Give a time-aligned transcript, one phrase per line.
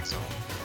[0.00, 0.20] Zone.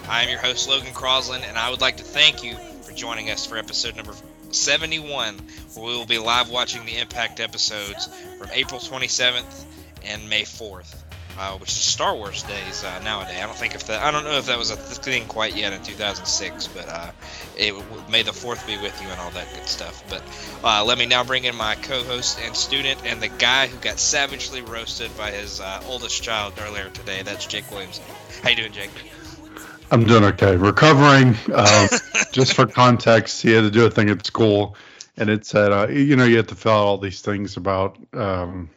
[0.07, 3.29] I am your host, Logan Crosland, and I would like to thank you for joining
[3.29, 4.13] us for episode number
[4.51, 5.37] 71,
[5.73, 9.65] where we will be live watching the Impact episodes from April 27th
[10.05, 11.03] and May 4th
[11.37, 13.37] uh, which is Star Wars days uh, nowadays.
[13.37, 15.73] I don't think if that I don't know if that was a thing quite yet
[15.73, 17.11] in 2006, but uh,
[17.55, 17.75] it
[18.09, 20.03] may the fourth be with you and all that good stuff.
[20.09, 20.23] But
[20.63, 23.99] uh, let me now bring in my co-host and student and the guy who got
[23.99, 27.21] savagely roasted by his uh, oldest child earlier today.
[27.21, 28.01] That's Jake Williams.
[28.41, 28.91] How you doing, Jake?
[29.91, 30.55] I'm doing okay.
[30.55, 31.35] Recovering.
[31.53, 31.89] Um,
[32.31, 34.75] just for context, he had to do a thing at school,
[35.15, 37.97] and it said, uh, you know, you have to fill out all these things about.
[38.13, 38.69] Um,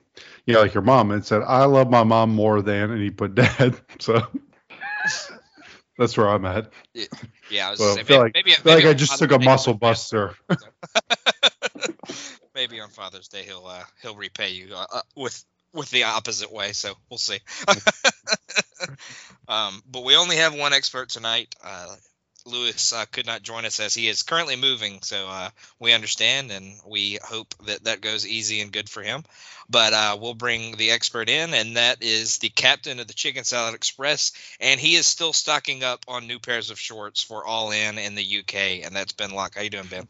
[0.46, 3.10] you know, like your mom, and said, "I love my mom more than," and he
[3.10, 3.76] put dad.
[3.98, 4.26] So
[5.98, 6.70] that's where I'm at.
[6.94, 9.38] Yeah, I was saying, feel maybe, like, maybe, feel maybe like I just took a
[9.38, 10.34] muscle buster.
[12.54, 16.52] maybe on Father's Day he'll uh, he'll repay you uh, uh, with with the opposite
[16.52, 16.72] way.
[16.72, 17.38] So we'll see.
[19.50, 21.54] Um, but we only have one expert tonight.
[21.62, 21.96] Uh,
[22.46, 26.50] Lewis uh, could not join us as he is currently moving, so uh, we understand
[26.50, 29.24] and we hope that that goes easy and good for him.
[29.68, 33.44] But uh, we'll bring the expert in, and that is the captain of the Chicken
[33.44, 37.70] Salad Express, and he is still stocking up on new pairs of shorts for All
[37.70, 39.54] In in the UK, and that's Ben Locke.
[39.56, 40.08] How you doing, Ben?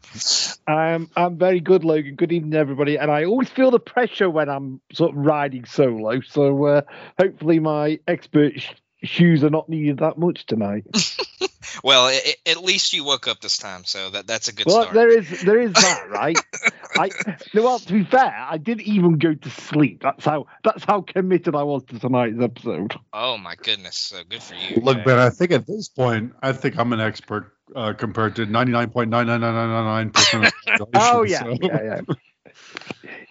[0.66, 2.14] I'm I'm very good, Logan.
[2.14, 2.96] Good evening, everybody.
[2.96, 6.20] And I always feel the pressure when I'm sort of riding solo.
[6.20, 6.82] So uh,
[7.18, 8.52] hopefully my expert
[9.02, 10.86] shoes are not needed that much tonight.
[11.84, 14.66] Well, i i at least you woke up this time, so that that's a good
[14.66, 14.94] well, start.
[14.94, 16.38] there is there is that, right?
[16.96, 17.10] I
[17.54, 20.02] no, well, to be fair, I didn't even go to sleep.
[20.02, 22.94] That's how that's how committed I was to tonight's episode.
[23.12, 24.80] Oh my goodness, so good for you.
[24.80, 28.46] Look, Ben, I think at this point, I think I'm an expert uh, compared to
[28.46, 30.86] 99.99999 percent of the.
[30.94, 32.14] Oh yeah, so- yeah, yeah.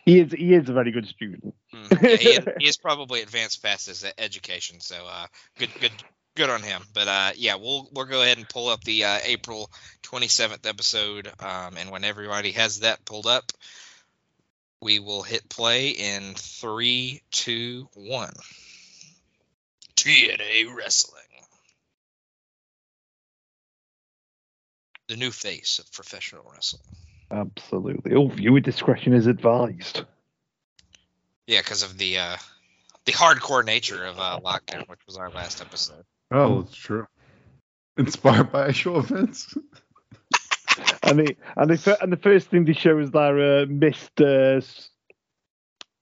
[0.09, 1.53] He is he is a very good student.
[1.73, 5.27] Mm, yeah, he, he is probably advanced past his education, so uh,
[5.59, 5.91] good, good,
[6.35, 6.81] good on him.
[6.93, 9.69] But uh, yeah, we'll we'll go ahead and pull up the uh, April
[10.03, 13.51] 27th episode, um, and when everybody has that pulled up,
[14.81, 18.33] we will hit play in three, two, one.
[19.95, 21.21] TNA Wrestling.
[25.07, 26.81] The new face of professional wrestling.
[27.31, 28.15] Absolutely.
[28.15, 30.03] All viewer discretion is advised.
[31.47, 32.37] Yeah, because of the uh,
[33.05, 36.03] the hardcore nature of uh, Lockdown, which was our last episode.
[36.31, 37.07] Oh, that's true.
[37.97, 39.55] Inspired by actual events.
[41.03, 44.61] and the and the and the first thing they show is their uh, missed uh,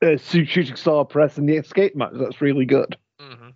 [0.01, 2.11] uh, shooting star press and the escape match.
[2.13, 2.97] That's really good.
[3.19, 3.49] hmm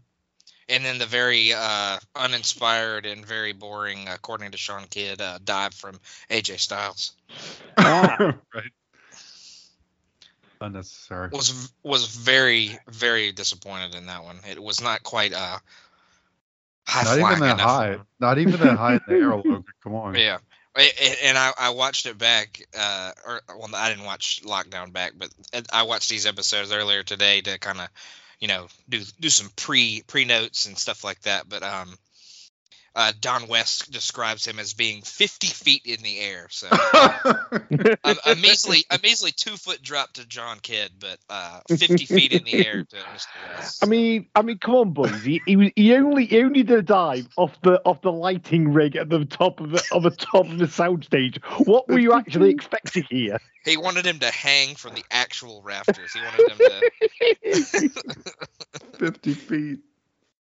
[0.72, 5.74] And then the very uh, uninspired and very boring, according to Sean Kidd, uh, dive
[5.74, 6.00] from
[6.30, 7.12] AJ Styles
[7.78, 8.18] Ah.
[8.56, 8.72] right.
[10.62, 11.30] Unnecessary.
[11.32, 14.38] was was very very disappointed in that one.
[14.48, 15.58] It was not quite uh,
[16.88, 17.60] high Not even that enough.
[17.70, 17.98] high.
[18.20, 19.64] Not even that high in the air, Logan.
[19.84, 20.16] Come on.
[20.16, 20.38] Yeah.
[20.76, 24.94] I- I- And I, I watched it back, uh, or well, I didn't watch Lockdown
[24.94, 25.30] back, but
[25.74, 27.88] I watched these episodes earlier today to kind of,
[28.42, 31.48] you know, do do some pre pre notes and stuff like that.
[31.48, 31.98] But um,
[32.96, 38.36] uh, Don West describes him as being 50 feet in the air, so a, a
[38.36, 42.66] measly a measly two foot drop to Sean Kidd, but uh, 50 feet in the
[42.66, 43.28] air to Mr.
[43.56, 43.84] West.
[43.84, 45.24] I mean, I mean, come on, boys.
[45.24, 48.74] He, he was he only he only did a dive off the off the lighting
[48.74, 51.42] rig at the top of the of the top of the soundstage.
[51.66, 53.40] What were you actually expecting here?
[53.64, 56.12] he wanted him to hang from the actual rafters.
[56.14, 57.90] He wanted him to.
[58.98, 59.80] 50 feet.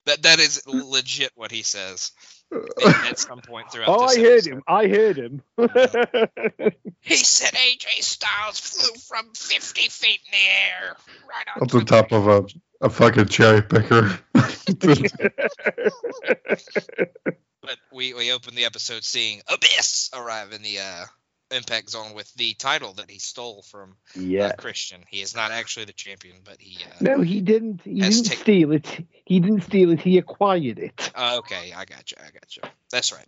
[0.06, 2.12] That that is legit what he says
[2.52, 3.90] at at some point throughout.
[3.90, 4.64] Oh, this I heard him.
[4.68, 5.42] I heard him.
[7.02, 10.98] He said AJ Styles flew from 50 feet in the air,
[11.30, 12.44] right on Up the top of a,
[12.82, 14.20] a fucking cherry picker.
[17.66, 21.06] But we we opened the episode seeing Abyss arrive in the uh,
[21.52, 24.52] Impact Zone with the title that he stole from uh, yeah.
[24.54, 25.02] Christian.
[25.10, 26.78] He is not actually the champion, but he.
[26.84, 27.82] Uh, No, he didn't.
[27.84, 29.06] He didn't taken- steal it.
[29.26, 30.00] He didn't steal it.
[30.02, 31.12] He acquired it.
[31.16, 32.18] oh, okay, I got you.
[32.20, 32.64] I got you.
[32.92, 33.28] That's right.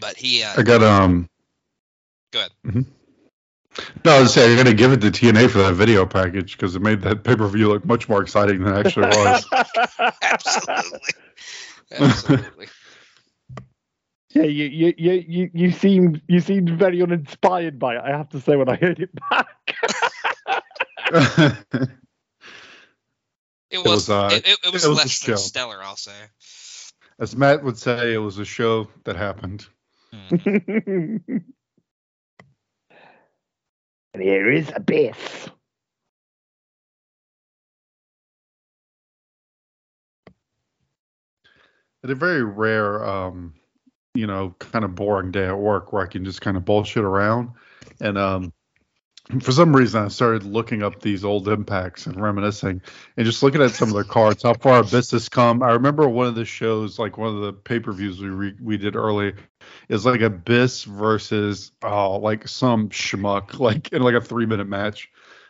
[0.00, 0.42] But he.
[0.42, 1.28] Uh, I got um.
[2.32, 2.84] Go ahead.
[4.04, 6.56] No, I was saying I got to give it to TNA for that video package
[6.56, 9.46] because it made that pay per view look much more exciting than it actually was.
[10.22, 11.00] absolutely.
[11.92, 12.66] Absolutely.
[14.30, 18.02] Yeah, you you you you you seemed you seemed very uninspired by it.
[18.04, 19.46] I have to say when I heard it back.
[23.70, 24.08] It was.
[24.08, 26.10] was, uh, it, it, it was it was less than stellar, I'll say.
[27.20, 29.66] As Matt would say, it was a show that happened.
[30.12, 30.36] Hmm.
[34.14, 35.48] and here is Abyss.
[42.02, 43.54] had a very rare, um,
[44.14, 47.04] you know, kind of boring day at work where I can just kind of bullshit
[47.04, 47.50] around.
[48.00, 48.52] And um,
[49.40, 52.82] for some reason, I started looking up these old impacts and reminiscing,
[53.16, 55.62] and just looking at some of the cards, how far Abyss has come.
[55.62, 58.56] I remember one of the shows, like one of the pay per views we re-
[58.60, 59.34] we did early,
[59.88, 65.08] is like Abyss versus oh, like some schmuck, like in like a three minute match.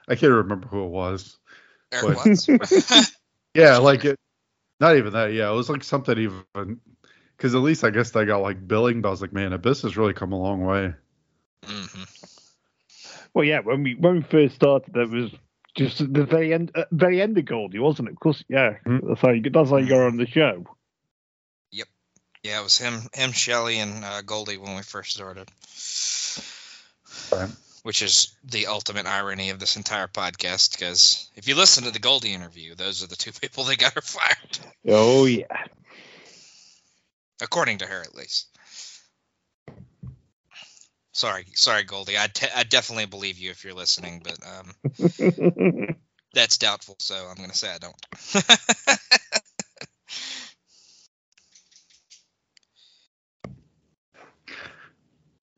[0.08, 1.38] I can't remember who it was.
[1.90, 3.10] But- it was.
[3.52, 4.16] Yeah, like it.
[4.78, 5.32] Not even that.
[5.32, 6.80] Yeah, it was like something even
[7.40, 9.00] because at least I guess they got like billing.
[9.00, 10.92] But I was like, man, Abyss has really come a long way.
[11.64, 12.02] hmm
[13.32, 15.30] Well, yeah, when we when we first started, that was
[15.74, 18.12] just the very end, uh, very end of Goldie, wasn't it?
[18.12, 18.74] Of course, yeah.
[18.86, 19.08] Mm.
[19.08, 20.66] That's how you that's how you got on the show.
[21.72, 21.88] Yep.
[22.42, 25.48] Yeah, it was him, him, Shelley, and uh, Goldie when we first started.
[27.32, 27.50] Right.
[27.84, 31.98] Which is the ultimate irony of this entire podcast, because if you listen to the
[31.98, 35.46] Goldie interview, those are the two people that got her fired, Oh yeah.
[37.42, 38.48] According to her at least.
[41.12, 42.16] Sorry, sorry, Goldie.
[42.16, 45.96] I, te- I definitely believe you if you're listening, but um,
[46.34, 46.96] that's doubtful.
[47.00, 48.06] So I'm gonna say I don't.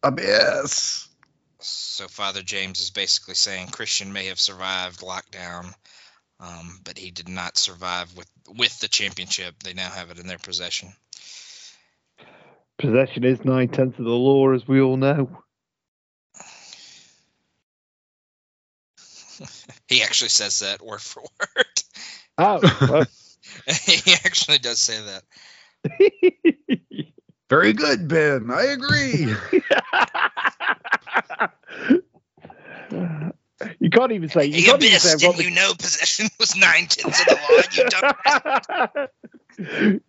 [0.03, 1.09] Abyss.
[1.61, 5.73] So Father James is basically saying Christian may have survived lockdown,
[6.41, 9.63] um, but he did not survive with with the championship.
[9.63, 10.93] They now have it in their possession.
[12.83, 15.31] Possession is nine tenths of the law, as we all know.
[19.89, 21.83] He actually says that word for word.
[22.39, 23.07] Oh, well,
[23.87, 25.23] he actually does say that.
[27.51, 28.51] Very good, Ben.
[28.51, 29.27] I agree.
[33.79, 34.47] you can't even say.
[34.47, 35.13] You Hey, can't even say.
[35.13, 37.63] I've didn't you know possession was nine tenths of the law?
[37.71, 39.11] You dumb.
[39.59, 40.01] the-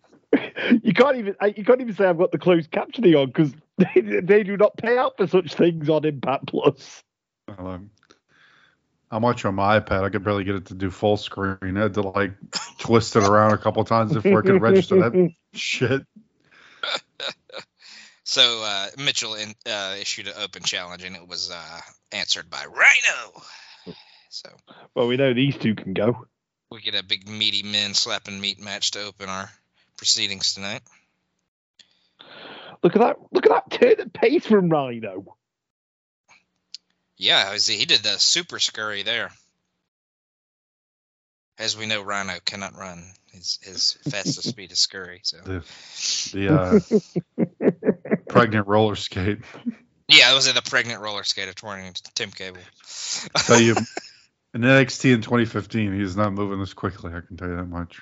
[0.82, 1.36] you can't even.
[1.40, 4.56] uh, You can't even say I've got the closed captioning on because they, they do
[4.56, 7.02] not pay out for such things on Impact Plus.
[7.48, 7.90] Um,
[9.10, 10.02] I'm watching on my iPad.
[10.02, 11.76] I could barely get it to do full screen.
[11.76, 12.32] I had to like
[12.78, 16.02] twist it around a couple times before it could register that shit.
[18.26, 22.64] So uh, Mitchell in, uh, issued an open challenge, and it was uh, answered by
[22.64, 23.94] Rhino.
[24.30, 24.48] So
[24.94, 26.26] Well, we know these two can go.
[26.70, 29.50] we get a big meaty men slapping meat match to open our
[29.96, 30.82] proceedings tonight.
[32.82, 33.16] Look at that!
[33.32, 35.36] Look at that turn of pace from Rhino.
[37.16, 37.76] Yeah, I see.
[37.76, 39.30] He did the super scurry there.
[41.58, 43.04] As we know, Rhino cannot run.
[43.32, 45.20] His his fastest speed is scurry.
[45.22, 45.64] So The
[46.32, 49.38] the uh, pregnant roller skate.
[50.08, 52.58] yeah, it was the pregnant roller skate of touring Tim Cable.
[53.36, 53.76] tell you,
[54.54, 57.12] in NXT in 2015, he's not moving this quickly.
[57.14, 58.00] I can tell you that much.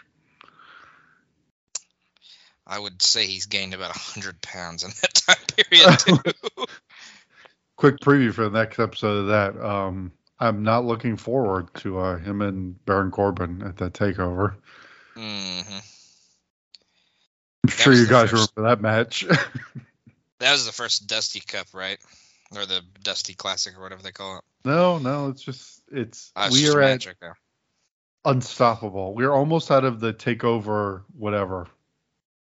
[2.72, 5.98] I would say he's gained about hundred pounds in that time period
[6.56, 6.66] too.
[7.76, 9.62] Quick preview for the next episode of that.
[9.62, 14.54] Um, I'm not looking forward to uh, him and Baron Corbin at that takeover.
[15.14, 15.60] hmm
[17.64, 19.26] I'm sure you guys first- remember that match.
[20.38, 21.98] That was the first Dusty Cup, right?
[22.56, 24.44] Or the Dusty Classic, or whatever they call it.
[24.64, 27.06] no, no, it's just it's Oh, it's we just are at
[28.24, 29.14] unstoppable.
[29.14, 31.68] We're almost out of the takeover, whatever.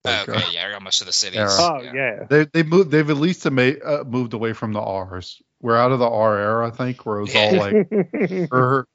[0.07, 1.39] Oh, Like, okay, uh, yeah, you're almost to the cities.
[1.39, 1.49] era.
[1.51, 2.23] Oh yeah.
[2.29, 2.91] They they moved.
[2.91, 5.41] They've at least ma- uh, moved away from the R's.
[5.61, 7.89] We're out of the R era, I think, where it was all like
[8.51, 8.87] her,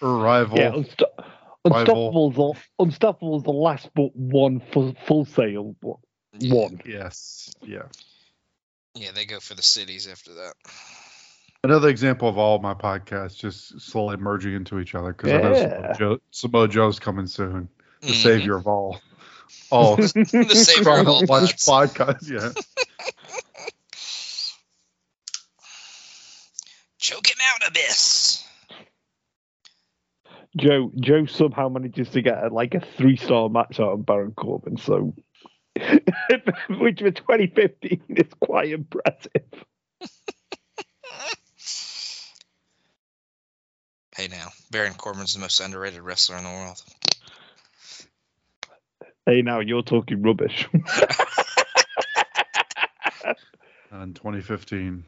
[0.00, 0.58] her rival.
[0.58, 1.24] yeah, Unsto-
[1.66, 2.12] Rival.
[2.12, 5.98] Unstoppable's the, Unstoppable's the last but one full, full sale one.
[6.38, 6.68] Yeah.
[6.84, 7.84] Yes, yeah.
[8.94, 10.54] Yeah, they go for the cities after that.
[11.64, 15.54] Another example of all my podcasts just slowly merging into each other because I know
[15.54, 15.68] Yeah.
[15.70, 17.70] Samoa, Joe, Samoa Joe's coming soon,
[18.02, 18.22] the Mhm.
[18.22, 19.00] savior of all,
[19.70, 19.76] Oh.
[19.90, 20.06] all the
[20.54, 21.94] savior of all watch pods.
[21.94, 22.30] podcasts.
[22.30, 22.50] Yeah,
[26.98, 28.42] Choke him out, Abyss.
[30.56, 34.32] Joe Joe somehow manages to get a, like a three star match out of Baron
[34.32, 35.14] Corbin, so
[35.76, 39.42] which for 2015 is quite impressive.
[44.16, 46.80] Hey now, Baron Corbin's the most underrated wrestler in the world.
[49.26, 50.68] Hey, now you're talking rubbish.
[53.92, 55.04] in 2015,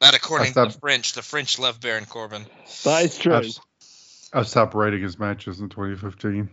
[0.00, 1.12] Not according to the French.
[1.12, 2.46] The French love Baron Corbin.
[2.84, 3.34] that is true.
[3.34, 3.58] I've,
[4.32, 6.48] I've stopped rating his matches in 2015.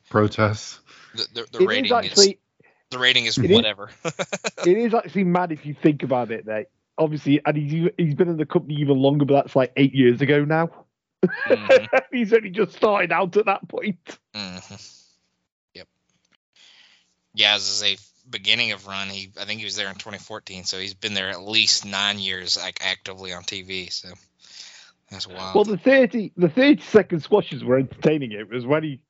[0.10, 0.80] Protests.
[1.16, 2.40] The, the, the rating is, actually
[2.92, 3.90] the rating is it is- whatever.
[4.04, 6.46] it is actually mad if you think about it.
[6.46, 6.68] Mate.
[6.98, 10.22] Obviously, and he's he's been in the company even longer, but that's like eight years
[10.22, 10.70] ago now.
[11.24, 12.01] Mhm.
[12.12, 14.18] He's only just started out at that point.
[14.34, 14.58] hmm
[15.74, 15.88] Yep.
[17.36, 17.98] Yeah, as a
[18.30, 21.30] beginning of run, he I think he was there in 2014, so he's been there
[21.30, 23.92] at least nine years, like actively on TV.
[23.92, 24.10] So
[25.10, 25.56] that's wild.
[25.56, 28.32] Well, the thirty the thirty second squashes were entertaining.
[28.32, 29.01] It was when he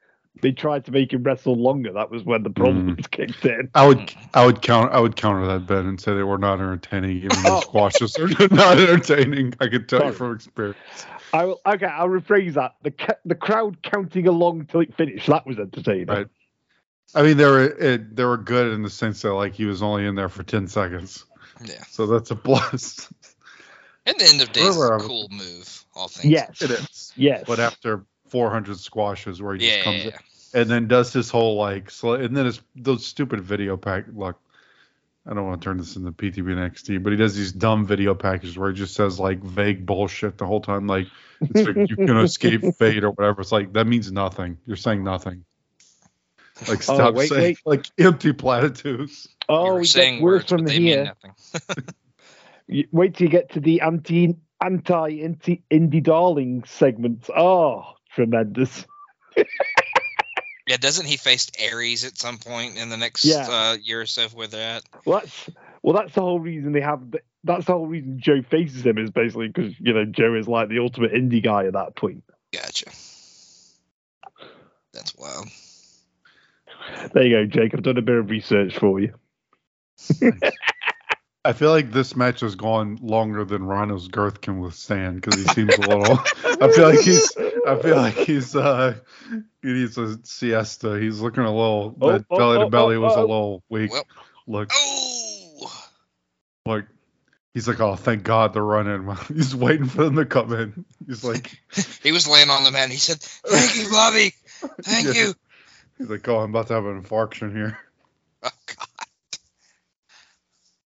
[0.42, 1.94] they tried to make him wrestle longer.
[1.94, 3.70] That was when the problems kicked in.
[3.76, 6.56] I would I would count I would counter that Ben and say they were not
[6.56, 7.18] entertaining.
[7.18, 9.54] Even the squashes are not entertaining.
[9.60, 10.12] I can tell Sorry.
[10.12, 11.06] you from experience.
[11.34, 11.86] I will okay.
[11.86, 12.76] I'll rephrase that.
[12.84, 15.28] The ca- the crowd counting along till it finished.
[15.28, 16.08] That was entertaining.
[16.08, 16.28] Right.
[17.14, 19.82] I mean, they were it, they were good in the sense that like he was
[19.82, 21.26] only in there for ten seconds,
[21.66, 21.84] yeah.
[21.90, 23.12] so that's a plus.
[24.08, 25.86] At the end of the day, it's a cool move.
[25.96, 26.32] All things.
[26.32, 26.62] Yes.
[26.62, 27.14] it is.
[27.16, 27.44] Yes.
[27.46, 29.84] But after 400 squashes, where he just Yeah.
[29.84, 30.14] comes in
[30.54, 34.06] and then does his whole like, sl- and then his those stupid video pack.
[34.14, 34.40] Look,
[35.28, 38.16] I don't want to turn this into PTB NXT, but he does these dumb video
[38.16, 41.08] packages where he just says like vague bullshit the whole time, like
[41.42, 43.42] it's like you can escape fate or whatever.
[43.42, 44.58] It's like that means nothing.
[44.66, 45.46] You're saying nothing.
[46.68, 49.28] Like Oh, stop wait, saying like empty platitudes.
[49.48, 51.14] Oh, were we saying get worse words, from but they here.
[51.24, 51.84] nothing.
[52.92, 57.30] Wait till you get to the anti anti anti indie darling segments.
[57.36, 57.84] Oh,
[58.16, 58.86] tremendous.
[60.72, 63.46] Yeah, doesn't he face Aries at some point in the next Yeah.
[63.50, 64.80] uh, year or so with they're?
[65.04, 65.50] Well, that's
[65.82, 67.12] well, that's the whole reason they have.
[67.12, 70.48] The, that's the whole reason Joe faces him is basically because you know Joe is
[70.48, 72.24] like the ultimate indie guy at that point.
[72.54, 72.86] Gotcha.
[74.94, 75.50] That's wild.
[77.14, 77.74] There you go, Jake.
[77.74, 79.14] I've done a bit of research for you.
[81.44, 85.50] I feel like this match has gone longer than Rhino's girth can withstand because he
[85.50, 86.18] seems a little.
[86.46, 87.30] I feel like he's.
[87.68, 88.56] I feel like he's.
[88.56, 88.96] uh
[89.62, 91.00] He needs a siesta.
[91.00, 91.96] He's looking a little.
[92.02, 93.22] Oh, that oh, belly to oh, belly oh, was a oh.
[93.22, 93.92] little weak.
[93.92, 94.06] Well-
[94.48, 95.82] Look, Oh,
[96.66, 96.86] like
[97.54, 99.16] he's like, oh, thank God they're running.
[99.28, 100.86] He's waiting for them to come in.
[101.08, 101.58] He's like,
[102.04, 102.84] he was laying on the mat.
[102.84, 104.34] and He said, "Thank you, Bobby.
[104.82, 105.14] Thank Yeah.
[105.14, 105.34] you."
[105.98, 107.78] he's like, oh, I'm about to have an infarction here.
[108.44, 108.88] Oh God,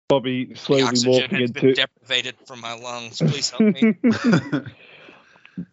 [0.09, 3.19] Bobby the slowly oxygen morphing has been into deprivated from my lungs.
[3.19, 3.95] Please help me.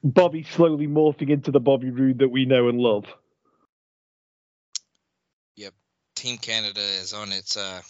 [0.03, 3.05] Bobby slowly morphing into the Bobby Roode that we know and love.
[5.55, 5.73] Yep,
[6.15, 7.81] Team Canada is on its uh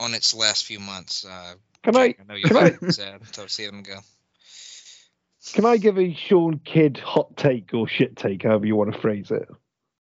[0.00, 1.24] on its last few months.
[1.24, 3.98] Uh, Can I Jake, I know you're can I- very sad to see them go.
[5.54, 9.00] can I give a Sean Kidd hot take or shit take, however you want to
[9.00, 9.48] phrase it?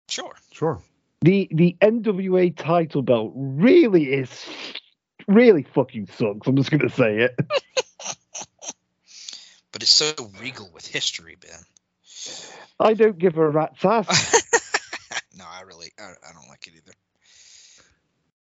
[0.08, 0.34] Sure.
[0.50, 0.80] sure.
[1.20, 4.30] The the NWA title belt really is
[5.28, 6.46] really fucking sucks.
[6.46, 7.38] I'm just gonna say it.
[9.72, 11.60] But it's so regal with history, Ben.
[12.78, 14.06] I don't give a rat's ass.
[15.36, 16.92] no, I really, I, I don't like it either.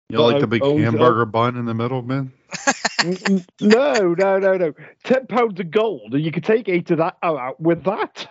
[0.09, 2.31] You like the big hamburger bun in the middle, man?
[3.03, 4.73] N- n- no, no, no, no.
[5.03, 8.29] Ten pounds of gold, and you could take eight of that oh, out with that.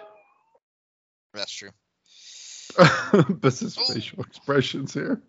[1.34, 1.70] That's true.
[3.40, 3.92] this is Oh.
[3.92, 5.20] facial expressions here.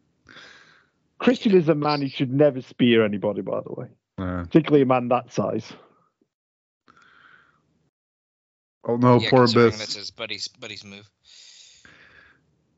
[1.18, 3.88] Christian is a man who should never spear anybody, by the way,
[4.20, 5.74] Uh, particularly a man that size.
[8.86, 9.80] Oh no, yeah, poor considering Abyss.
[9.80, 11.10] That's his buddy's buddy's move.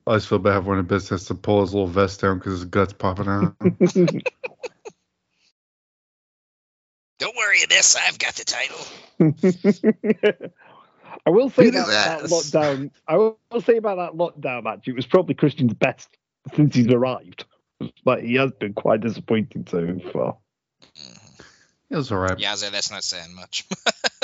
[0.06, 2.66] I always feel bad when Abyss has to pull his little vest down because his
[2.66, 3.56] guts popping out.
[7.20, 7.98] Don't worry, Abyss.
[7.98, 8.78] I've got the title.
[11.26, 12.92] I will say Beat that, that lockdown.
[13.06, 14.88] I will say about that lockdown match.
[14.88, 16.08] It was probably Christian's best
[16.56, 17.44] since he's arrived.
[18.06, 20.38] But he has been quite disappointing so far.
[20.98, 21.42] Mhm.
[21.90, 22.40] it was all right.
[22.40, 23.66] Yeah, I was that's not saying much.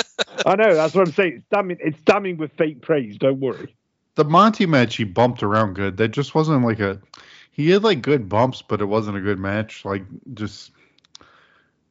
[0.46, 1.32] I know that's what I'm saying.
[1.36, 1.78] It's damning.
[1.80, 3.16] It's damning with fake praise.
[3.18, 3.74] Don't worry.
[4.16, 5.96] The Monty match, he bumped around good.
[5.96, 7.00] That just wasn't like a.
[7.50, 9.84] He had like good bumps, but it wasn't a good match.
[9.84, 10.04] Like
[10.34, 10.70] just,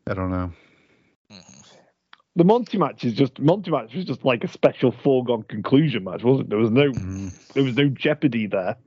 [0.08, 0.52] I don't know.
[1.32, 1.66] Mhm.
[2.36, 6.24] The Monty match is just Monty match was just like a special foregone conclusion match,
[6.24, 6.50] wasn't it?
[6.50, 7.54] There was no Mm.
[7.54, 8.78] there was no jeopardy there.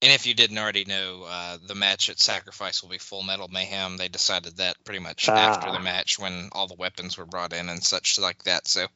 [0.00, 3.48] And if you didn't already know, uh, the match at Sacrifice will be Full Metal
[3.48, 3.96] Mayhem.
[3.96, 5.72] They decided that pretty much after Ah.
[5.72, 8.68] the match when all the weapons were brought in and such like that.
[8.68, 8.86] So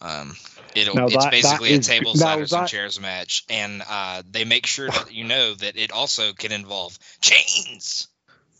[0.00, 0.36] um,
[0.74, 3.82] it'll Now it's that- that basically is- a tables, now ladders, and chairs match, and
[3.88, 8.06] uh, they make sure that you know that it also can involve chains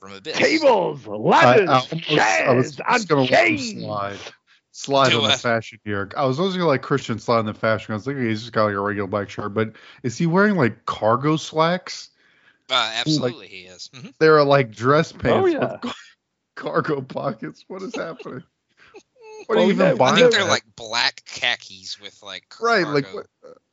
[0.01, 0.37] from Abyss.
[0.39, 4.21] Tables, I, ladders, I almost- I was chairs, just and gonna let him chains.
[4.81, 6.11] Slide, slide on the fashion here.
[6.17, 7.93] I was always gonna like Christian slide in the fashion.
[7.93, 9.73] I was thinking he's just got like a regular black shirt, but
[10.03, 12.11] is he wearing like cargo slacks?
[12.71, 13.91] Uh, absolutely, he is.
[13.95, 14.15] Mhm.
[14.19, 15.79] They're like dress pants Oh, yeah.
[15.83, 15.95] with
[16.57, 17.65] cargo pockets.
[17.69, 18.43] What is happening?
[19.47, 20.51] What are Oh, you even yeah, I think they're that?
[20.51, 23.25] like black khakis with like right, like cargo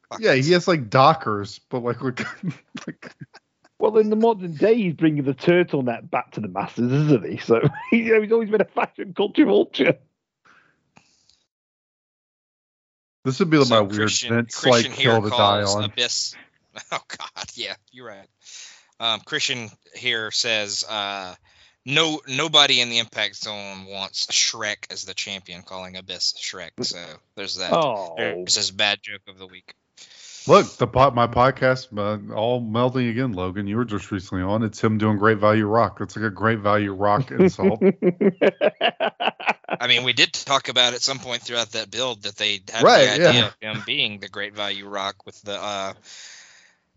[0.10, 2.20] what, yeah, he has like Dockers, but like with
[2.88, 3.12] like
[3.80, 7.38] Well, in the modern day, he's bringing the turtleneck back to the masses, isn't he?
[7.38, 7.62] So
[7.92, 9.98] he's always been a fashion culture vulture.
[13.28, 15.84] This would be So my weird Christian, Vince Christian like kill to die on.
[15.84, 16.34] Abyss.
[16.92, 18.28] Oh God, yeah, you're right.
[19.00, 21.34] Um, Christian here says uh,
[21.86, 26.70] no nobody in the Impact Zone wants Shrek as the champion, calling Abyss Shrek.
[26.84, 27.04] So
[27.36, 27.74] there's that.
[27.74, 29.74] Oh, There's his bad joke of the week.
[30.48, 33.34] Look, the pot, my podcast, uh, all melding again.
[33.34, 34.64] Logan, you were just recently on.
[34.64, 35.98] It's him doing Great Value Rock.
[36.00, 37.82] It's like a Great Value Rock insult.
[39.80, 42.84] I mean, we did talk about at some point throughout that build that they had
[42.84, 43.72] Right, the idea yeah.
[43.72, 45.54] of him being the Great Value Rock with the.
[45.62, 45.94] Uh,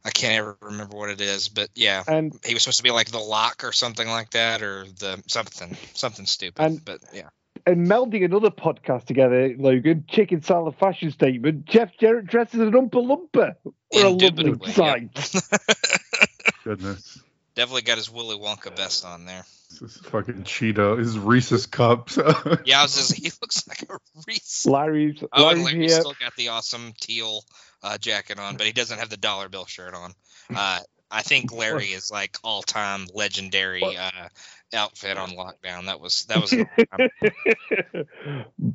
[0.02, 2.90] I can't ever remember what it is, but yeah, and he was supposed to be
[2.90, 6.62] like the lock or something like that, or the something something stupid.
[6.62, 7.28] And- but yeah,
[7.66, 11.66] and melding another podcast together, Logan, Chicken Salad Fashion Statement.
[11.66, 13.56] Jeff Jarrett dresses as an Oompa Loompa.
[13.62, 15.12] What a lovely Indubitably, sight.
[16.64, 17.22] Goodness.
[17.54, 19.44] definitely got his Willy Wonka best on there.
[19.70, 20.98] This is fucking Cheeto.
[20.98, 22.16] His Reese's cups.
[22.64, 24.66] Yeah, I was just, he looks like a Reese.
[24.66, 27.42] Larry's, Oh, and Larry's Larry's still got the awesome teal
[27.82, 30.12] uh, jacket on, but he doesn't have the dollar bill shirt on.
[30.54, 34.28] Uh, I think Larry is like all time legendary uh,
[34.74, 35.86] outfit on lockdown.
[35.86, 36.50] That was that was.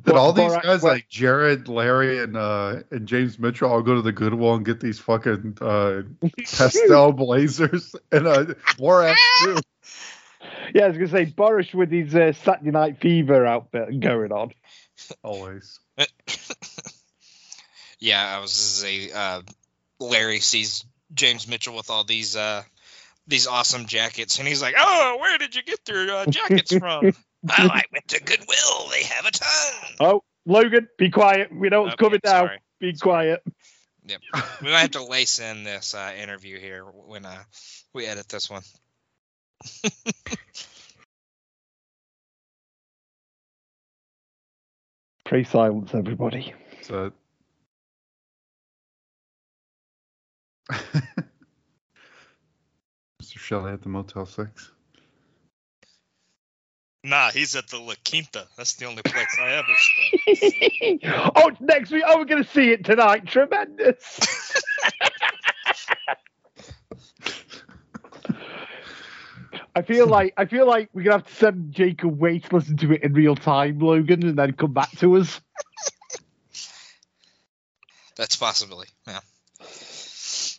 [0.04, 4.02] Did all these guys like Jarrett, Larry, and uh and James Mitchell all go to
[4.02, 6.02] the Goodwill and get these fucking uh
[6.44, 8.44] pastel blazers and uh
[8.78, 9.56] Borash too?
[10.74, 14.52] Yeah, I was gonna say Borash with his uh, Saturday Night Fever outfit going on.
[15.22, 15.78] Always.
[17.98, 19.42] yeah, I was just say uh,
[20.00, 22.62] Larry sees James Mitchell with all these uh,
[23.26, 27.04] these awesome jackets, and he's like, "Oh, where did you get your uh, jackets from?"
[27.04, 28.88] well, I went to Goodwill.
[28.90, 29.96] They have a ton.
[30.00, 31.50] Oh, Logan, be quiet.
[31.54, 32.46] We know what's Okay, coming now.
[32.46, 32.58] sorry.
[32.80, 33.42] Be quiet.
[34.06, 34.20] Yep.
[34.62, 37.42] We might have to lace in this uh, interview here when uh,
[37.92, 38.62] we edit this one.
[45.24, 46.52] Pray silence, everybody.
[46.82, 47.12] So
[50.70, 50.84] Mr.
[53.22, 54.72] Shelley at the Motel Six.
[57.06, 58.48] Nah, he's at the La Quinta.
[58.56, 60.98] That's the only place I ever stay.
[61.36, 62.02] oh, it's next week.
[62.04, 63.26] Oh, we're going to see it tonight.
[63.26, 64.60] Tremendous.
[69.76, 72.78] I feel like I feel like we're gonna have to send Jacob Wait to listen
[72.78, 75.38] to it in real time, Logan, and then come back to us.
[78.16, 78.86] That's possibly.
[79.06, 79.20] Yeah.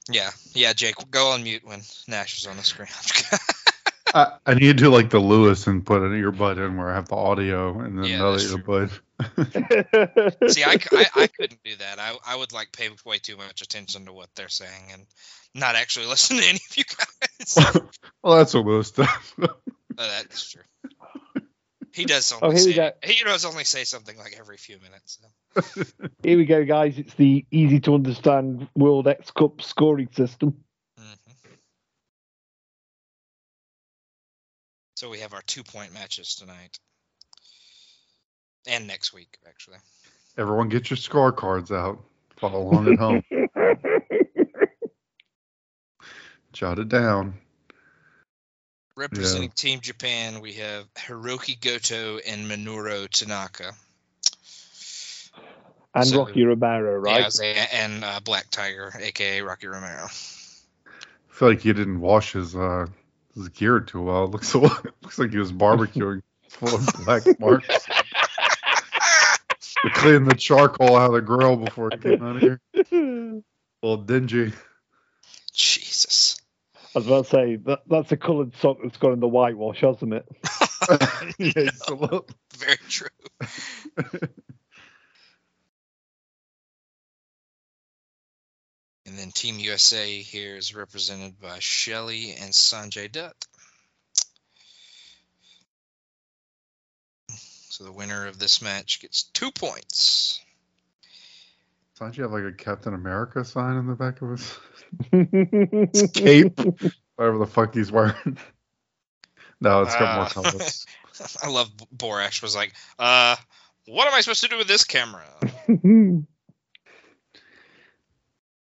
[0.09, 2.87] Yeah, yeah, Jake, go on mute when Nash is on the screen.
[4.13, 6.95] I, I need to do like the Lewis and put an earbud in where I
[6.95, 8.63] have the audio and then Yeah, another that's true.
[8.63, 10.49] earbud.
[10.53, 11.99] See, I, couldn't do that.
[11.99, 15.05] I, I would like pay way too much attention to what they're saying and
[15.53, 17.26] not actually listen to any of you guys.
[18.23, 19.33] well, that's almost Lewis.
[19.99, 20.61] Oh, that's true.
[21.91, 22.91] He does Oh, only here we say go.
[23.03, 25.19] he does only say something like every few minutes.
[25.55, 25.83] So.
[26.23, 26.99] Here we go, guys.
[26.99, 30.63] It's the easy to understand World X Cup scoring system.
[30.99, 31.17] Mhm.
[34.97, 36.77] So we have our two point matches tonight.
[38.67, 39.77] And next week, actually.
[40.37, 42.03] Everyone get your scorecards out.
[42.35, 43.23] Follow along at home.
[46.57, 47.35] Jot it down.
[48.95, 53.73] Representing Team Japan, we have Hirooki Goto and Minoru Tanaka.
[55.93, 57.31] and So- Rocky Romero, right?
[57.39, 60.05] Yeah, and uh, Black Tiger, aka Rocky Romero.
[60.05, 60.89] I
[61.29, 62.87] feel like he didn't wash his uh
[63.35, 64.23] his gear too well.
[64.23, 67.67] It looks looks like he was barbecuing full of black marks.
[69.83, 72.59] to clean the charcoal out of the grill before he came out of here.
[72.73, 73.43] A
[73.83, 74.53] little dingy.
[77.03, 77.11] Jesus.
[77.11, 79.81] I was about to say that that's a coloured sock that's gone in the whitewash,
[79.81, 80.25] hasn't it?
[81.39, 81.81] yeah, he's
[82.57, 83.09] Very true.
[89.05, 93.35] and then Team USA here is represented by Shelley and Sanjay Dutt.
[97.69, 100.41] So the winner of this match gets two points.
[101.99, 106.59] Don't you have like a Captain America sign in the back of his cape?
[107.15, 108.13] Whatever the fuck he's wearing.
[109.61, 110.85] no, it's got more Uh, colors.
[111.43, 113.35] I love Borash was like, uh,
[113.87, 115.25] what am I supposed to do with this camera?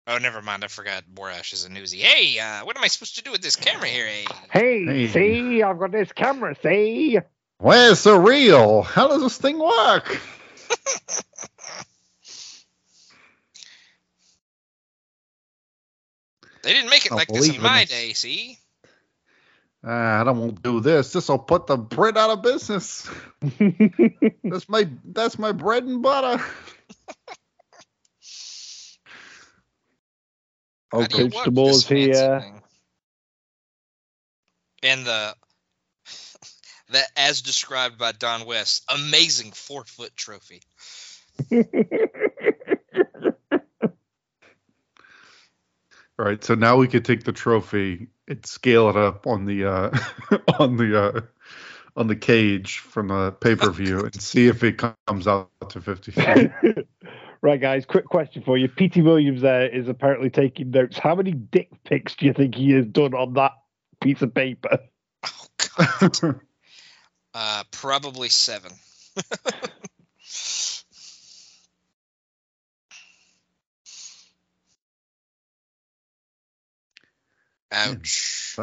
[0.08, 0.64] Oh, never mind.
[0.64, 2.00] I forgot Borash is a newsie.
[2.00, 4.06] Hey, uh, what am I supposed to do with this camera here?
[4.06, 4.26] Hey?
[4.52, 5.08] hey, Hey.
[5.08, 7.20] see, I've got this camera, see?
[7.58, 8.84] Where's the real?
[8.84, 10.22] How does this thing work?
[16.66, 17.90] They didn't make it like this in believe in my this.
[17.92, 18.58] day, see?
[19.84, 21.14] ah, I don't want to do this.
[21.14, 23.08] This will put the Brit out of business.
[24.44, 26.44] that's my that's my bread and butter.
[30.92, 32.40] oh, How do you Coach work D'Amore's this fancy here.
[32.42, 32.64] thing?
[34.82, 35.36] And the
[36.90, 40.64] that as described by Don West, amazing four foot trophy.
[46.18, 49.66] All right, so now we could take the trophy and scale it up on the
[49.66, 49.98] uh
[50.60, 51.22] on the uh
[51.98, 55.82] on the cage from the pay per view and see if it comes out to
[55.82, 56.14] fifty
[57.42, 57.86] right, guys.
[57.86, 58.68] Quick question for you.
[58.70, 59.02] P.T.
[59.02, 60.98] Williams there is apparently taking notes.
[60.98, 63.52] How many dick pics do you think he has done on that
[64.02, 64.80] piece of paper?
[65.26, 65.48] Oh
[65.78, 66.40] god.
[67.34, 68.72] uh probably seven.
[77.76, 78.58] Ouch.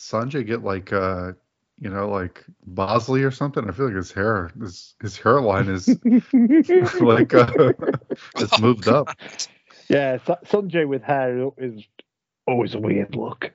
[0.00, 1.32] Sanjay get like uh
[1.80, 3.68] you know like Bosley or something.
[3.68, 5.86] I feel like his hair his his hairline is
[7.00, 7.72] like uh
[8.36, 9.08] it's Oh, moved up.
[9.88, 11.84] Yeah, Sa- Sanjay with hair is
[12.46, 13.52] always a weird look.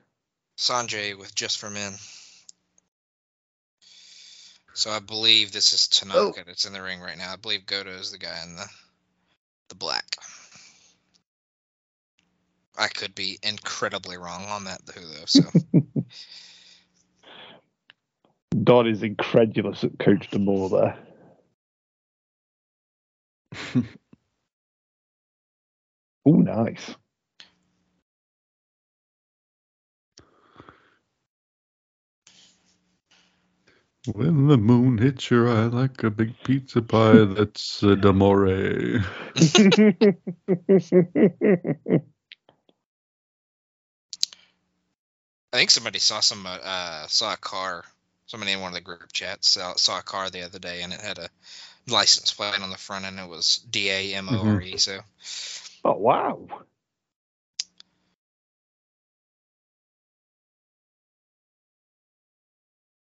[0.56, 1.94] Sanjay with Just for Men.
[4.74, 7.32] So I believe this is Tanaka that's in the ring right now.
[7.32, 8.66] I believe Goto is the guy in the
[9.68, 10.06] the black.
[12.80, 15.26] I could be incredibly wrong on that though, though.
[15.26, 15.42] So
[18.64, 20.98] Don is incredulous at Coach D'Amore there.
[26.26, 26.94] Oh, nice.
[34.12, 39.02] When the moon hits your eye like a big pizza pie, that's uh, D'Amore.
[45.52, 47.84] I think somebody saw some uh, uh saw a car.
[48.26, 50.92] Somebody in one of the group chats saw, saw a car the other day, and
[50.92, 51.28] it had a
[51.88, 54.76] license plate on the front, and it was D A M O R E.
[54.76, 55.00] So
[55.84, 56.46] oh, wow.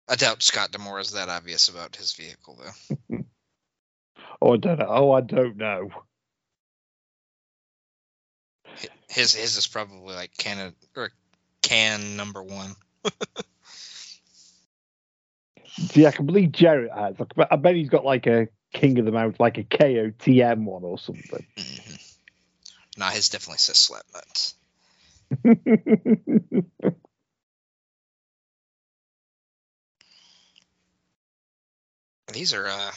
[0.08, 3.17] I doubt Scott D'Amore is that obvious about his vehicle, though.
[4.41, 4.86] Oh, I don't know.
[4.88, 5.89] Oh, I don't know.
[9.10, 11.10] His his is probably like Canada or
[11.65, 12.75] can number one.
[15.91, 17.15] See, I can believe Jarrett has.
[17.49, 20.97] I bet- he's got like a King of the Mountain, like a KOTM one or
[20.99, 21.45] something.
[21.58, 21.95] hmm
[22.97, 24.54] Nah, his definitely says slap nuts.
[32.32, 32.91] These are uh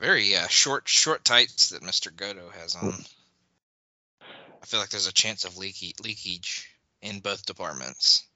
[0.00, 2.10] very uh, short short tights that Mr.
[2.10, 2.92] Goto has on.
[4.62, 6.75] I feel like there's a chance of leaky leakage
[7.06, 8.26] in both departments.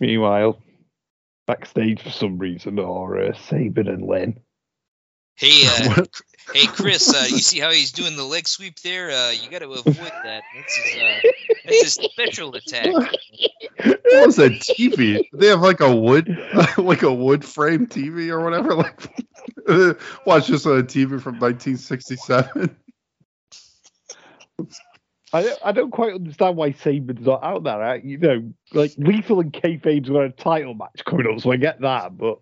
[0.00, 0.58] Meanwhile,
[1.46, 4.40] backstage for some reason, or uh, Sabin and Lynn.
[5.34, 6.04] Hey, uh,
[6.54, 9.10] hey, Chris, uh, you see how he's doing the leg sweep there?
[9.10, 10.42] Uh, you got to avoid that.
[10.54, 11.20] That's his, uh,
[11.64, 12.92] that's his special attack.
[12.92, 15.24] What was that TV?
[15.32, 16.38] They have like a wood,
[16.76, 18.74] like a wood frame TV or whatever.
[18.74, 19.00] Like,
[20.26, 22.76] watch this on a TV from 1967.
[25.32, 27.82] I don't, I don't quite understand why Sabin's not out there.
[27.82, 31.56] uh, You know, like Lethal and Kayfabe's got a title match coming up, so I
[31.56, 32.16] get that.
[32.16, 32.38] But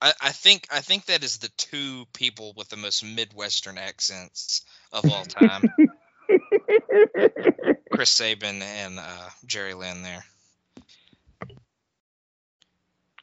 [0.00, 4.62] I, I think I think that is the two people with the most Midwestern accents
[4.92, 5.62] of all time.
[7.92, 10.24] Chris Sabin and uh, Jerry Lynn there.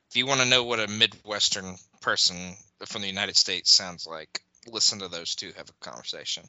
[0.09, 4.41] If you want to know what a Midwestern person from the United States sounds like,
[4.67, 6.43] listen to those two have a conversation.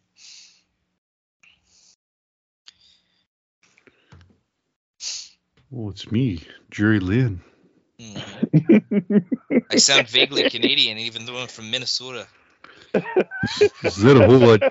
[5.76, 7.40] Oh, it's me, Jerry Lynn.
[8.00, 9.24] Mhm.
[9.70, 12.26] I sound vaguely Canadian, even though I'm from Minnesota.
[13.82, 14.62] Is that a whole lot?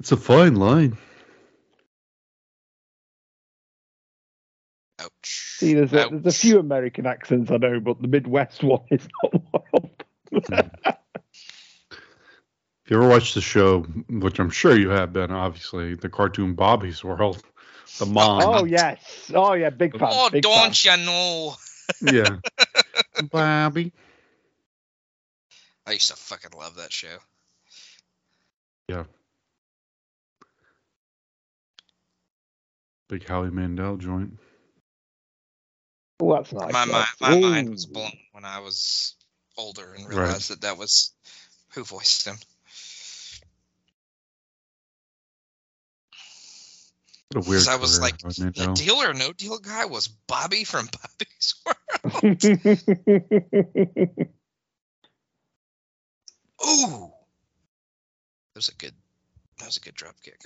[0.00, 0.96] It's a fine line.
[5.00, 5.56] Ouch.
[5.58, 9.06] see, there's a, there's a few American accents I know, but the Midwest one is
[9.22, 9.90] not one.
[12.88, 16.54] If you ever watched the show, which I'm sure you have been, obviously, the cartoon
[16.54, 17.42] Bobby's World,
[17.98, 18.42] the mom.
[18.42, 20.08] oh yes, oh yeah, big fan.
[20.12, 21.56] Oh, big don't you know?
[22.00, 22.36] Yeah.
[23.30, 23.92] Bobby.
[25.86, 27.16] I used to fucking love that show.
[28.88, 29.04] Yeah.
[33.08, 34.38] Big Howie Mandel joint.
[36.20, 36.72] Oh, that's nice.
[36.72, 37.20] my mind, that.
[37.20, 37.92] my mind was Ooh.
[37.92, 39.14] blown when I was
[39.56, 40.18] older and Right.
[40.18, 41.12] realized that that was
[41.70, 42.36] who voiced him.
[47.30, 47.60] What a weird.
[47.60, 48.74] 'Cause I was career, like, the though?
[48.74, 52.44] deal or no deal guy was Bobby from Bobby's World.
[56.64, 57.12] Ooh,
[58.52, 58.94] that was a good.
[59.58, 60.40] That was a good drop kick.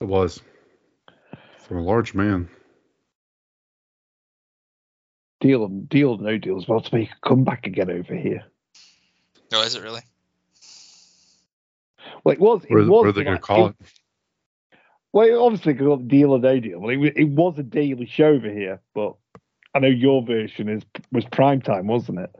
[0.00, 0.40] It was
[1.66, 2.48] from a large man.
[5.40, 8.44] deal, deal, no deal is about to make a comeback again over here.
[9.52, 10.00] Oh, is it really?
[12.24, 12.64] Well, it was.
[12.64, 13.76] It What are, was what they going to call it?
[15.14, 16.80] Well, obviously, called deal or no deal.
[16.80, 19.14] Well, it, it was a daily show over here, but
[19.72, 22.34] I know your version is was prime time, wasn't it?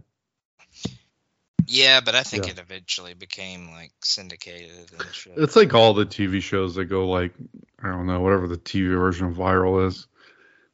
[1.69, 2.51] Yeah, but I think Yeah.
[2.51, 5.07] it eventually became like syndicated and.
[5.37, 7.33] It's like all the TV shows that go like
[7.81, 10.09] I don't know whatever the TV version of viral is.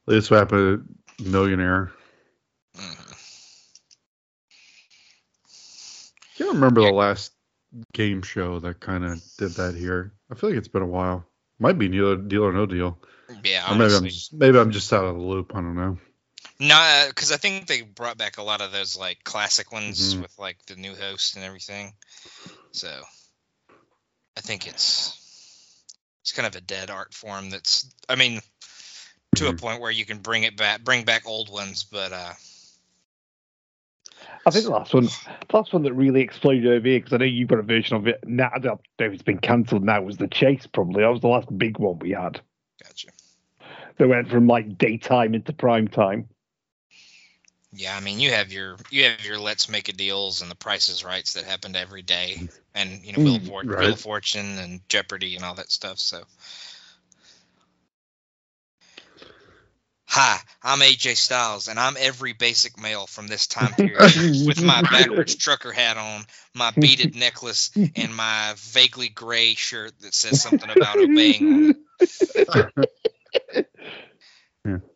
[0.06, 0.88] This happened
[1.20, 1.92] at Millionaire.
[2.78, 3.16] Mhm.
[6.38, 7.34] Can't remember the last
[7.92, 10.14] game show that kind of did that here.
[10.30, 11.26] I feel like it's been a while.
[11.60, 12.98] Might be deal, deal or no deal.
[13.44, 15.52] Yeah, maybe I'm just, maybe I'm just out of the loop.
[15.54, 15.98] I don't know.
[16.58, 20.22] No, because I think they brought back a lot of those like classic ones Mhm.
[20.22, 21.92] with like the new host and everything.
[22.72, 22.88] So
[24.36, 25.16] I think it's
[26.22, 27.50] it's kind of a dead art form.
[27.50, 28.40] That's I mean
[29.36, 29.58] to a Mhm.
[29.58, 32.32] point where you can bring it back, bring back old ones, but uh,
[34.46, 37.18] I think the last one, the last one that really exploded over here because I
[37.18, 38.50] know you've got a version of it now.
[38.54, 40.00] I don't know if it's been cancelled now.
[40.02, 41.02] Was the Chase probably?
[41.02, 42.40] That was the last big one we had.
[42.82, 43.08] gotcha.
[43.98, 46.28] They went from like daytime into prime time.
[47.72, 50.56] Yeah, I mean you have your you have your Let's Make a Deals and the
[50.56, 53.78] Prices Rights that happened every day, and you know Wheel of, Mm, right.
[53.80, 55.98] Wheel of Fortune and Jeopardy and all that stuff.
[55.98, 56.22] So.
[60.12, 64.82] Hi, I'm AJ Styles, and I'm every basic male from this time period with my
[64.90, 70.68] backwards trucker hat on, my beaded necklace, and my vaguely gray shirt that says something
[70.68, 71.76] about obeying.
[72.00, 73.66] it.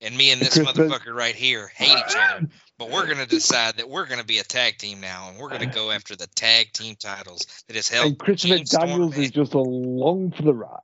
[0.00, 2.46] And me and this motherfucker right here hate each other,
[2.78, 5.66] but we're gonna decide that we're gonna be a tag team now, and we're gonna
[5.66, 8.06] go after the tag team titles that is held.
[8.06, 10.78] and Christopher Gene Storm, Daniels is just along for the ride.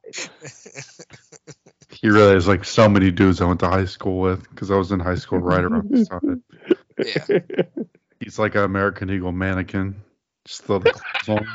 [2.01, 4.77] He really has like so many dudes I went to high school with because I
[4.77, 6.43] was in high school right around this time.
[6.99, 7.41] yeah,
[8.21, 10.03] He's like an American Eagle mannequin.
[10.47, 11.47] Just throw the clothes on.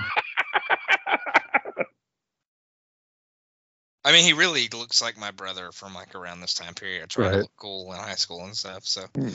[4.03, 7.03] I mean, he really looks like my brother from like around this time period.
[7.03, 8.85] I tried to look cool in high school and stuff.
[8.85, 9.29] So hmm.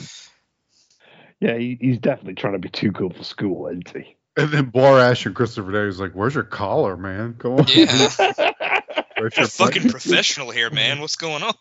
[1.39, 4.17] yeah, he, he's definitely trying to be too cool for school, isn't he?
[4.37, 7.35] And then Borash and Christopher Day was like, "Where's your collar, man?
[7.39, 8.09] Come on, yeah,
[9.25, 10.99] Where's your fucking button?" professional here, man.
[10.99, 11.53] What's going on?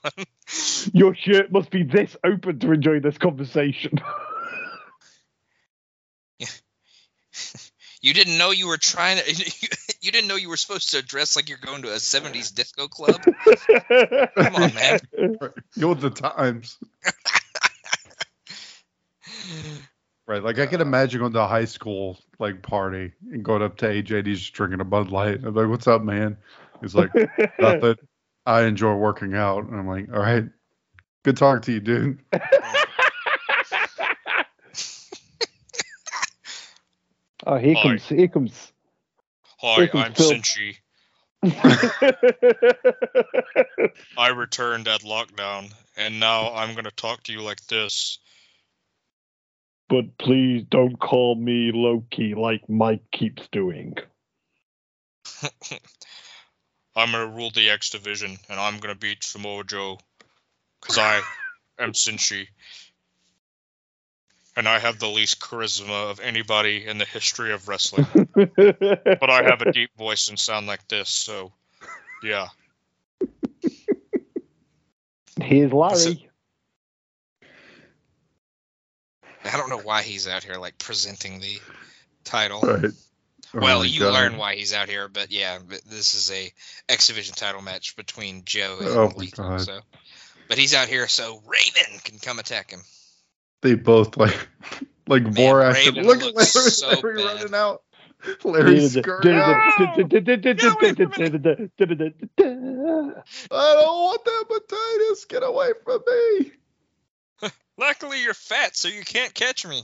[0.92, 4.00] Your shirt must be this open to enjoy this conversation.
[8.00, 9.24] You didn't know you were trying to.
[10.03, 12.87] You didn't know you were supposed to dress like you're going to a '70s disco
[12.87, 13.22] club.
[13.24, 15.00] Come on, man.
[15.79, 16.77] Go with the times.
[20.27, 20.85] Right, like I can uh.
[20.85, 24.40] imagine going to a high school like party and going up to AJ and he's
[24.40, 25.40] just drinking a Bud Light.
[25.42, 26.37] I'm like, "What's up, man?"
[26.85, 27.11] He's like,
[27.59, 27.97] "Nothing.
[28.47, 30.44] I enjoy working out." And I'm like, "All right,
[31.23, 32.18] good talking to you, dude."
[37.47, 37.83] oh, here Hi.
[37.83, 38.73] comes, here comes.
[39.61, 40.33] Hi, Welcome, I'm Phil.
[40.33, 40.77] Senshi.
[44.18, 48.18] I returned at lockdown, and now I'm going to talk to you like this.
[49.88, 53.94] but please don't call me Low Ki like Mike keeps doing.
[56.96, 59.98] I'm going to rule the X division, and I'm going to beat Samoa Joe.
[60.80, 61.20] Because I
[61.78, 62.48] am Senshi.
[64.57, 68.07] And I have the least charisma of anybody in the history of wrestling.
[68.37, 71.52] But I have a deep voice and sound like this, so
[72.22, 72.48] yeah.
[75.40, 76.28] Here's Larry.
[79.44, 81.59] I don't know why he's out here like presenting the
[82.24, 82.61] title.
[82.61, 82.90] Right.
[83.54, 84.14] Oh Well, my you God.
[84.14, 86.52] learn why he's out here, but yeah, but this is a
[86.88, 89.44] X Division title match between Joe and Oh Lethal.
[89.50, 89.60] God.
[89.60, 89.80] So,
[90.48, 92.80] but he's out here so Raven can come attack him.
[93.62, 94.36] They both like
[95.06, 95.86] like Borash.
[95.88, 97.24] and- Look at Larry, looks so Larry bad.
[97.36, 97.82] running out.
[98.42, 99.24] Larry's skirt.
[99.26, 99.72] Ah!
[99.78, 99.84] I
[103.50, 105.24] don't want that potatoes.
[105.26, 107.50] Get away from me.
[107.76, 109.82] Luckily, you're fat, so you can't catch me.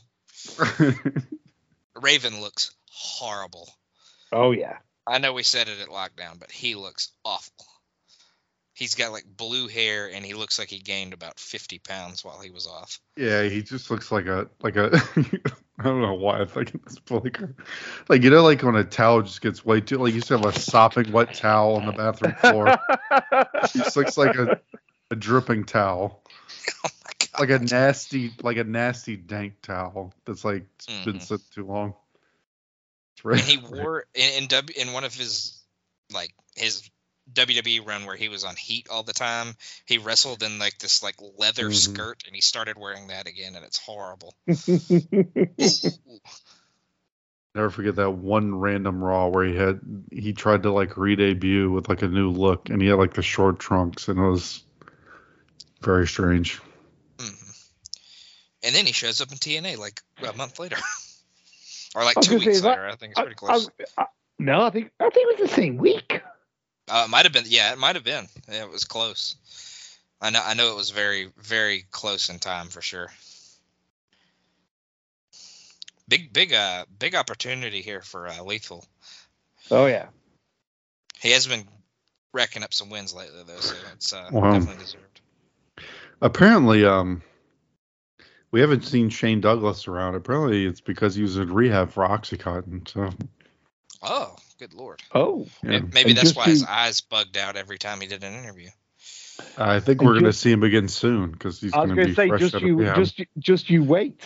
[2.00, 3.68] Raven looks horrible.
[4.32, 4.78] Oh yeah.
[5.06, 7.66] I know we said it at lockdown, but he looks awful.
[8.74, 12.40] He's got like blue hair, and he looks like he gained about 50 pounds while
[12.40, 13.00] he was off.
[13.16, 14.90] yeah, he just looks like a like a
[15.78, 17.40] I don't know why I think it's like,
[18.08, 20.38] like you know, like when a towel just gets way too, like you used to
[20.38, 22.78] have a sopping wet towel on the bathroom floor.
[23.64, 24.60] It just looks like a,
[25.10, 26.22] a dripping towel,
[26.84, 26.88] Oh
[27.38, 30.64] like a nasty, like a nasty dank towel that's like
[31.04, 31.22] been Mhm.
[31.22, 31.94] sit too long.
[33.24, 35.60] It's and he wore in, in W in one of his
[36.12, 36.88] like his
[37.32, 39.54] WWE run where he was on Heat all the time.
[39.86, 41.74] He wrestled in like this like leather Mhm.
[41.74, 44.34] skirt, and he started wearing that again, and it's horrible.
[47.54, 49.80] Never forget that one random Raw where he had
[50.12, 53.22] he tried to like re-debut with like a new look, and he had like the
[53.22, 54.62] short trunks, and it was
[55.80, 56.60] very strange.
[57.18, 57.70] Mhm.
[58.62, 60.76] And then he shows up in TNA like a month later,
[61.94, 62.88] or like two gonna say, weeks is that- later.
[62.88, 63.68] I think it's pretty close.
[63.98, 64.06] I- I-
[64.38, 66.22] no, I think I think it was the same week.
[66.88, 67.44] Uh, it might have been.
[67.46, 68.26] Yeah, it might have been.
[68.48, 69.36] Yeah, it was close.
[70.20, 70.42] I know.
[70.44, 73.10] I know it was very, very close in time for sure.
[76.08, 78.84] Big, big, uh, big opportunity here for uh, Lethal.
[79.70, 80.06] Oh yeah.
[81.20, 81.68] He has been
[82.32, 84.52] racking up some wins lately, though, so it's uh, Wow.
[84.52, 85.20] definitely deserved.
[86.20, 87.22] Apparently, um,
[88.50, 90.14] we haven't seen Shane Douglas around.
[90.14, 92.88] Apparently, it's because he was in rehab for OxyContin.
[92.88, 93.10] So
[94.02, 95.02] Oh, good lord.
[95.14, 95.46] Oh.
[95.62, 95.70] yeah.
[95.70, 98.32] Maybe, maybe And that's just why his eyes bugged out every time he did an
[98.32, 98.70] interview.
[99.56, 102.06] I think we're going to see him again soon because he's I was going to
[102.06, 102.96] be say fresh just out of you rehab.
[102.96, 104.20] just just you wait.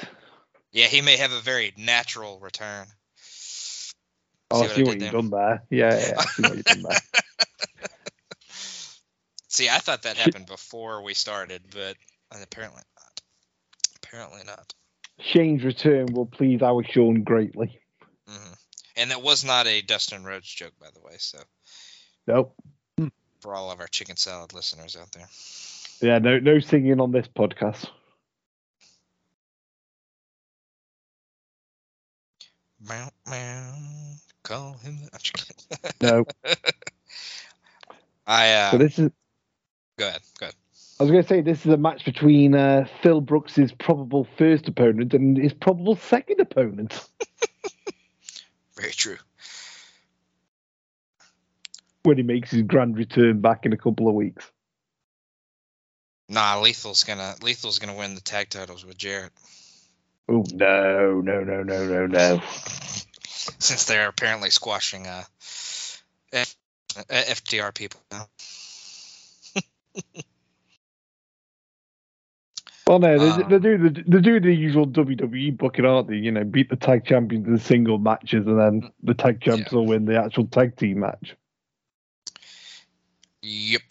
[0.73, 2.87] Yeah, he may have a very natural return.
[4.51, 5.63] Oh, See I what see I what you've done there.
[5.71, 6.99] Yeah, yeah, I see what you've done there.
[9.49, 11.97] See, I thought that happened before we started, but
[12.33, 12.93] apparently not.
[14.14, 14.72] Apparently not.
[15.18, 17.81] Shane's return will please our Sean greatly.
[18.29, 18.53] hmm
[18.96, 21.14] And that was not a Dustin Rhodes joke, by the way.
[21.18, 21.40] So
[22.29, 22.55] Nope.
[23.40, 25.27] for all of our chicken salad listeners out there,
[26.00, 27.88] Yeah, no no singing on this podcast.
[32.88, 33.74] meow meow,
[34.44, 35.09] call him.
[35.12, 35.20] I'm.
[36.00, 36.24] No.
[38.29, 39.11] I uh, so this is
[39.98, 40.55] go ahead, go ahead.
[41.05, 44.69] I was going to say this is a match between uh, Phil Brooks's probable first
[44.69, 47.07] opponent and his probable second opponent.
[48.79, 49.19] Very true.
[52.05, 54.51] when he makes his grand return back in a couple of weeks.
[56.31, 59.33] Nah, Lethal's gonna Lethal's gonna win the tag titles with Jarrett,
[60.27, 62.43] Oh no, no, no, no, no, no.
[63.59, 66.45] since they're apparently squashing uh, F- uh,
[67.11, 68.27] FTR people now.
[72.87, 76.16] Well, no, they, Um, they do the they do the usual WWE booking, aren't they?
[76.16, 79.87] You know, beat the tag champions in single matches, and then the tag champs will
[79.87, 81.35] win the actual tag team match.
[83.40, 83.83] Yep.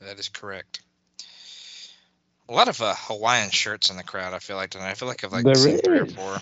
[0.00, 0.80] That is correct.
[2.48, 4.32] A lot of uh, Hawaiian shirts in the crowd.
[4.32, 4.90] I feel like tonight.
[4.90, 6.38] I feel like I've like There seen three or four.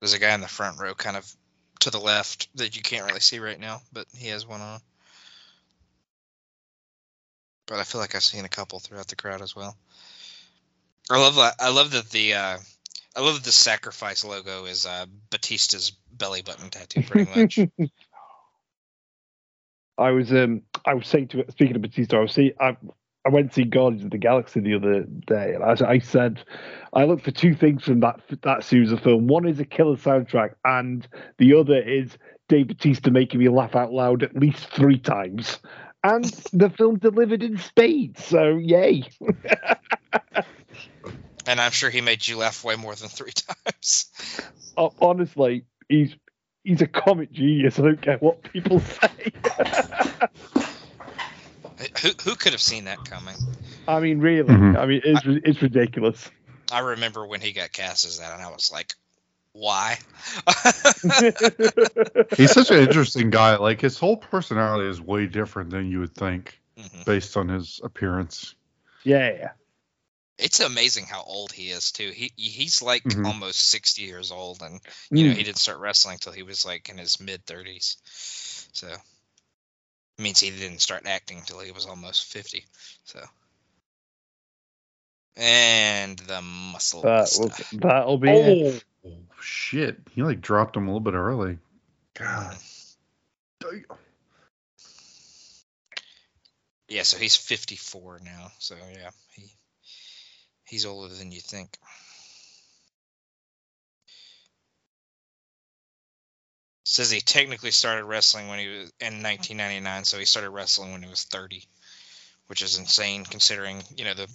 [0.00, 1.30] There's a guy in the front row, kind of
[1.80, 4.80] to the left, that you can't really see right now, but he has one on.
[7.70, 9.76] But I feel like I've seen a couple throughout the crowd as well.
[11.08, 11.38] I love.
[11.38, 12.34] I love that the.
[12.34, 12.58] Uh,
[13.16, 17.60] I love that the sacrifice logo is uh, Batista's belly button tattoo, pretty much.
[19.98, 22.76] I was um I was saying to speaking of Batista, I was see I
[23.24, 26.42] I went to see Guardians of the Galaxy the other day, and I, I said
[26.92, 29.28] I looked for two things from that that series of film.
[29.28, 31.06] One is a killer soundtrack, and
[31.38, 32.16] the other is
[32.48, 35.60] Dave Batista making me laugh out loud at least three times.
[36.02, 39.04] And the film delivered in spades, so yay!
[41.46, 43.32] and I'm sure he made you laugh way more than three
[43.66, 44.06] times.
[44.76, 46.14] Ho- Honestly, he's
[46.64, 47.78] he's a comic genius.
[47.78, 49.32] I don't care what people say.
[52.02, 53.36] Who who could have seen that coming?
[53.88, 54.78] I mean, really, Mhm.
[54.78, 56.30] I mean, it's it's ridiculous.
[56.72, 58.94] I remember when he got cast as that, and I was like,
[59.60, 59.98] "Why?"
[62.36, 63.56] He's such an interesting guy.
[63.56, 67.04] Like his whole personality is way different than you would think Mhm.
[67.04, 68.54] based on his appearance.
[69.04, 69.50] yeah, yeah.
[70.38, 72.10] It's amazing how old he is too.
[72.10, 73.26] He he's like Mhm.
[73.26, 74.80] almost sixty years old, and
[75.10, 75.36] you know Mm.
[75.36, 77.98] he didn't start wrestling until he was like in his mid thirties.
[78.72, 79.02] So it
[80.22, 82.64] means he didn't start acting until he was almost fifty.
[83.04, 83.20] So
[85.36, 87.68] and the muscle That will, stuff.
[87.72, 88.84] that'll be it.
[89.06, 89.98] Oh shit!
[90.12, 91.58] He like dropped him a little bit early.
[92.14, 92.56] God.
[96.88, 98.48] Yeah, so he's 54 now.
[98.58, 99.50] So yeah, he
[100.64, 101.76] he's older than you think.
[106.84, 111.02] Says he technically started wrestling when he was in 1999, so he started wrestling when
[111.04, 111.62] he was 30,
[112.48, 114.28] which is insane considering you know the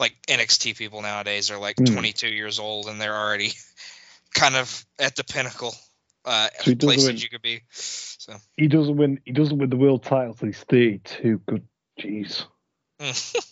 [0.00, 1.84] like NXT people nowadays are like Hmm.
[1.84, 3.52] 22 years old and they're already
[4.34, 5.74] kind of at the pinnacle
[6.24, 7.62] uh, So he doesn't places win- you could be.
[7.70, 9.20] So he doesn't win.
[9.24, 11.40] He doesn't win the world title till he's thirty-two.
[11.46, 11.66] Good,
[12.00, 12.44] jeez.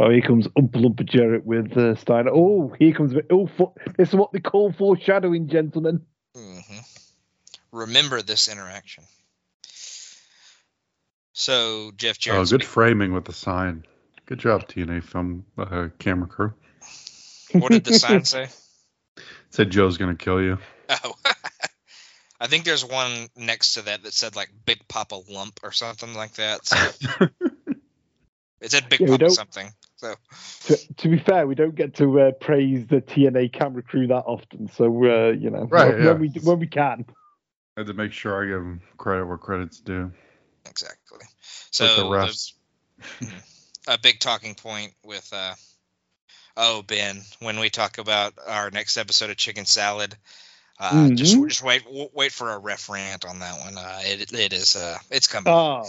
[0.00, 2.30] Oh, here comes Oompa Loompa Jarrett with uh, Steiner.
[2.32, 6.02] Oh, here comes oh, for, this is what they call foreshadowing, gentlemen.
[6.36, 6.58] hmm
[7.72, 9.02] Remember this interaction.
[11.32, 12.36] So Jeff Jarrett.
[12.36, 13.84] Oh, Jarrett's good framing with the sign.
[14.26, 16.54] Good job, TNA film uh, camera crew.
[17.52, 18.48] what did the sign say?
[19.50, 20.58] said Joe's gonna kill you.
[21.04, 21.12] Oh,
[22.40, 26.14] I think there's one next to that that said like Big Papa Lump or something
[26.14, 26.64] like that.
[26.64, 26.76] So
[28.62, 29.70] it said Big Yeah, we Papa something.
[29.96, 30.14] So
[30.66, 34.24] To, to be fair, we don't get to uh, praise the TNA camera crew that
[34.24, 36.12] often, so uh, you know, Right, when, yeah.
[36.12, 37.04] when we when we can.
[37.76, 40.10] I had to make sure I give them credit where credit's due.
[40.66, 41.20] exactly.
[41.70, 42.52] So the the- refs.
[43.86, 45.54] a big talking point with uh
[46.58, 50.14] oh Ben when we talk about our next episode of Chicken Salad.
[50.80, 51.48] Uh, just Mhm.
[51.48, 53.76] just wait w- wait for a ref rant on that one.
[53.78, 55.52] Uh, it it is uh it's coming.
[55.52, 55.84] Oh.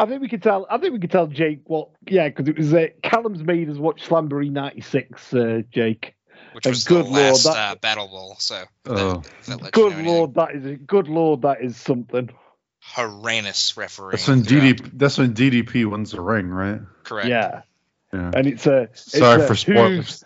[0.00, 0.66] I think we could tell.
[0.70, 1.88] I think we could tell Jake what.
[2.08, 5.34] Yeah, because it was uh, Callum's made us watch Slamboree '96.
[5.34, 6.14] Uh, Jake,
[6.52, 8.36] which and was good the lord, last that- uh, Battle Bowl.
[8.38, 9.22] So Oh.
[9.40, 10.14] if that lets you good know anything.
[10.14, 11.42] lord, that is a good lord.
[11.42, 12.30] That is something.
[12.80, 14.12] horrendous refereeing.
[14.12, 14.98] That's when throughout.
[14.98, 16.80] That's when DDP wins the ring, right?
[17.04, 17.28] Correct.
[17.28, 17.62] Yeah,
[18.12, 18.30] Yeah.
[18.34, 18.82] and it's a.
[18.82, 19.96] It's Sorry a for spoilers.
[19.96, 20.24] who's-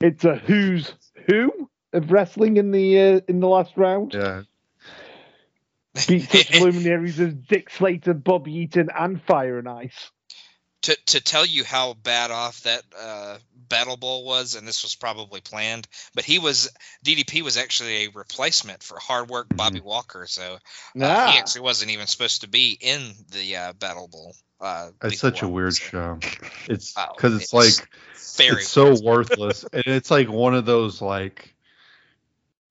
[0.00, 0.92] It's a who's
[1.26, 4.14] who of wrestling in the uh, in the last round.
[4.14, 4.42] Yeah.
[6.06, 10.10] Beat such luminaries as Dick Slater, Bobby Eaton, and Fire and Ice.
[10.82, 13.38] to to tell you how bad off that uh,
[13.68, 16.70] Battle Bowl was, and this was probably planned, but he was
[17.04, 20.58] DDP was actually a replacement for hard work Bobby Walker, so uh,
[20.94, 21.32] Nah.
[21.32, 23.00] he actually wasn't even supposed to be in
[23.32, 24.36] the uh, Battle Bowl.
[24.60, 26.18] Uh, It's before, such a weird show.
[26.68, 27.88] It's because it's, it's like
[28.36, 31.54] Very it's so worthless, and it's like one of those like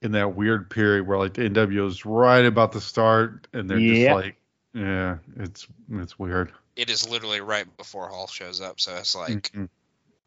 [0.01, 3.79] in that weird period where like the NWO is right about to start, and they're
[3.79, 4.07] Yeah.
[4.13, 4.35] just like,
[4.73, 6.51] yeah, it's it's weird.
[6.75, 9.63] It is literally right before Hall shows up, so it's like Mhm.
[9.63, 9.69] I think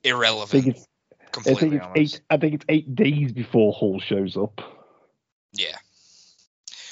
[0.05, 0.67] irrelevant.
[0.67, 0.87] it's.
[1.21, 2.21] I completely think it's eight.
[2.31, 4.61] I think it's eight days before Hall shows up.
[5.53, 5.77] Yeah.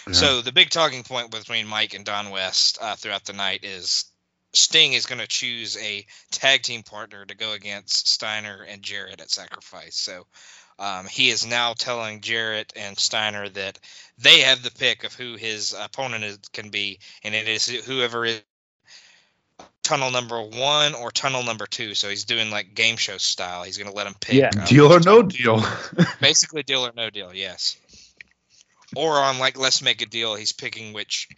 [0.06, 0.12] Yeah.
[0.12, 4.04] So the big talking point between Mike and Don West uh, throughout the night is
[4.52, 9.20] Sting is going to choose a tag team partner to go against Steiner and Jarrett
[9.20, 9.96] at Sacrifice.
[9.96, 10.26] So
[10.78, 13.78] um, he is now telling Jarrett and Steiner that
[14.18, 18.24] they have the pick of who his opponent is, can be, and it is whoever
[18.24, 18.42] is
[19.82, 21.94] tunnel number one or tunnel number two.
[21.94, 23.62] So he's doing like game show style.
[23.64, 24.34] He's going to let them pick.
[24.34, 24.50] Yeah.
[24.56, 25.62] uh, deal or no deal.
[26.20, 27.76] Basically, deal or no deal, yes.
[28.94, 31.28] Or on like let's make a deal, he's picking which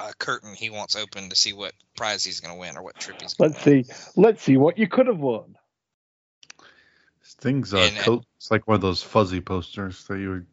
[0.00, 2.98] uh, curtain he wants open to see what prize he's going to win or what
[2.98, 3.84] trip he's going Let's win.
[3.84, 3.92] see.
[4.16, 5.56] Let's see what you could have won.
[7.38, 10.46] Things uh, And- coat, it's like one of those fuzzy posters that you would.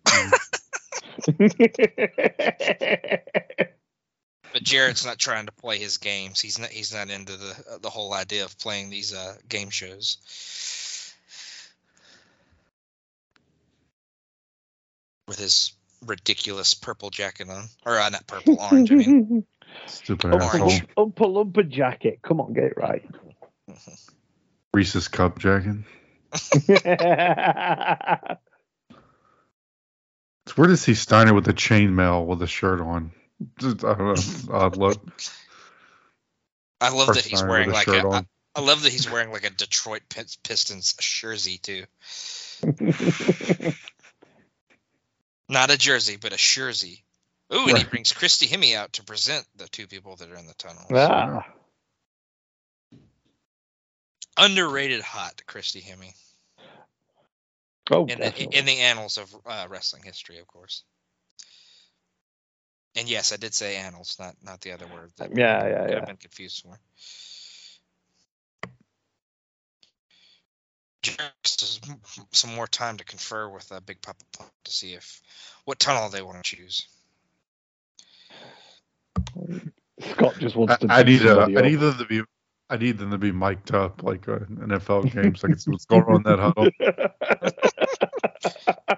[4.53, 6.39] But Jarrett's not trying to play his games.
[6.39, 6.69] He's not.
[6.69, 10.17] He's not into the uh, the whole idea of playing these uh, game shows.
[15.27, 15.73] With his
[16.05, 18.91] ridiculous purple jacket on, or uh, not purple, orange.
[18.91, 19.45] I mean,
[19.87, 20.43] Stupid Orange.
[20.45, 20.71] asshole.
[20.97, 21.13] Oompa
[21.53, 22.19] Loompa jacket.
[22.21, 23.03] Come on, get it right.
[24.73, 25.77] Reese's cup jacket.
[30.45, 33.11] It's weird to see Steiner with a chainmail with a shirt on.
[33.59, 35.01] Just, I don't know, odd look.
[36.79, 38.07] I love Or that he's wearing a like shirt a.
[38.07, 38.27] on.
[38.55, 41.83] I love that he's wearing like a Detroit Pistons jersey too.
[45.49, 47.03] Not a jersey, but a jersey.
[47.53, 50.47] Ooh, and he brings Christy Hemme out to present the two people that are in
[50.47, 50.83] the tunnel.
[50.91, 51.45] ah,
[54.37, 56.13] Underrated hot Christy Hemme
[57.91, 60.83] oh, in the, in the annals of uh, wrestling history, of course.
[62.95, 65.95] And yes, I did say annals, not not the other word that yeah, yeah, yeah.
[65.95, 66.79] have been confused for.
[71.43, 71.85] Just
[72.31, 75.21] some more time to confer with uh, Big Papa Pump to see if
[75.65, 76.87] what tunnel they want to choose.
[79.99, 80.93] Scott just wants I, to.
[80.93, 82.21] I beat need a, somebody I need them to be
[82.69, 85.43] I need them to be mic'd up like uh, NFL games.
[85.43, 86.69] I can see what's going on in that huddle.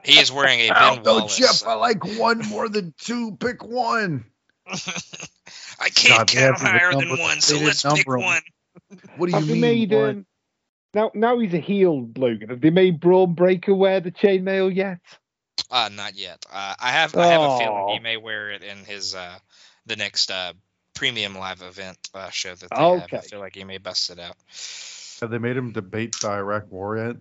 [0.03, 1.63] He is wearing a Ben Wallace.
[1.63, 3.35] I like one more than two.
[3.37, 4.25] Pick one.
[4.67, 8.17] I can't God, they have count higher than one, so let's pick number.
[8.17, 8.41] one.
[9.17, 9.61] What do you Have they mean?
[9.61, 10.09] made one?
[10.09, 10.25] um,
[10.93, 11.11] now?
[11.13, 12.49] Now he's a heel, Logan.
[12.49, 14.99] Have they made Bron Breakker wear the chainmail yet?
[15.69, 16.45] Uh, not yet.
[16.51, 18.01] Uh, I have I have a feeling he Oh.
[18.01, 19.37] may wear it in his uh,
[19.85, 20.53] the next uh,
[20.95, 23.13] premium live event uh, show that they have.
[23.13, 24.35] I feel like he may bust it out.
[25.21, 27.15] Have they made him debate the Iraq War yet?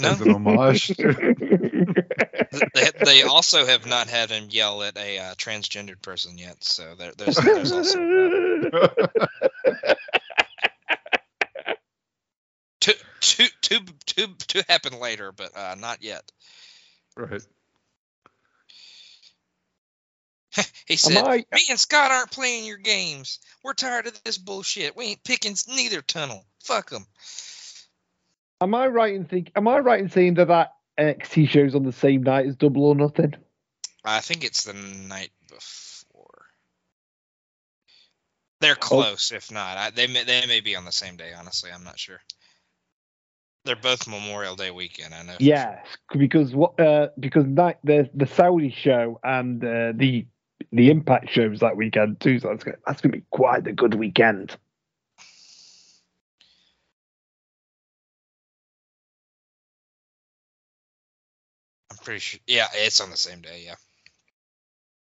[0.00, 0.88] No, As an homage.
[0.96, 6.64] they, they also have not had him yell at a uh, transgendered person yet.
[6.64, 9.96] So there, there's, there's also that.
[12.84, 16.30] To to to to to happen later, but uh, not yet.
[17.16, 17.42] right.
[20.86, 23.40] He said, I, "Me and Scott aren't playing your games.
[23.64, 24.96] We're tired of this bullshit.
[24.96, 26.44] We ain't picking neither tunnel.
[26.62, 27.06] Fuck them."
[28.60, 29.52] am I right in think?
[29.56, 32.84] Am I right in saying that that NXT show's on the same night as Double
[32.84, 33.34] or Nothing?
[34.04, 36.46] I think it's the night before.
[38.60, 39.76] They're close, if not.
[39.76, 41.32] I, they may, they may be on the same day.
[41.36, 42.20] Honestly, I'm not sure.
[43.64, 45.14] They're both Memorial Day weekend.
[45.14, 45.36] I know.
[45.38, 45.86] Yes,
[46.16, 46.78] because what?
[46.78, 50.26] Uh, because night the the Saudi show and uh, the
[50.70, 52.38] the Impact shows that weekend too.
[52.40, 54.54] So that's gonna, that's gonna be quite a good weekend.
[61.90, 62.40] I'm pretty sure.
[62.46, 63.62] Yeah, it's on the same day.
[63.64, 63.76] Yeah.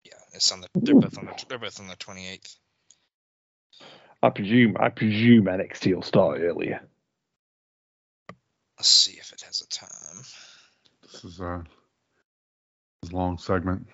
[0.04, 0.68] Yeah, it's on the.
[0.74, 1.44] They're both on the.
[1.48, 2.56] They're both on the 28th.
[4.22, 4.76] I presume.
[4.78, 6.82] I presume NXT will start earlier.
[8.80, 10.24] Let's see if it has a time.
[11.02, 11.62] This is a,
[13.02, 13.86] this long segment.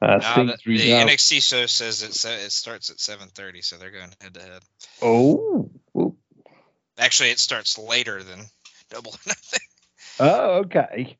[0.00, 3.90] Uh, Now the, the NXT show says it sa- it starts at 7:30, so they're
[3.90, 4.62] going head to head.
[5.02, 6.14] Oh, oh,
[6.96, 8.44] Actually, it starts later than
[8.90, 9.60] Double or Nothing.
[10.20, 11.18] oh, okay.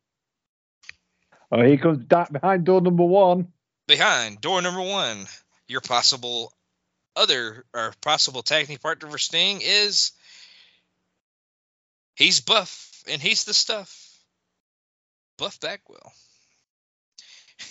[1.50, 3.48] Oh, here comes that behind door number one.
[3.88, 5.26] Behind door number one,
[5.66, 6.52] your possible
[7.16, 10.12] other or possible tag team partner for Sting is
[12.14, 14.08] he's Buff and he's the stuff.
[15.38, 16.12] Buff Bagwell.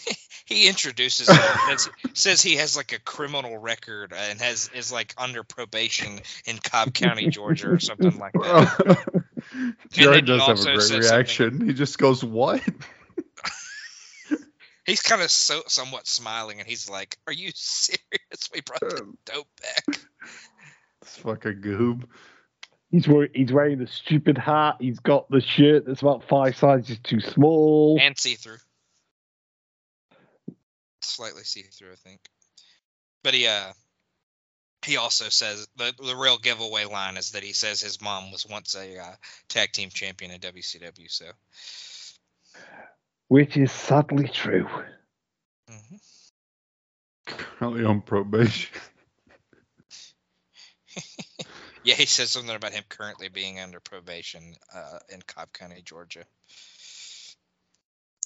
[0.46, 1.38] he introduces him
[1.70, 6.58] as, says he has like a criminal record and has is like under probation in
[6.58, 9.24] Cobb County, Georgia, or something like that.
[9.92, 11.66] Jarrett does have a great said something- reaction.
[11.66, 12.62] He just goes, "What?"
[14.86, 18.50] He's kind of so somewhat smiling, and he's like, "Are you serious?
[18.54, 20.00] We brought the um, dope back."
[21.02, 22.06] It's fucking goob.
[22.92, 24.76] He's wearing, he's wearing the stupid hat.
[24.80, 27.98] He's got the shirt that's about five sizes too small.
[28.02, 28.58] and see through.
[31.02, 32.20] Slightly see through, I think.
[33.24, 33.72] But he uh
[34.86, 38.46] he also says the the real giveaway line is that he says his mom was
[38.46, 39.16] once a uh,
[39.48, 41.10] tag team champion in WCW.
[41.10, 41.26] So
[43.30, 44.68] which is sadly true.
[45.70, 45.96] Mm-hmm.
[47.26, 48.78] Currently on probation.
[51.84, 56.24] Yeah, he says something about him currently being under probation uh, in Cobb County, Georgia,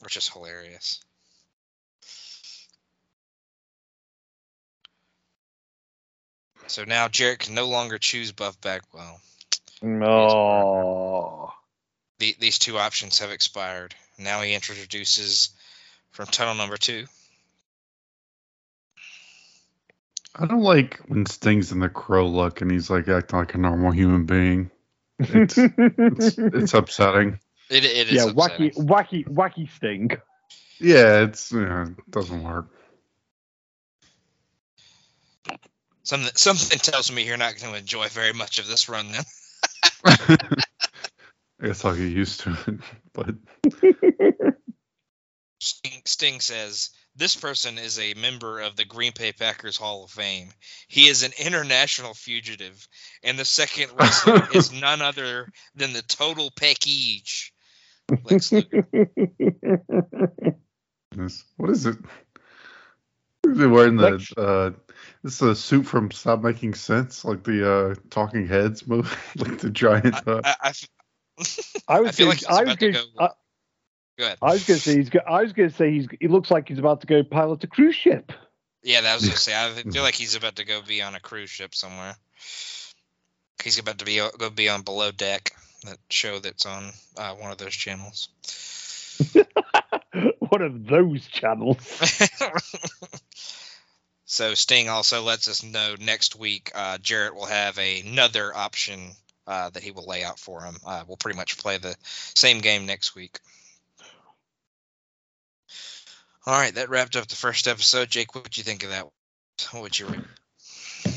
[0.01, 1.01] which is hilarious.
[6.67, 9.19] So now Jarrett can no longer choose Buff Bagwell.
[10.03, 11.53] Oh,
[12.19, 13.93] the, these two options have expired.
[14.17, 15.49] Now he introduces
[16.11, 17.05] from tunnel number two.
[20.37, 23.57] I don't like when Sting's in the crow look and he's like acting like a
[23.57, 24.69] normal human being.
[25.19, 27.39] It's it's, it's upsetting.
[27.69, 28.71] It, it is yeah, upsetting.
[28.71, 30.11] wacky, wacky, wacky sting.
[30.79, 32.67] Yeah, it's yeah, it doesn't work.
[36.03, 39.23] Something something tells me you're not going to enjoy very much of this run then.
[41.61, 42.79] I guess I'll get used to it.
[43.13, 43.35] But
[45.61, 50.11] Sting, Sting says this person is a member of the Green Bay Packers Hall of
[50.11, 50.49] Fame.
[50.87, 52.87] He is an international fugitive,
[53.23, 57.53] and the second wrestler is none other than the total package.
[58.23, 58.87] Lex Luger.
[61.11, 61.97] this- what is it?
[63.47, 64.71] Is he wearing the uh
[65.23, 69.59] this is a suit from Stop Making Sense, like the uh Talking Heads movie, like
[69.59, 70.89] the giant uh, I, I f-
[71.87, 73.29] I was I feel gonna, like I was about to gonna,
[74.17, 74.37] go- I, ahead.
[74.41, 75.09] I was gonna say he's.
[75.09, 76.07] go- I was gonna say he's.
[76.19, 78.31] He looks like he's about to go pilot a cruise ship.
[78.83, 79.53] Yeah, that was gonna say.
[79.55, 82.15] I feel like he's about to go be on a cruise ship somewhere.
[83.63, 85.51] He's about to be go be on Below Deck,
[85.85, 88.29] that show that's on uh, one of those channels.
[90.39, 91.77] One of those channels.
[94.25, 99.11] so Sting also lets us know next week uh, Jarrett will have another option
[99.47, 100.77] uh, that he will lay out for him.
[100.85, 103.39] Uh, we'll pretty much play the same game next week.
[106.47, 108.09] All right, that wrapped up the first episode.
[108.09, 109.05] Jake, what you think of that?
[109.71, 110.21] What would you rate?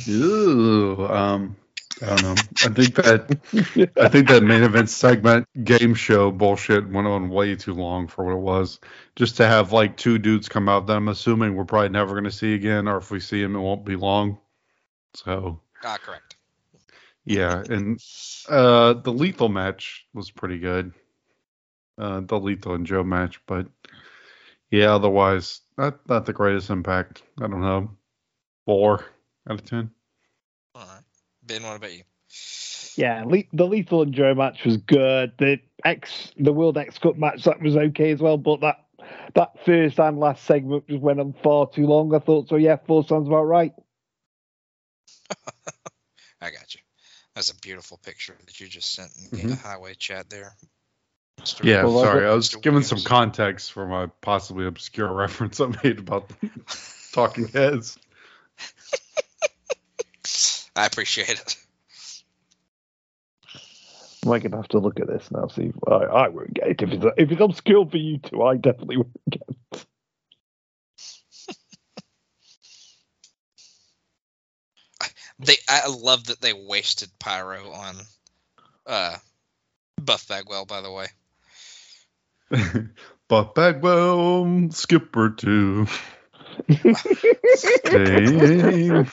[0.07, 1.57] Ew, um
[2.01, 2.35] I don't know.
[2.64, 7.57] I think that I think that main event segment game show bullshit went on way
[7.57, 8.79] too long for what it was.
[9.16, 12.22] Just to have like two dudes come out that I'm assuming we're probably never going
[12.24, 14.39] to see again, or if we see them, it won't be long.
[15.14, 16.37] So Ah, correct.
[17.24, 18.01] yeah, and
[18.49, 20.93] uh, the lethal match was pretty good.
[21.97, 23.66] Uh, the lethal and Joe match, but
[24.71, 27.23] yeah, otherwise not not the greatest impact.
[27.41, 27.91] I don't know,
[28.66, 29.05] four
[29.49, 29.91] out of ten.
[30.75, 31.03] All right.
[31.43, 32.03] Ben, what about you?
[32.97, 35.33] Yeah, le- the Lethal and Joe match was good.
[35.39, 38.37] The X, the World X Cup match that was okay as well.
[38.37, 38.85] But that
[39.35, 42.14] that first and last segment just went on far too long.
[42.14, 42.57] I thought so.
[42.57, 43.73] Yeah, four sounds about right.
[46.41, 46.81] I got you.
[47.35, 49.59] That's a beautiful picture that you just sent in the Mhm.
[49.59, 50.57] highway chat there.
[51.39, 51.64] Mr.
[51.64, 52.26] Yeah, Well, sorry.
[52.26, 52.62] I was Mr.
[52.62, 56.30] giving some context for my possibly obscure reference I made about
[57.12, 57.99] talking heads.
[60.76, 61.57] I appreciate it.
[64.24, 65.47] I'm I gonna have to look at this now?
[65.49, 68.43] See, I, I won't get it if it's if it's obscure for you two.
[68.43, 69.86] I definitely won't get it.
[75.41, 77.95] They, I love that they wasted pyro on
[78.89, 79.16] uh,
[79.97, 80.66] Buff Bagwell.
[80.66, 81.07] By the way,
[83.28, 85.86] but Bagwell, Skipper too.
[87.84, 89.11] Dang.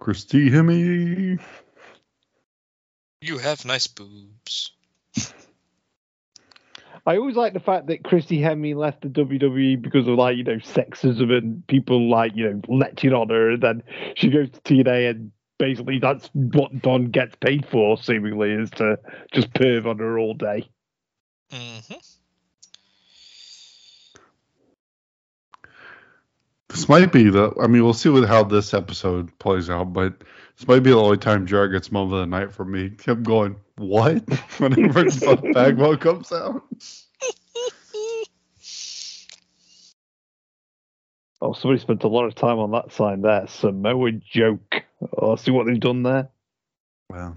[0.00, 1.40] Christy Hemme.
[3.20, 4.72] you have nice boobs.
[7.08, 10.44] I always like the fact that Christy Hemme left the WWE because of like you
[10.44, 13.82] know sexism and people like you know lecturing on her, and then
[14.16, 18.98] she goes to TNA and basically that's what Don gets paid for, seemingly, is to
[19.32, 20.68] just perv on her all day.
[21.50, 21.94] hmm
[26.68, 27.54] This might be the.
[27.62, 30.14] I mean, we'll see with how this episode plays out, but
[30.58, 32.90] this might be the only time Jarrett gets moment of the night for me.
[32.90, 34.28] Kept going, what?
[34.58, 36.62] Whenever Buff Bagwell comes out.
[41.40, 43.46] Oh, somebody spent a lot of time on that sign there.
[43.46, 44.85] Samoa joke.
[45.16, 46.28] Oh, see what they've done there.
[47.10, 47.36] Wow.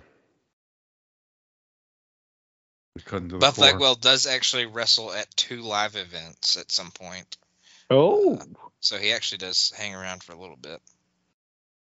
[2.95, 3.71] We couldn't do the Buff core.
[3.71, 7.37] Bagwell does actually wrestle at two live events at some point,
[7.89, 8.39] Oh,
[8.81, 10.79] so he actually does hang around for a little bit.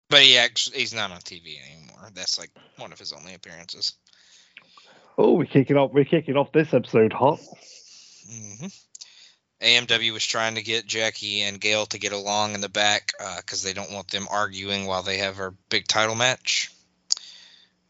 [0.09, 2.11] But he actually he's not on TV anymore.
[2.15, 3.95] That's like one of his only appearances.
[5.19, 5.93] oh, we're kicking off.
[5.93, 7.41] We're kicking off this episode hot.
[8.29, 8.67] hmm
[9.63, 13.63] AMW was trying to get Jackie and Gail to get along in the back because
[13.63, 16.71] they don't want them arguing while they have our big title match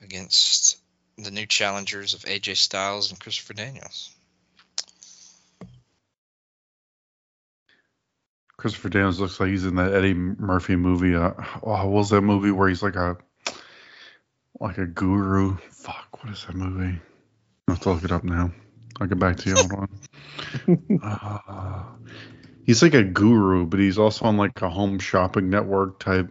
[0.02, 0.78] against
[1.18, 4.10] the new challengers of AJ Styles and Christopher Daniels.
[8.56, 11.14] Christopher Daniels looks like he's in that Eddie Murphy movie.
[11.14, 13.16] Uh, oh, what was that movie where he's like a
[14.60, 15.56] like a guru?
[15.70, 16.98] Fuck, what is that movie?
[17.68, 18.52] I have to look it up now.
[19.00, 19.56] I'll get back to you.
[19.56, 19.88] Hold on.
[21.02, 21.84] Uh,
[22.64, 26.30] he's like a guru, but he's also on like a home shopping network type.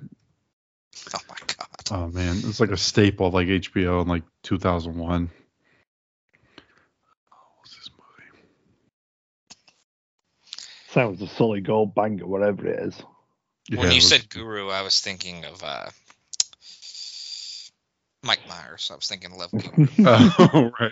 [1.15, 1.67] Oh my god!
[1.91, 5.29] Oh man, it's like a staple like HBO in like 2001.
[7.57, 8.41] What's this movie?
[10.89, 12.95] Sounds a solid gold banger, whatever it is.
[13.69, 15.89] when you was- said Guru, I was thinking of uh,
[18.23, 18.89] Mike Myers.
[18.91, 19.87] I was thinking Love Guru.
[19.99, 20.91] oh right,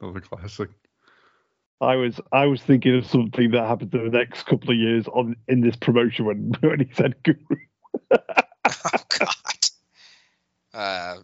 [0.00, 0.70] another classic.
[1.80, 5.06] I was I was thinking of something that happened in the next couple of years
[5.06, 7.38] on in this promotion when when he said guru.
[8.12, 9.68] oh God.
[10.74, 11.16] Uh,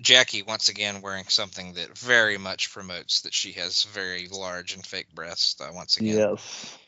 [0.00, 4.84] Jackie once again wearing something that very much promotes that she has very large and
[4.86, 5.60] fake breasts.
[5.60, 6.78] Uh, once again, Yes.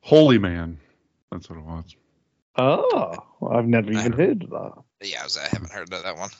[0.00, 0.78] Holy Man.
[1.30, 1.96] That's what it was.
[2.58, 3.16] Oh,
[3.50, 4.72] I've never even heard of that.
[5.00, 6.30] yeah, I, was, I haven't heard of that one.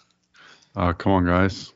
[0.77, 1.73] Uh, come on, guys.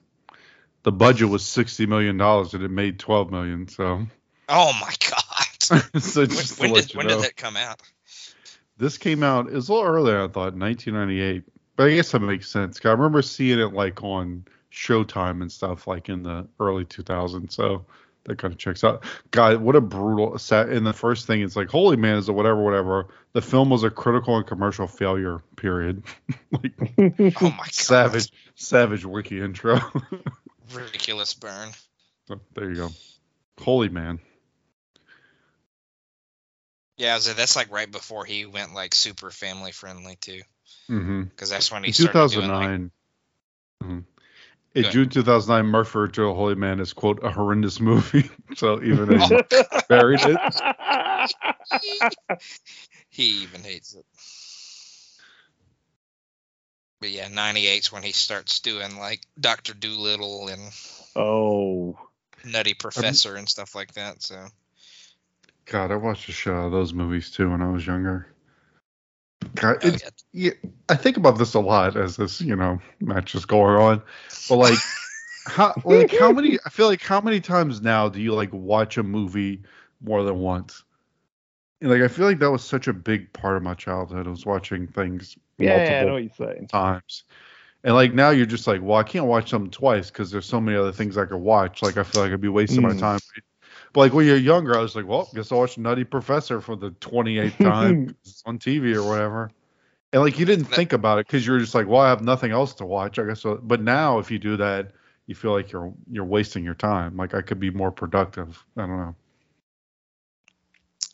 [0.87, 3.67] The budget was sixty million dollars, and it made twelve million.
[3.67, 4.07] So,
[4.49, 6.01] Oh my God!
[6.01, 6.21] so
[6.61, 7.83] when when, did, when did that come out?
[8.79, 9.49] this came out.
[9.49, 11.43] It was a little earlier, I thought, nineteen ninety eight.
[11.75, 12.79] But I guess that makes sense.
[12.85, 17.57] I remember seeing it like on Showtime and stuff, like in the early two thousands.
[17.57, 17.85] So
[18.23, 19.05] that kind of checks out.
[19.33, 20.69] God, what a brutal set.
[20.69, 23.09] And the first thing it's like, holy man, is it whatever, whatever.
[23.33, 25.43] The film was a critical and commercial failure.
[25.57, 26.05] Period.
[26.53, 26.75] like
[27.43, 27.73] Oh my God!
[27.73, 29.81] savage, savage wiki intro.
[30.73, 31.71] ridiculous burn.
[32.29, 32.91] So, there you go.
[33.61, 34.21] Holy man.
[36.99, 40.41] Yeah, I was, that's like right before he went like super family friendly too,
[40.91, 41.25] Mm-hmm.
[41.25, 42.91] because that's when he In started doing like 2009.
[43.85, 44.05] Mhm.
[44.75, 48.31] In June 2009, Murphy referred to a Holy Man is quote a horrendous movie.
[48.57, 50.39] so even though Oh he buried it,
[53.11, 54.05] he even hates it.
[57.01, 60.73] But yeah, 98's when he starts doing like Doctor Dolittle and
[61.15, 61.99] Oh,
[62.45, 64.23] Nutty Professor and stuff like that.
[64.23, 64.47] So
[65.67, 68.29] God, I watched a show of those movies too when I was younger.
[69.55, 70.09] God, oh, yeah.
[70.33, 74.03] yeah, I think about this a lot as this, you know, match is going on.
[74.49, 74.79] But like,
[75.47, 76.59] how like how many?
[76.65, 79.63] I feel like how many times now do you like watch a movie
[80.01, 80.85] more than once?
[81.81, 84.27] And, like I feel like that was such a big part of my childhood.
[84.27, 86.69] I was watching things yeah, I know what you're saying.
[86.69, 87.25] times.
[87.85, 90.61] And like now you're just like, well, I can't watch something twice because there's so
[90.61, 91.83] many other things I could watch.
[91.83, 92.99] Like I feel like I'd be wasting my Mm.
[92.99, 93.21] time.
[93.93, 96.77] But like when you're younger, I was like, well, guess I'll watch Nutty Professor for
[96.77, 98.01] the 28th time
[98.47, 99.51] on TV or whatever.
[100.13, 102.53] And like you didn't think about it because you're just like, well, I have nothing
[102.53, 103.19] else to watch.
[103.19, 103.41] I guess.
[103.43, 104.93] So, but now if you do that,
[105.27, 107.17] you feel like you're you're wasting your time.
[107.17, 108.65] Like I could be more productive.
[108.77, 109.15] I don't know.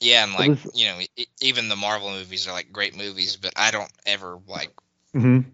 [0.03, 1.01] Yeah, and like this- you know,
[1.41, 4.71] even the Marvel movies are like great movies, but I don't ever like
[5.15, 5.49] Mm-hmm.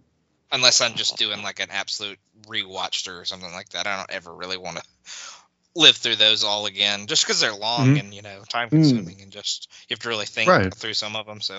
[0.52, 3.86] unless I'm just doing like an absolute rewatch through or something like that.
[3.86, 4.82] I don't ever really want to
[5.76, 8.00] live through those all again, just because they're long Mhm.
[8.00, 10.74] and you know time consuming and just you have to really think Right.
[10.74, 11.40] through some of them.
[11.40, 11.58] So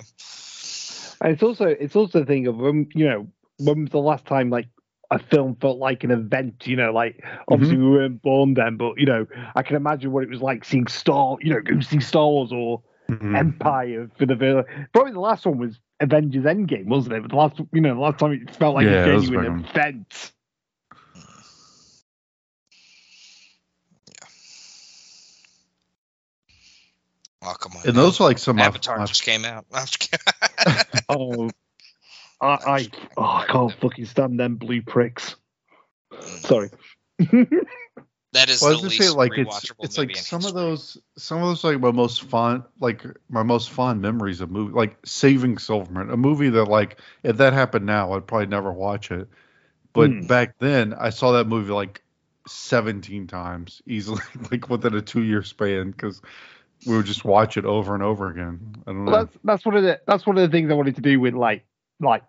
[1.22, 3.28] And it's also it's also a thing of when you know
[3.58, 4.68] when was the last time like
[5.12, 6.68] a film felt like an event.
[6.68, 10.24] You know, like obviously we weren't born then, but you know I can imagine what
[10.24, 11.38] it was like seeing Star.
[11.42, 13.36] You know, go see Star Wars or Mm-hmm.
[13.36, 17.22] Empire for the very- probably the last one was Avengers Endgame, wasn't it?
[17.24, 19.30] But the last you know the last time it felt like Yeah, a that was
[19.30, 20.32] genuine big event.
[27.42, 29.66] oh come on, And those are like some of Avatar my, just came out.
[29.74, 30.26] I'm just kidding.
[31.10, 31.50] Oh,
[32.42, 32.88] I, I,
[33.18, 35.36] oh, I can't fucking stand them blue pricks.
[36.42, 36.70] Sorry.
[38.34, 40.18] that is Well, I the was least gonna say like it's rewatchable it's movie like
[40.18, 44.02] in some of those some of those like my most fond like my most fond
[44.02, 48.28] memories of movie like Saving Silverman, a movie that like if that happened now I'd
[48.28, 49.28] probably never watch it,
[49.94, 50.28] but Hmm.
[50.28, 52.02] back then I saw that movie like
[52.48, 54.22] seventeen times easily
[54.52, 56.22] like within a two year span because
[56.86, 58.76] we would just watch it over and over again.
[58.88, 59.12] I don't know.
[59.12, 61.34] That's that's one of the that's one of the things I wanted to do with
[61.34, 61.66] like
[62.00, 62.24] like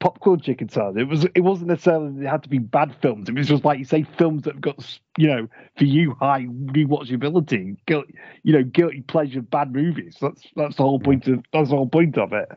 [0.00, 0.96] pop culture concerns.
[0.96, 3.28] It was it wasn't necessarily that it had to be bad films.
[3.28, 6.42] It was just like you say, films that have got you know for you high
[6.42, 8.06] rewatchability, guilt,
[8.42, 10.16] you know, guilty pleasure bad movies.
[10.20, 12.50] That's that's the whole point of that's the whole point of it.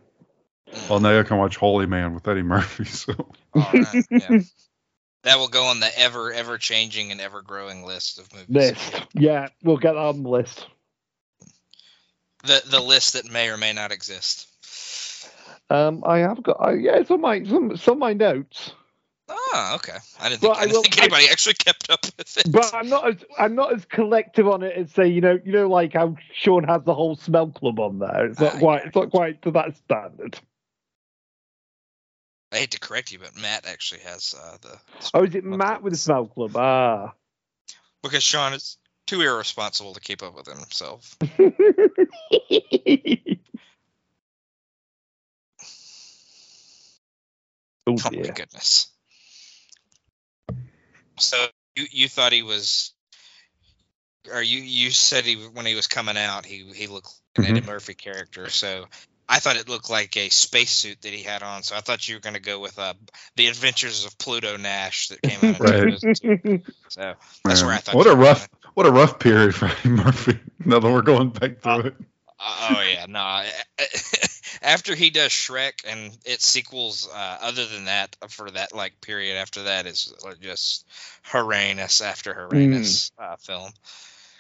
[0.90, 2.84] well, now I can watch Holy Man with Eddie Murphy.
[2.86, 4.40] So oh, All right, yeah.
[5.24, 8.48] That will go on the ever, ever changing and ever growing list of movies.
[8.48, 10.66] List, yeah, we'll get that on the list.
[12.44, 14.47] The the list that may or may not exist.
[15.70, 18.72] Um, I have got, I, yeah, it's on my some some of my notes.
[19.30, 19.98] Oh, okay.
[20.22, 22.50] I didn't think, I I didn't will- think anybody actually kept up with it.
[22.52, 25.52] But I'm not as I'm not as collective on it as say you know you
[25.52, 28.28] know like how Sean has the whole smell club on there.
[28.28, 28.88] It's not Ah, quite yeah.
[28.88, 30.40] it's not quite to that standard.
[32.54, 34.80] I hate to correct you, but Matt actually has uh, the
[35.14, 36.56] Oh, is it Matt with the smell club?
[36.56, 37.14] Ah.
[38.02, 41.18] because Sean is too irresponsible to keep up with himself.
[47.88, 48.88] oh Oh my goodness.
[51.20, 52.94] So you you thought he was,
[54.32, 57.56] or you you said he when he was coming out he he looked like an
[57.56, 57.58] Mhm.
[57.58, 58.50] Eddie Murphy character.
[58.50, 58.86] So
[59.30, 61.64] I thought it looked like a spacesuit that he had on.
[61.64, 62.94] So I thought you were going to go with uh,
[63.36, 65.60] the Adventures of Pluto Nash that came out.
[65.60, 65.94] Right.
[66.90, 67.14] So
[67.46, 70.40] That's where I thought what a rough what a rough period for Eddie Murphy.
[70.66, 71.94] Now that we're going back through Uh, it.
[72.40, 73.44] Uh, oh yeah, no.
[74.62, 79.38] after he does Shrek and its sequels, uh, other than that, for that like period
[79.38, 80.86] after that is just
[81.24, 83.72] horrendous after horrendous uh, film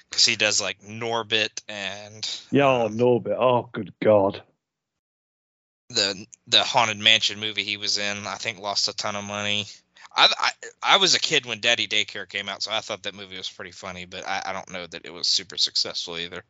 [0.09, 3.35] because he does like Norbit and yeah, oh, um, Norbit.
[3.39, 4.41] Oh, good God.
[5.89, 8.27] the the haunted mansion movie he was in.
[8.27, 9.65] I think lost a ton of money.
[10.15, 10.51] I, I
[10.95, 13.49] I was a kid when Daddy Daycare came out, so I thought that movie was
[13.49, 16.43] pretty funny, but I, I don't know that it was super successful either.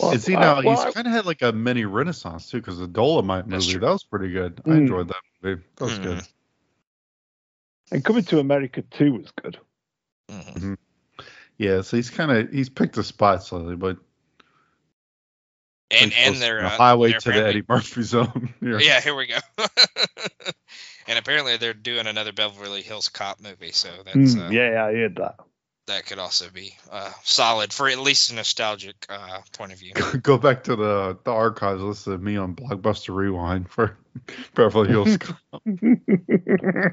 [0.00, 2.58] Well, And see I- now well, he's kind of had like a mini renaissance too,
[2.58, 3.86] because the Dolomite That's movie true.
[3.86, 4.60] that was pretty good.
[4.64, 4.76] I Mm.
[4.78, 5.62] enjoyed that movie.
[5.76, 6.22] That was good.
[7.90, 9.58] and coming to America too was good.
[10.30, 10.76] Mhm.
[11.56, 13.96] Yeah, so he's kind of he's picked a spot slightly, but
[15.90, 18.52] And and they're to the uh, highway they're to the Eddie Murphy zone.
[18.60, 18.78] yeah.
[18.78, 19.38] Yeah, here we go.
[21.06, 24.92] and apparently they're doing another Beverly Hills Cop movie, so that's Mm, uh, yeah, I
[24.92, 25.36] heard that.
[25.88, 29.92] That could also be uh, solid for at least a nostalgic uh, point of view.
[30.22, 31.82] Go back to the the archives.
[31.82, 33.96] Listen to me on Blockbuster Rewind for
[34.54, 35.16] Beverly Hills.
[35.16, 35.38] Cop.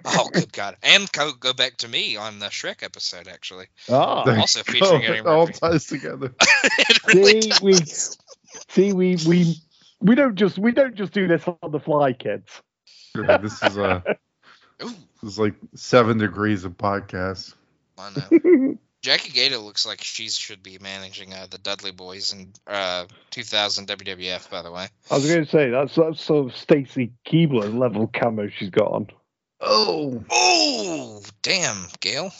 [0.06, 0.76] oh, good God!
[0.84, 3.68] And go go back to me on the Shrek episode, actually.
[3.90, 5.08] Oh, There also you featuring go.
[5.08, 6.34] Eddie It all ties together.
[6.40, 9.56] it really see, we see we we
[10.02, 12.50] we don't just we don't just do this on the fly, kids.
[13.16, 14.02] Yeah, this is uh
[14.84, 14.90] Ooh,
[15.22, 17.54] this is like seven degrees of podcast.
[17.98, 18.12] I
[18.44, 18.78] know.
[19.06, 23.88] Jackie Gayda looks like she should be managing uh, the Dudley Boys in uh, 2000
[23.88, 24.50] WWF.
[24.50, 28.08] By the way, I was going to say that's that's sort of Stacy Keibler level
[28.08, 29.08] camo she's got on.
[29.62, 30.24] Oh.
[30.32, 32.32] oh damn, Gail!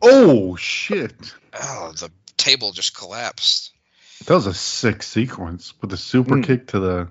[0.00, 1.34] Oh shit.
[1.60, 3.72] Oh, the table just collapsed.
[4.26, 6.44] That was a sick sequence with the super Mm.
[6.44, 7.10] kick to the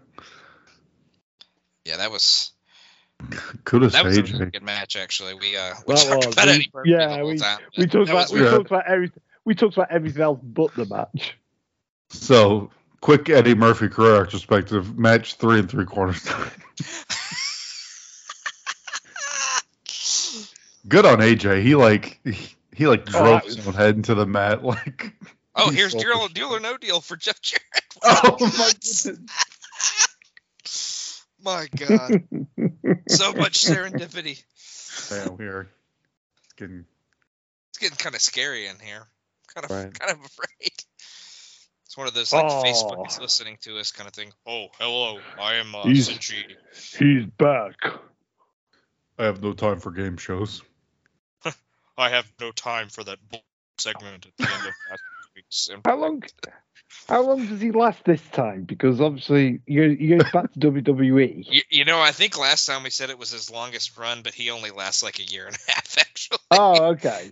[1.83, 2.53] Yeah, that was
[3.65, 4.95] kudos to that was a really good match.
[4.95, 6.35] Actually, we uh we That talked was.
[6.35, 7.59] about We- yeah, we- time.
[7.77, 9.21] We talked about we really- talked about everything.
[9.45, 11.35] We talked about everything else but the match.
[12.09, 16.51] So quick Eddie Murphy career retrospective match three and three quarters time.
[20.87, 21.61] Good on AJ.
[21.63, 25.13] He like he, he like Oh, drove that his own head into the mat like.
[25.55, 27.65] Oh, here's deal, deal or no deal for Jeff Jarrett.
[28.05, 29.07] Oh my goodness.
[31.43, 32.11] My God,
[33.07, 34.43] so much serendipity.
[35.11, 35.67] Man, we are
[36.57, 36.85] getting
[37.69, 39.03] It's getting kind of scary in here.
[39.53, 39.97] Kind of, Right.
[39.99, 40.71] kind of afraid.
[41.85, 42.63] It's one of those like Oh.
[42.63, 44.31] Facebook is listening to us kind of thing.
[44.45, 46.43] Oh, hello, I am uh, He's- Senshi.
[46.97, 47.75] He's back.
[49.17, 50.61] I have no time for game shows.
[51.97, 53.43] I have no time for that bull
[53.77, 55.03] segment at the end of last week's.
[55.85, 56.23] How long?
[57.07, 58.63] How long does he last this time?
[58.63, 60.59] Because obviously you you go back to.
[60.59, 61.45] WWE.
[61.51, 64.33] You, you know, I think last time we said it was his longest run, but
[64.33, 66.37] he only lasts like a year and a half, actually.
[66.51, 67.31] Oh, okay.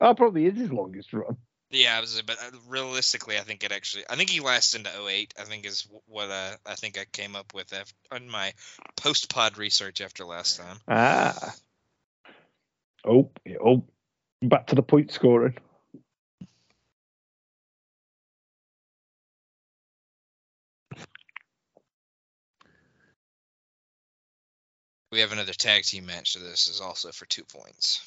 [0.00, 1.36] That probably is his longest run.
[1.70, 5.34] Yeah, was, but uh, realistically, I think it actually, I think he lasts into 08,
[5.38, 8.54] I think is what uh, I think I came up with after, on my
[8.96, 10.78] post pod research after last time.
[10.88, 11.54] Ah.
[13.04, 13.30] Oh,
[13.62, 13.84] oh.
[14.40, 15.58] Back to the point scoring.
[25.10, 28.02] We have another tag team match, so this is also for two points.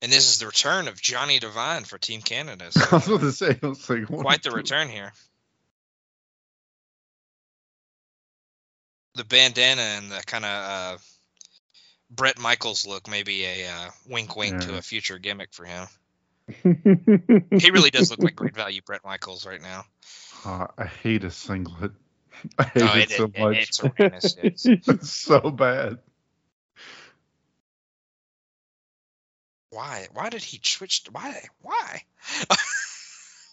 [0.00, 2.70] And this is the return of Johnny Devine for Team Canada.
[2.70, 5.12] So I was about to say, I was like, quite the return here.
[9.16, 10.98] The bandana and the kind of uh,
[12.10, 15.86] Bret Michaels look, maybe a uh, wink, wink to a future gimmick for him.
[16.62, 19.84] He really does look like great value, Bret Michaels, right now.
[20.44, 21.92] Uh, I hate a singlet.
[22.58, 23.56] I hate Oh, it, it- so it- much.
[23.56, 24.36] it's horrendous.
[24.42, 25.98] It's- It's so bad.
[29.70, 30.06] Why?
[30.14, 31.04] Why did he switch?
[31.12, 31.42] Why?
[31.60, 32.02] Why?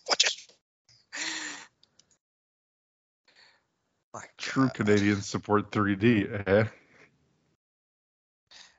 [0.05, 0.53] what just?
[4.13, 4.73] My True God.
[4.75, 6.47] Canadians support 3D.
[6.47, 6.65] Eh?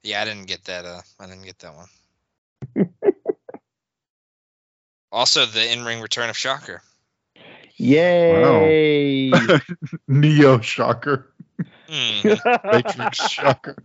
[0.02, 0.84] Yeah, I didn't get that.
[0.86, 2.88] Uh, I didn't get that one.
[5.12, 6.80] also, the in-ring return of Shocker.
[7.76, 9.30] Yay!
[10.08, 11.30] Neo Shocker.
[11.88, 12.62] Mm.
[12.72, 13.76] Matrix Shocker.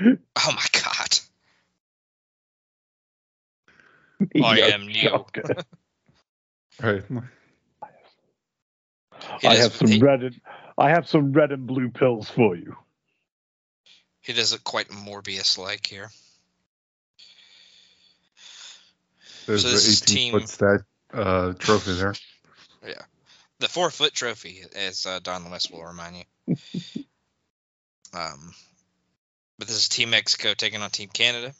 [0.00, 1.18] Oh my God.
[4.44, 5.26] I am Neo.
[5.32, 5.54] shocker.
[6.82, 7.02] Right.
[9.42, 10.40] He I have some he- red and
[10.78, 12.74] I have some red and blue pills for you.
[14.22, 16.10] He does it quite Morpheus-like here.
[19.46, 20.80] There's So the this is 18 team- foot stat
[21.12, 22.14] uh, trophy there.
[23.60, 26.56] The four-foot trophy, as uh, Don West will remind you.
[28.14, 28.52] um,
[29.58, 31.52] but this is Team Mexico taking on Team Canada.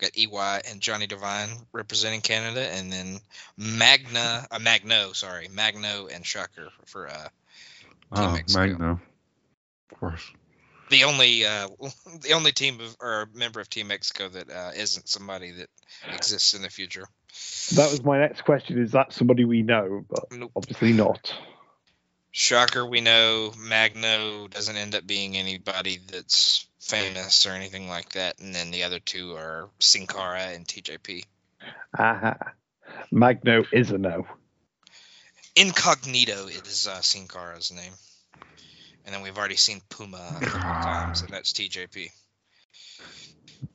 [0.00, 3.20] We've got EY and Johnny Devine representing Canada, and then
[3.56, 7.28] Magna, uh, Magno, sorry, Magno and Shocker for uh, Team
[8.12, 8.60] Oh, Mexico.
[8.60, 9.00] Magno.
[9.92, 10.32] Of course.
[10.90, 11.68] The only uh,
[12.22, 15.68] the only team of, or member of Team Mexico that uh, isn't somebody that
[16.12, 17.06] exists in the future.
[17.74, 18.80] That was my next question.
[18.80, 20.04] Is that somebody we know?
[20.08, 20.52] But Nope.
[20.54, 21.34] obviously not.
[22.30, 28.40] Shocker, we know Magno doesn't end up being anybody that's famous or anything like that,
[28.40, 31.24] and then the other two are Sin Cara and TJP.
[31.96, 32.36] Aha.
[33.10, 34.26] Magno is a no.
[35.56, 37.92] Incognito is uh, Sin Cara's name,
[39.04, 42.08] and then we've already seen Puma a couple times, and that's TJP.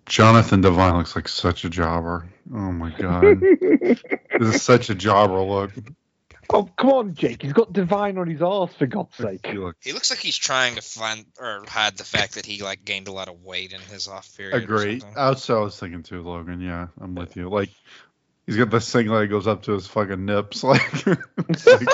[0.05, 2.27] Jonathan Devine looks like such a jobber.
[2.53, 3.39] Oh my god.
[3.41, 5.71] this is such a jobber look.
[6.51, 7.41] oh, come on, Jake.
[7.43, 9.45] He's got Divine on his arse, for God's sake.
[9.45, 12.63] He looks He looks like he's trying to find or hide the fact that he
[12.63, 14.55] like gained a lot of weight in his off period.
[14.55, 14.99] or agree.
[14.99, 15.15] something.
[15.15, 16.61] That's what I was thinking too, Logan.
[16.61, 17.49] Yeah, I'm with you.
[17.49, 17.69] Like
[18.47, 20.63] he's got this thing that goes up to his fucking nips.
[20.69, 21.87] Like, like-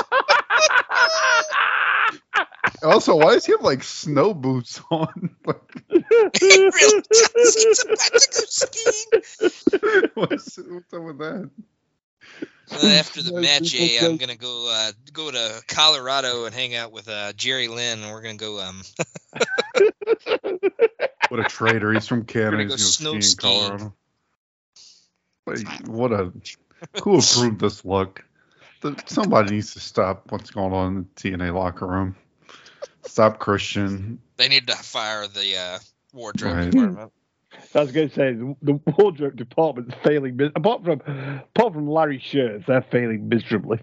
[2.86, 5.36] also, why does he have like snow boots on?
[5.46, 5.60] Really.
[6.40, 10.10] He's about to go skiing.
[10.16, 11.50] what's, what's up with that?
[12.72, 16.92] Uh, after the match, eh, I'm gonna go uh, go to Colorado and hang out
[16.92, 18.82] with uh, Jerry Lynn, and we're gonna go um.
[21.30, 21.92] What a traitor!
[21.94, 22.66] He's from Canada.
[22.66, 23.78] go He's snow gonna ski in skiing.
[23.78, 23.94] Colorado.
[25.46, 26.32] Like, what a
[27.04, 28.24] who approved this look?
[28.82, 32.16] The, somebody needs to stop what's going on in the TNA locker room.
[33.06, 34.20] Stop Christian.
[34.38, 35.80] they need to fire the uh,
[36.14, 36.72] wardrobe Right.
[36.72, 37.12] department.
[37.74, 40.36] I was going to say the, the wardrobe department's failing.
[40.36, 41.02] mis- Apart from
[41.56, 43.80] apart from Larry shirts, they're failing miserably.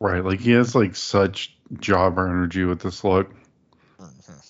[0.00, 3.32] Right, like he has like such jobber energy with this look.
[4.00, 4.44] Mhm.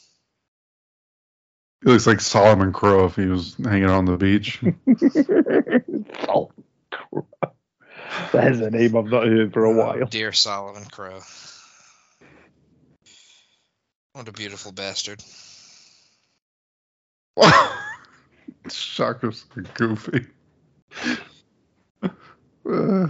[1.85, 4.61] He looks like Solomon Crowe if he was hanging on the beach.
[6.27, 6.53] Salt
[6.91, 7.27] Crow.
[8.33, 10.07] There's a name I've not heard for a Oh, while.
[10.07, 11.21] dear Solomon Crowe.
[14.19, 15.23] What a beautiful bastard.
[18.69, 19.45] Shocker's
[19.75, 20.27] goofy.
[22.03, 23.07] Uh,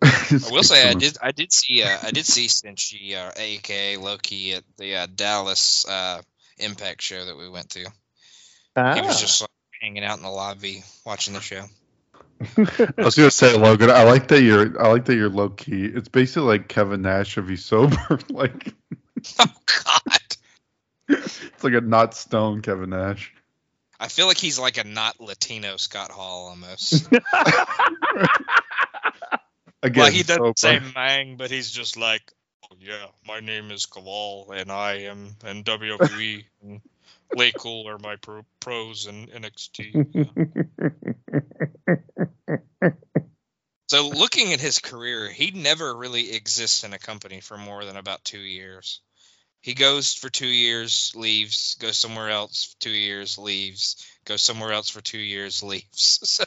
[0.00, 3.96] I will say I did I did see uh, I did see Senshi uh, aka
[3.96, 6.22] Low Ki at the uh, Dallas uh,
[6.58, 7.80] Impact show that we went to.
[7.80, 7.88] He
[8.76, 9.04] Ah.
[9.04, 9.50] was just like,
[9.80, 11.64] hanging out in the lobby watching the show.
[12.56, 13.90] I was gonna say, Logan.
[13.90, 14.82] I like that you're.
[14.82, 15.84] I like that you're low key.
[15.84, 18.18] It's basically like Kevin Nash if he's sober.
[18.28, 18.74] like
[19.38, 19.46] Oh
[19.84, 20.36] God!
[21.08, 23.32] it's like a not stone Kevin Nash.
[24.00, 27.06] I feel like he's like a not Latino Scott Hall almost.
[29.84, 30.80] Again, well, he doesn't say.
[30.94, 32.32] Mang, but he's just like,
[32.64, 35.64] oh, yeah, my name is Kaval, and I am in
[37.34, 40.26] Lay Cool are my pro- pros in NXT.
[43.92, 47.98] So looking at his career, he never really exists in a company for more than
[47.98, 49.00] about two years.
[49.60, 54.88] He goes for two years, leaves, goes somewhere else, two years, leaves, goes somewhere else
[54.88, 56.20] for two years, leaves.
[56.24, 56.44] So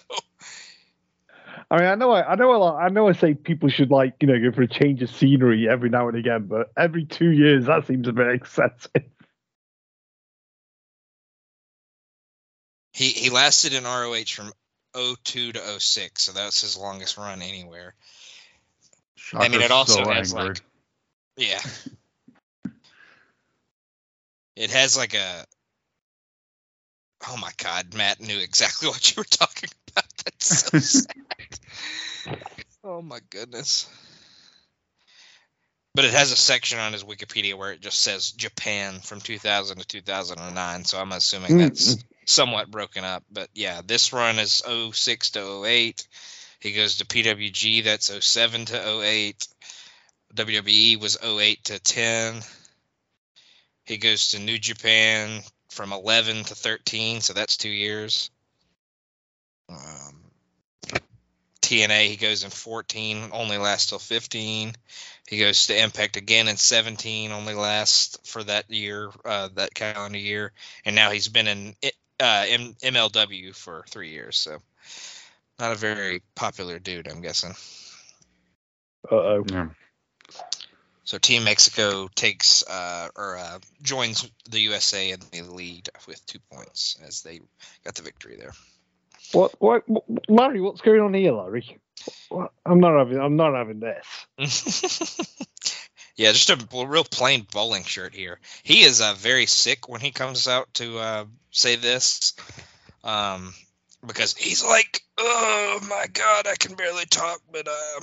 [1.70, 3.08] I mean, I know, I, I know, a lot, I know.
[3.08, 6.08] I say people should like, you know, go for a change of scenery every now
[6.08, 9.04] and again, but every two years that seems a bit excessive.
[12.96, 14.54] He he lasted in ROH from
[14.96, 17.94] 02 to 06, so that's his longest run anywhere.
[19.34, 20.50] I mean, it also so has angry.
[20.50, 20.62] like,
[21.36, 21.60] yeah,
[24.56, 25.46] it has like a.
[27.28, 30.06] Oh my God, Matt knew exactly what you were talking about.
[30.24, 30.80] That's so
[32.26, 32.38] sad.
[32.82, 33.90] oh my goodness.
[35.96, 39.80] But it has a section on his Wikipedia where it just says Japan from 2000
[39.80, 42.04] to 2009, so I'm assuming mm, that's mm.
[42.26, 43.24] Somewhat broken up.
[43.32, 46.08] But yeah, this run is 06 to 08.
[46.60, 49.48] He goes to PWG, that's 07 to 08.
[50.34, 52.42] WWE was 08 to 10.
[53.86, 58.32] He goes to New Japan from 11 to 13, so that's two years.
[59.70, 60.26] Um,
[61.62, 64.74] TNA, he goes in 14, only lasts till 15.
[65.28, 70.18] He goes to Impact again in 17, only lasts for that year, uh, that calendar
[70.18, 70.52] year.
[70.86, 71.76] And now he's been in
[72.20, 74.58] uh, M- MLW for three years, so
[75.60, 77.54] not a very popular dude, I'm guessing.
[79.12, 79.46] Uh oh.
[79.50, 79.70] Yeah.
[81.04, 86.40] So Team Mexico takes uh, or uh, joins the USA in the lead with two
[86.52, 87.42] points as they
[87.84, 88.54] got the victory there.
[89.32, 90.62] What, what, what, Larry?
[90.62, 91.78] What's going on here, Larry?
[92.30, 92.52] What?
[92.66, 93.20] I'm not having.
[93.20, 95.48] I'm not having this.
[96.16, 98.40] yeah, just a real plain bowling shirt here.
[98.64, 101.26] He is uh, very sick when he comes out to uh,
[101.56, 102.34] say this,
[103.04, 103.54] um,
[104.06, 108.02] because he's like, "Oh my God, I can barely talk." But uh,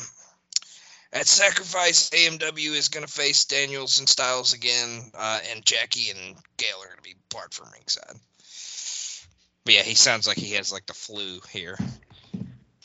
[1.13, 6.37] at Sacrifice, AMW is going to face Daniels and Styles again, uh, and Jackie and
[6.57, 8.17] Gail are going to be part from ringside.
[9.65, 11.79] But yeah, he sounds like he has like the flu here.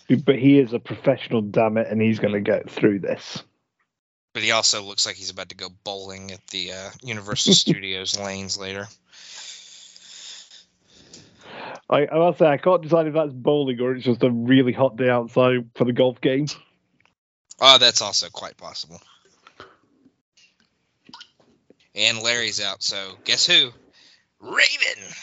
[0.10, 3.44] But he is a professional, damn it, and he's going to get through this.
[4.34, 8.20] But he also looks like he's about to go bowling at the uh, Universal Studios
[8.20, 8.88] lanes later.
[11.90, 14.74] I, I must say, I can't decide if that's bowling or it's just a really
[14.74, 16.48] hot day outside for the golf game.
[17.60, 19.02] Oh, that's also quite possible.
[21.96, 23.72] And Larry's out, so guess who?
[24.40, 25.14] Raven.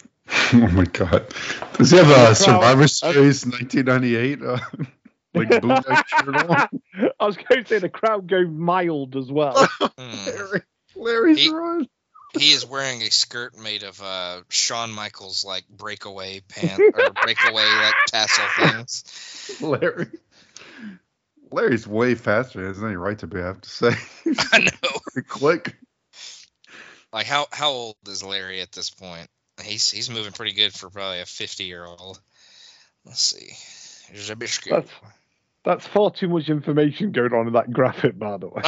[0.52, 1.26] oh my god.
[1.74, 4.58] Does he have a Survivor Series 1998 uh,
[5.34, 6.68] like bootleg shirt on?
[7.18, 9.66] I was going to say the crowd go mild as well.
[9.80, 10.26] Hmm.
[10.26, 10.62] Larry,
[10.94, 11.88] Larry's He- run.
[12.38, 17.64] He is wearing a skirt made of uh, Shawn Michaels like breakaway pant or breakaway
[17.64, 19.58] like tassel things.
[19.60, 20.06] Larry.
[21.50, 22.60] Larry's way faster.
[22.60, 23.92] He has any right to be, I have to say.
[24.52, 24.98] I know.
[25.12, 25.76] Pretty quick.
[27.12, 29.28] Like how how old is Larry at this point?
[29.62, 32.18] He's he's moving pretty good for probably a 50 year old.
[33.04, 33.52] Let's see.
[34.10, 34.72] Here's a biscuit.
[34.72, 34.90] That's
[35.62, 38.62] that's far too much information going on in that graphic, by the way.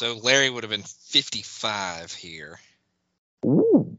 [0.00, 2.58] So Larry would have been 55 here.
[3.44, 3.98] Ooh.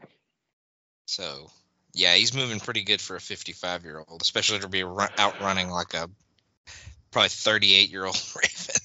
[1.06, 1.52] So
[1.94, 5.70] yeah, he's moving pretty good for a 55 year old, especially to be run, outrunning
[5.70, 6.10] like a
[7.12, 8.82] probably 38 year old Raven.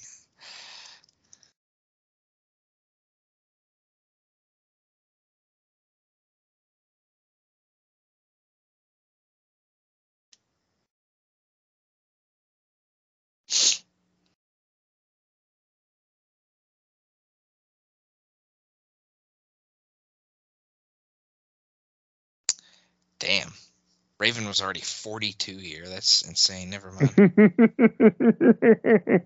[24.19, 25.87] Raven was already 42 here.
[25.87, 26.71] That's insane.
[26.71, 27.14] Never mind.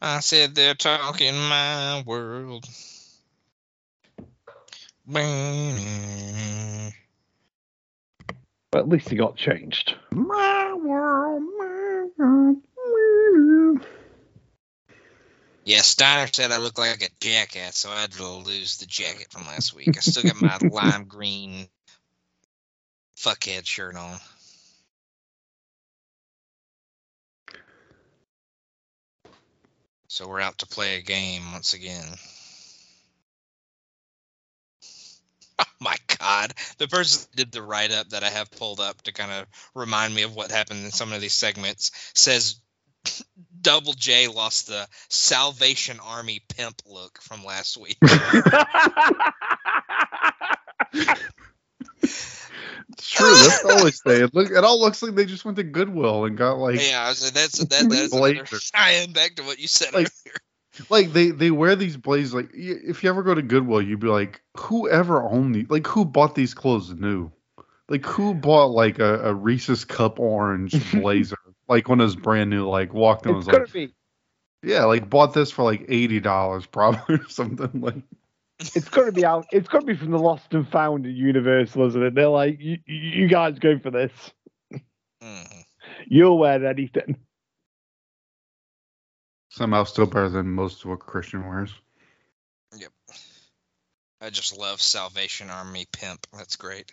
[0.00, 2.64] I said they're talking my world.
[8.70, 9.96] but at least he got changed.
[10.12, 12.58] my world, my world.
[15.64, 19.28] Yeah, Steiner said I look like a jackass, so I had to lose the jacket
[19.30, 19.96] from last week.
[19.96, 21.68] I still got my lime green
[23.16, 24.18] fuckhead shirt on.
[30.08, 32.04] So we're out to play a game once again.
[35.58, 36.54] Oh my god.
[36.78, 39.46] The person that did the write up that I have pulled up to kind of
[39.74, 42.56] remind me of what happened in some of these segments says
[43.60, 47.98] Double J lost the Salvation Army pimp look from last week.
[53.02, 53.34] It's true.
[53.34, 54.22] That's all they say.
[54.22, 57.02] It, look, it all looks like they just went to Goodwill and got like, yeah,
[57.08, 58.58] I said that's that, that's another Blazer.
[58.74, 60.36] tie-in back to what you said Like, earlier.
[60.88, 62.32] like they they wear these blazers.
[62.34, 66.04] Like if you ever go to Goodwill, you'd be like, whoever owned these, like who
[66.04, 67.32] bought these clothes new?
[67.88, 71.36] Like who bought like a, a Reese's cup orange blazer?
[71.68, 73.92] like when it was brand new, like walked in it's was gonna like, be
[74.62, 77.80] yeah, like bought this for like eighty dollars probably or something.
[77.80, 78.02] Like
[78.74, 82.02] it's gonna be out it's gonna be from the lost and found at Universal, isn't
[82.02, 82.14] it?
[82.14, 84.12] They're like, you, you guys go for this.
[85.22, 85.64] Mhm.
[86.08, 87.16] You'll wear anything.
[89.48, 91.72] somehow still better than most of what Christian wears.
[92.76, 92.90] Yep.
[94.20, 96.26] I just love Salvation Army pimp.
[96.32, 96.90] That's great.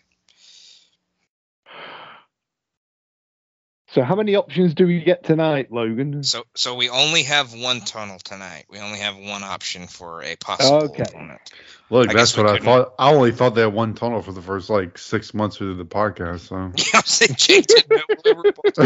[3.94, 6.24] So how many options do we get tonight, Logan?
[6.24, 8.66] So so we only have one tunnel tonight.
[8.70, 11.02] We only have one option for a possible Okay.
[11.04, 11.42] opponent.
[11.90, 12.94] Look, I that's what I couldn't- thought.
[13.00, 15.78] I only thought they had one tunnel for the first like six months we did
[15.80, 16.42] the podcast.
[16.42, 18.78] So Yeah, I'm saying Jake didn't know we were both-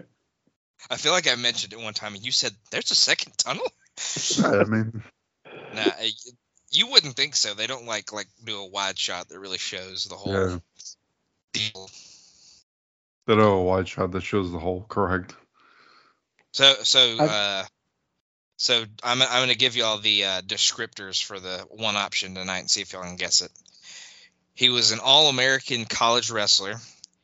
[0.90, 3.66] I feel like I mentioned it one time, and you said there's a second tunnel.
[4.44, 5.02] I mean,
[5.74, 5.84] Nah,
[6.70, 7.54] you wouldn't think so.
[7.54, 10.58] They don't like like do a wide shot that really shows the whole Yeah.
[11.52, 11.90] deal.
[13.26, 15.34] They don't a wide shot that shows the whole correct.
[16.52, 17.64] So so I- uh
[18.58, 22.70] so I'm I'm gonna give y'all the uh, descriptors for the one option tonight and
[22.70, 23.50] see if y'all can guess it.
[24.54, 26.76] He was an All-American college wrestler.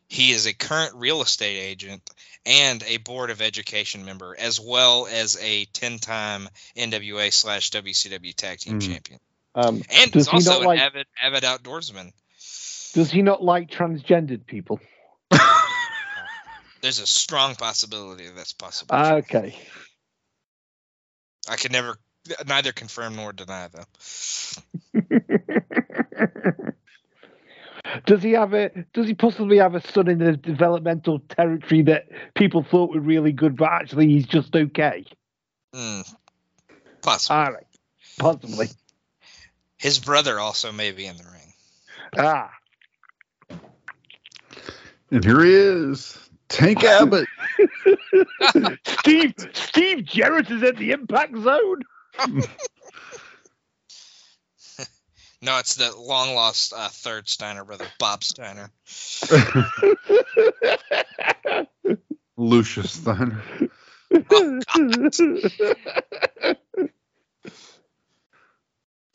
[0.08, 2.02] He is a current real estate agent
[2.44, 8.58] and a board of education member, as well as a ten-time NWA slash WCW tag
[8.58, 8.80] team Hmm.
[8.80, 9.20] champion.
[9.54, 12.12] Um, And Does he's he also not an like- avid avid outdoorsman.
[12.92, 14.80] does he not like transgendered people?
[16.82, 18.94] There's a strong possibility that's possible.
[18.94, 19.56] Okay.
[21.48, 21.96] I can never
[22.46, 23.84] neither confirm nor deny though.
[28.06, 28.70] does he have a?
[28.92, 33.32] Does he possibly have a son in the developmental territory that people thought were really
[33.32, 35.04] good, but actually he's just okay?
[35.74, 36.02] Hmm.
[37.00, 37.36] Possibly.
[37.36, 37.66] All right,
[38.18, 38.68] possibly.
[39.78, 41.52] His brother also may be in the ring.
[42.16, 42.50] Ah,
[45.10, 46.16] And here he is,
[46.52, 47.26] Tank Abbott.
[48.86, 51.82] Steve Steve Jarrett is in the impact zone.
[55.44, 58.70] No, it's the long lost uh, third Steiner brother, Bob Steiner.
[62.36, 63.42] Lucius Steiner.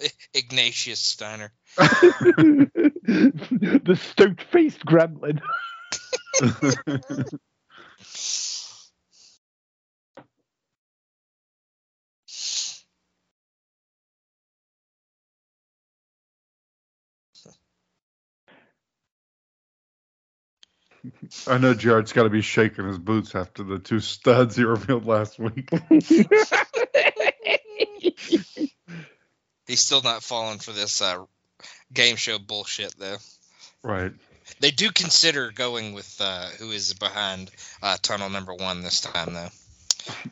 [0.01, 1.51] I- Ignatius Steiner.
[1.77, 2.69] the
[4.01, 5.39] stoat faced gremlin.
[21.47, 25.05] I know Jarrett's got to be shaking his boots after the two studs he revealed
[25.05, 25.69] last week.
[29.67, 31.25] He's still not falling for this uh,
[31.93, 33.17] game show bullshit, though.
[33.83, 34.13] Right.
[34.59, 37.51] They do consider going with uh, who is behind
[37.81, 39.49] uh, tunnel number one this time, though.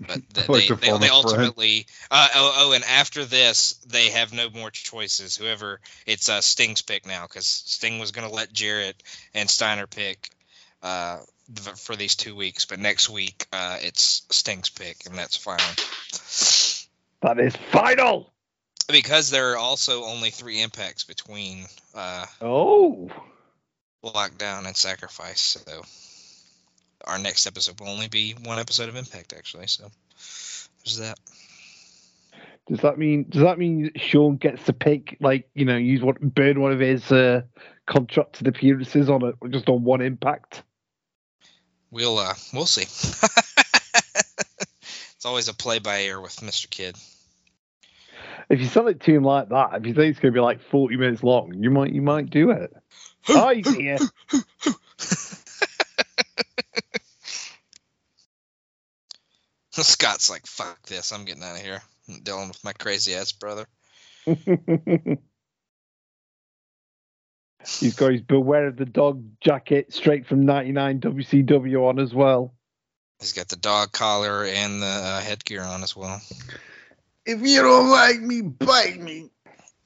[0.07, 1.85] But th- like they, they, they ultimately.
[2.09, 5.35] Uh, oh, oh, and after this, they have no more choices.
[5.35, 9.01] Whoever it's uh, Sting's pick now, because Sting was going to let Jarrett
[9.33, 10.29] and Steiner pick
[10.81, 11.19] uh,
[11.53, 15.65] th- for these two weeks, but next week uh, it's Sting's pick, and that's final.
[17.21, 18.31] That is final.
[18.87, 21.65] Because there are also only three impacts between
[21.95, 23.09] uh, Oh.
[24.05, 25.81] Lockdown and sacrifice so
[27.05, 29.89] our next episode will only be one episode of impact actually so
[30.83, 31.19] there's that
[32.67, 36.19] Does that mean does that mean Sean gets to pick like you know use what
[36.19, 37.41] burn one of his uh,
[37.85, 40.63] contracted appearances on a just on one impact?
[41.91, 42.81] we'll uh we'll see
[45.15, 46.95] it's always a play by ear with mr kidd
[48.49, 50.41] If you sell it to him like that, if you think it's going to be
[50.41, 52.71] like forty minutes long, you might you might do it.
[53.29, 53.97] Oh, he's here.
[59.71, 61.81] scott's like fuck this i'm getting out of here.
[62.07, 63.65] I'm dealing with my crazy ass brother.
[67.79, 72.53] He's got his beware of the dog jacket straight from '99 WCW on as well.
[73.19, 76.21] he's got the dog collar and the uh, headgear on as well.
[77.25, 79.31] If you don't like me, bite me.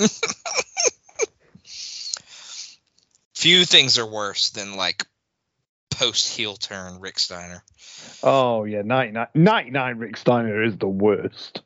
[3.40, 5.06] few things are worse than like
[5.91, 7.64] post heel turn rick steiner
[8.24, 11.61] Oh yeah, 99, 99 Rick Steiner is the worst.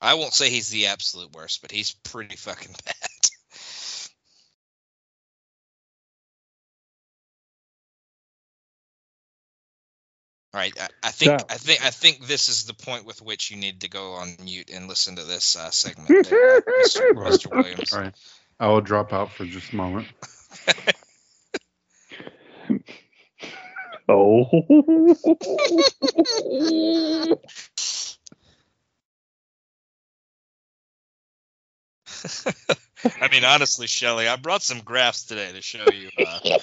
[0.00, 2.94] I won't say he's the absolute worst, but he's pretty fucking bad.
[10.54, 13.20] All right, I, I think So- I think I think this is the point with
[13.20, 17.12] which you need to go on mute and listen to this uh, segment, there, Mr.
[17.12, 17.50] Mr.
[17.54, 17.92] Williams.
[17.92, 18.14] All right.
[18.60, 20.06] I will drop out for just a moment.
[24.10, 24.46] Oh.
[33.20, 36.08] I mean, honestly, Shelley, I brought some graphs today to show you.
[36.18, 36.40] Uh,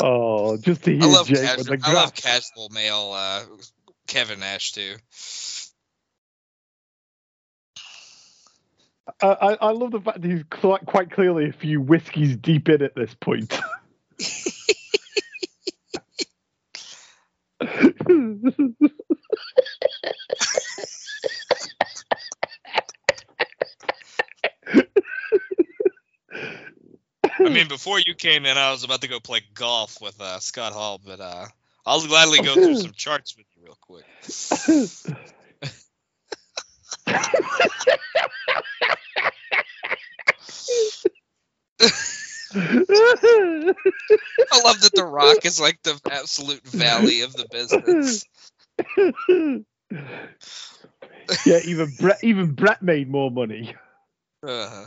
[0.00, 3.42] oh, just to hear I love Jake with casual, the I love casual male uh,
[4.06, 4.96] Kevin Nash too.
[9.22, 12.82] I, I, love the fact that he's quite, quite clearly a few whiskeys deep in
[12.82, 13.58] at this point.
[27.38, 30.40] I mean, before you came in, I was about to go play golf with uh,
[30.40, 31.46] Scott Hall, but uh,
[31.84, 34.04] I'll gladly go through some charts with you real quick.
[37.08, 37.14] I
[44.64, 48.24] love that The Rock is like the absolute valley of the business.
[51.46, 53.74] yeah, even Bret, even Bret made more money.
[54.46, 54.86] Uh,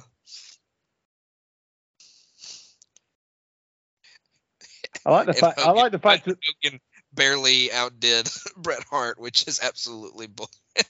[5.06, 5.60] I like the fact.
[5.60, 6.80] I like the fact that Hogan
[7.14, 10.28] barely outdid Bret Hart, which is absolutely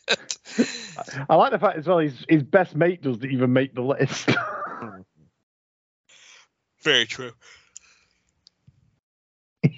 [0.07, 1.25] bullshit.
[1.29, 1.99] I like the fact as well.
[1.99, 4.29] His his best mate doesn't even make the list.
[6.83, 7.31] Very true.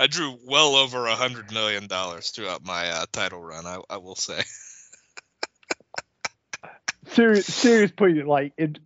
[0.00, 3.66] I drew well over a hundred million dollars throughout my uh, title run.
[3.66, 4.40] I, I will say.
[7.12, 8.26] Serious serious point.
[8.26, 8.76] Like in,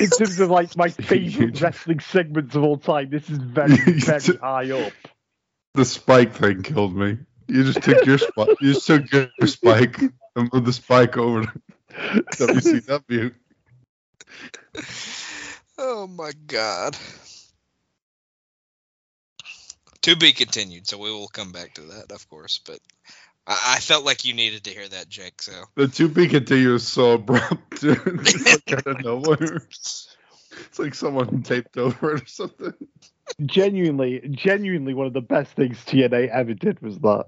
[0.00, 4.36] in terms of like my favorite wrestling segments of all time, this is very very
[4.36, 4.92] high up.
[5.74, 7.18] The spike thing killed me.
[7.46, 8.48] You just took your spike.
[8.60, 13.34] You just took your spike and moved the spike over to WCW.
[15.78, 16.96] Oh my god.
[20.02, 22.60] To be continued, so we will come back to that, of course.
[22.64, 22.78] But
[23.46, 25.42] I, I felt like you needed to hear that, Jake.
[25.42, 27.80] So The to be continued is so abrupt.
[27.80, 27.98] dude.
[28.06, 29.62] It's like out of nowhere.
[29.66, 32.74] It's like someone taped over it or something.
[33.44, 37.26] Genuinely, genuinely, one of the best things TNA ever did was that.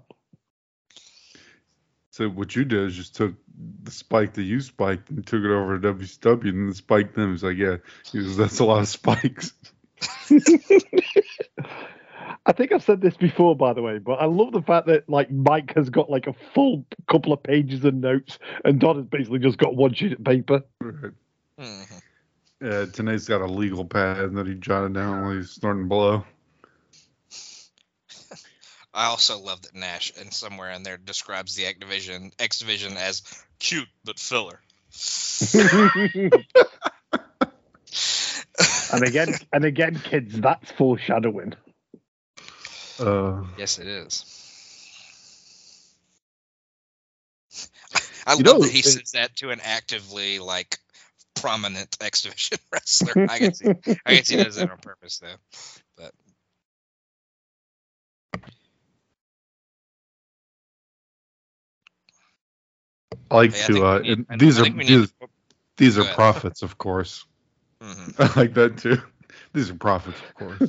[2.11, 3.35] So what you did is just took
[3.83, 7.31] the spike that you spiked and took it over to WCW and then spiked them.
[7.31, 7.77] He's like, yeah,
[8.11, 9.55] he goes, that's a lot of spikes.
[12.47, 15.09] I think I've said this before, by the way, but I love the fact that
[15.09, 19.07] like Mike has got like a full couple of pages of notes, and Don has
[19.07, 20.63] basically just got one sheet of paper.
[20.81, 21.13] Right.
[21.59, 22.03] Mhm.
[22.61, 26.25] Yeah, Tenay's got a legal pad that he jotted down while he's starting to blow.
[28.95, 33.23] I also love that Nash, and somewhere in there, describes the Activision X Division as
[33.59, 34.61] cute but filler.
[38.93, 41.55] and again, and again, kids, that's foreshadowing.
[42.99, 44.25] Uh, Yes, it is.
[48.27, 50.79] I You love know, that he it- says that to an actively like
[51.35, 53.29] prominent X Division wrestler.
[53.29, 53.69] I guess he,
[54.07, 55.37] I guess he does that on purpose though.
[55.97, 56.13] But
[63.31, 63.73] I like Hey, to.
[63.73, 65.29] think Uh, need- and these I are think we need these, to-
[65.77, 66.15] these are ahead.
[66.15, 67.27] profits, of course.
[67.83, 68.15] mhm.
[68.37, 68.99] I like that too.
[69.53, 70.61] These are profits, of course.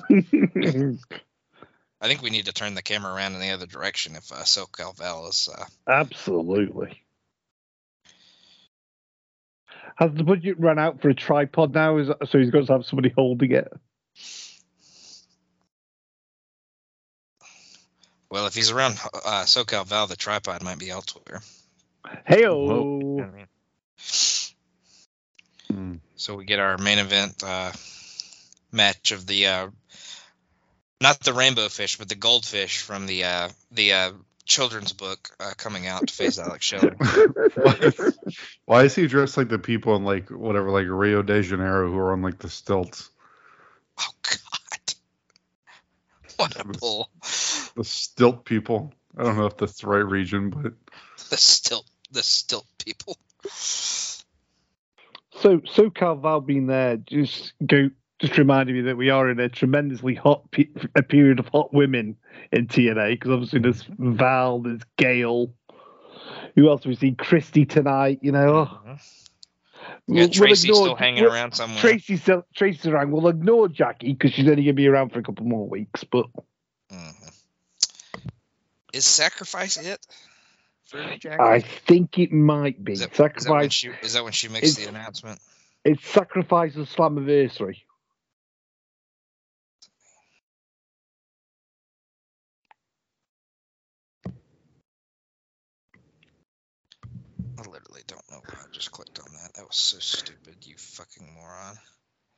[2.03, 4.43] I think we need to turn the camera around in the other direction if uh,
[4.43, 5.47] SoCal Val is.
[5.47, 7.01] Uh, Absolutely.
[9.95, 11.99] Has the budget run out for a tripod now?
[11.99, 13.71] Is so he's got to have somebody holding it?
[18.29, 21.41] well, if he's around uh, SoCal Val, the tripod might be elsewhere.
[22.25, 23.29] Hey what I
[25.71, 26.01] mean?
[26.17, 27.71] So we get our main event uh,
[28.73, 29.67] match of the uh,
[31.03, 34.11] not the rainbow fish, but the goldfish from the uh, the uh,
[34.45, 36.95] children's book uh, coming out to face Alex Shelley.
[37.55, 37.91] why,
[38.65, 41.97] why is he dressed like the people in like whatever, like Rio de Janeiro who
[41.97, 43.11] are on like the stilts?
[43.99, 44.95] Oh God!
[46.37, 47.09] What a bull!
[47.21, 48.91] The stilt people.
[49.15, 50.73] I don't know if that's the right region, but
[51.29, 53.17] The stilt, the stilt people.
[55.41, 57.89] So SoCal Val being there just go
[58.23, 61.73] just reminded me that we are in a tremendously hot pe- a period of hot
[61.73, 62.15] women
[62.53, 65.53] in TNA because obviously there's Val, there's Gail.
[66.55, 67.15] Who else have we seen?
[67.15, 68.19] Christy tonight.
[68.21, 68.69] You know,
[70.07, 71.79] We We'll- got we'll ignore- still hanging we'll- around somewhere.
[71.81, 73.11] Traci's still, Traci's around.
[73.11, 76.03] We'll ignore Jackie because she's only going to be around for a couple more weeks.
[76.05, 76.27] But
[76.91, 77.33] Mhm.
[78.93, 80.05] Is sacrifice it
[80.85, 81.41] for Jackie?
[81.41, 83.73] I think it might be is, that, is, that when sacrifice.
[83.73, 85.39] she, is that when she makes the announcement?
[85.83, 87.81] It's sacrifice of Slammiversary.
[98.73, 99.53] Just clicked on that.
[99.55, 101.77] That was so stupid, you fucking moron.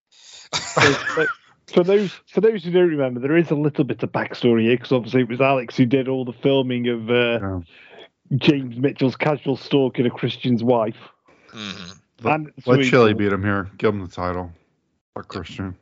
[0.09, 1.27] So, but
[1.73, 4.75] for those for those who don't remember, there is a little bit of backstory here
[4.77, 7.59] because obviously it was Alex who did all the filming of uh, Yeah.
[8.35, 10.97] James Mitchell's casual stalking of Christian's wife.
[11.51, 11.91] hmm
[12.21, 13.69] let, And let Sweet Chili beat him here.
[13.77, 14.51] Give him the title.
[15.13, 15.75] Fuck Christian.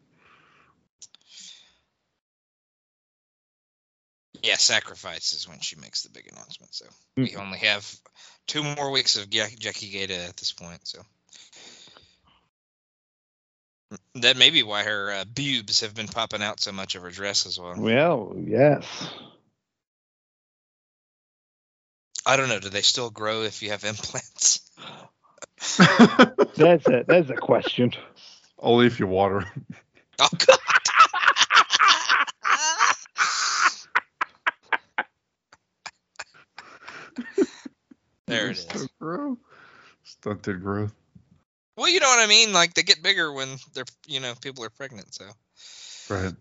[4.44, 6.74] Yeah, sacrifice is when she makes the big announcement.
[6.76, 7.24] So Hmm.
[7.24, 7.90] we only have
[8.46, 9.58] two more weeks of Jackie
[9.92, 10.86] Gayda at this point.
[10.86, 11.02] So
[14.16, 17.10] that may be why her uh, boobs have been popping out so much of her
[17.10, 17.76] dress as well.
[17.78, 18.86] Well, yes.
[22.26, 22.60] I don't know.
[22.60, 24.60] Do they still grow if you have implants?
[25.78, 27.94] that's a that's a question.
[28.60, 29.46] Only if you water.
[30.20, 30.58] Oh God!
[38.54, 38.64] It is.
[38.66, 39.38] Stunted growth.
[40.04, 40.94] Stunted growth.
[41.76, 42.54] Well, you know what I mean.
[42.54, 45.14] Like they get bigger when they're, you know, people are pregnant.
[45.14, 45.26] So
[46.10, 46.34] Right.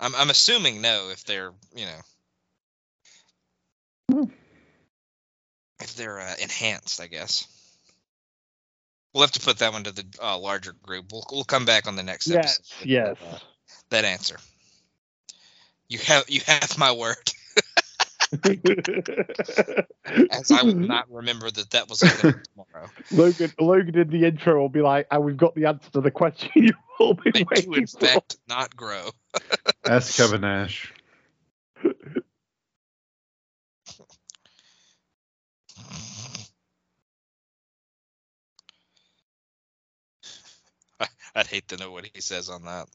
[0.00, 2.00] I'm, I'm assuming no if they're, you know,
[4.10, 4.24] Hmm.
[5.80, 7.00] if they're uh, enhanced.
[7.00, 7.46] I guess
[9.12, 11.12] we'll have to put that one to the uh, larger group.
[11.12, 12.80] We'll, we'll come back on the next Yes, episode.
[12.80, 13.16] with yes.
[13.22, 13.38] uh,
[13.90, 14.36] that answer.
[15.88, 17.16] You have you have my word.
[20.30, 22.90] As I will not remember that that was a thing tomorrow.
[23.10, 26.10] Logan Logan in the intro will be like, "And we've got the answer to the
[26.12, 29.10] question you've all been They do waiting in for." fact not grow.
[29.86, 30.92] Ask Kevin Nash.
[41.34, 42.88] I'd hate to know what he says on that.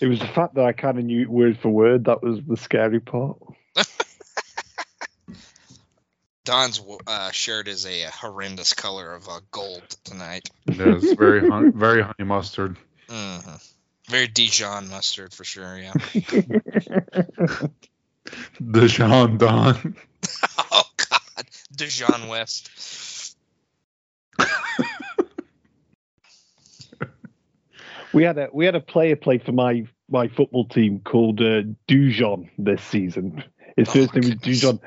[0.00, 2.40] It was the fact that I kind of knew it word for word that was
[2.46, 3.38] the scary part.
[6.44, 10.48] Don's uh, shirt is a horrendous color of uh, gold tonight.
[10.66, 12.76] It is very hon- very honey mustard.
[13.08, 13.38] hmm
[14.08, 15.78] Very Dijon mustard for sure.
[15.78, 15.94] Yeah.
[18.70, 19.96] Dijon Don.
[20.72, 22.70] oh God, Dijon West.
[28.16, 31.64] We had a we had a player play for my my football team called uh,
[31.86, 33.44] Dujon this season.
[33.76, 34.62] His Oh first my name was goodness.
[34.64, 34.80] Dujon.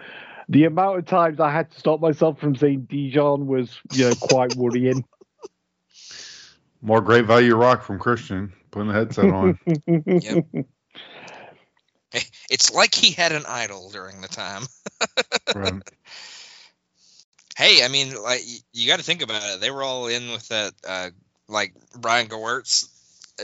[0.49, 4.15] The amount of times I had to stop myself from saying Dijon was, you know,
[4.15, 5.06] quite worrying.
[6.81, 8.51] More great value rock from Christian.
[8.72, 9.60] Putting the headset on.
[9.88, 10.45] Yep.
[12.49, 14.64] It's like he had an idol during the time.
[15.53, 15.84] Right.
[17.56, 18.41] Hey, I mean, like
[18.73, 19.61] you got to think about it.
[19.61, 21.11] They were all in with that, uh,
[21.47, 22.88] like Brian Gewirtz,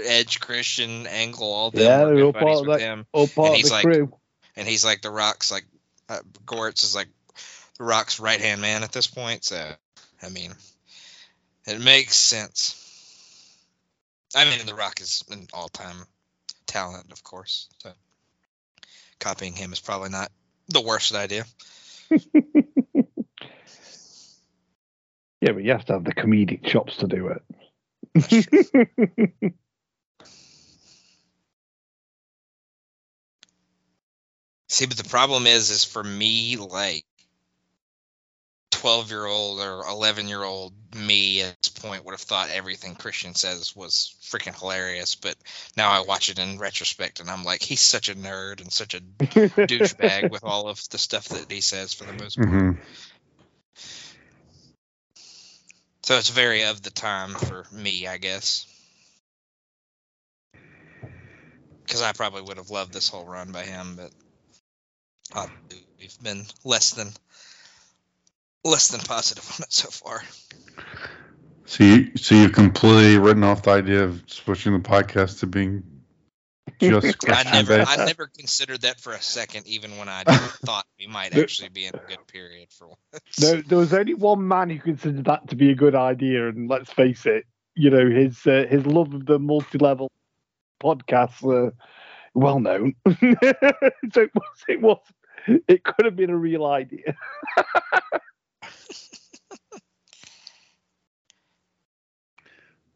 [0.03, 1.81] Edge, Christian, Angle, all them.
[1.84, 3.05] Yeah, were they were good all part of with that- him.
[3.11, 4.13] All part of he's the like- crew.
[4.55, 5.65] and he's like the Rock's like
[6.09, 7.07] uh, Gewirtz is like
[7.77, 9.43] the Rock's right hand man at this point.
[9.43, 9.72] So
[10.23, 10.51] I mean,
[11.65, 12.81] it makes sense.
[14.35, 15.95] I mean, the Rock is an all time
[16.67, 17.69] talent, of course.
[17.80, 17.91] So
[19.19, 20.31] copying him is probably not
[20.69, 21.45] the worst idea.
[25.41, 27.43] Yeah, but you have to have the comedic chops to do it.
[34.76, 37.06] See, but the problem is, is for me, like.
[38.72, 42.93] 12 year old or 11 year old me at this point would have thought everything
[42.93, 45.15] Christian says was freaking hilarious.
[45.15, 45.38] But
[45.77, 48.93] now I watch it in retrospect and I'm like, he's such a nerd and such
[48.93, 48.99] a
[49.69, 52.49] douchebag with all of the stuff that he says for the most part.
[52.49, 52.72] hmm
[56.03, 58.68] So it's very of the time for me, I guess.
[61.85, 64.11] Because I probably would have loved this whole run by him, but
[65.34, 65.47] uh,
[65.99, 67.11] we've been less than
[68.64, 70.23] less than positive on it so far.
[71.68, 75.84] So you, so you've completely written off the idea of switching the podcast to being
[76.80, 77.99] just I never, based.
[77.99, 80.23] I never considered that for a second, even when I
[80.65, 83.35] thought we might actually be in a good period for once.
[83.38, 86.69] there, there was only one man who considered that to be a good idea, and
[86.69, 87.45] let's face it,
[87.76, 90.11] you know his uh, his love of the multi-level
[90.81, 91.73] podcasts are
[92.35, 92.93] well known.
[93.07, 93.15] so
[94.21, 94.99] it was, it was
[95.67, 97.15] it could have been a real idea.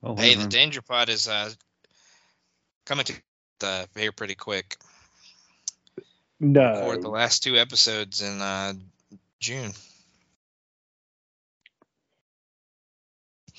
[0.01, 0.47] Oh, Hey, the.
[0.47, 1.49] Danger Pod is uh,
[2.85, 3.13] coming to
[3.63, 4.77] uh, here pretty quick.
[6.39, 8.73] No, For the last two episodes in uh,
[9.41, 9.73] June.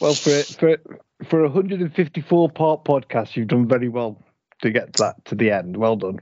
[0.01, 0.79] well for for
[1.27, 4.23] for a 154 part podcast, you've done very well
[4.63, 5.77] to get that to the end.
[5.77, 6.21] Well done.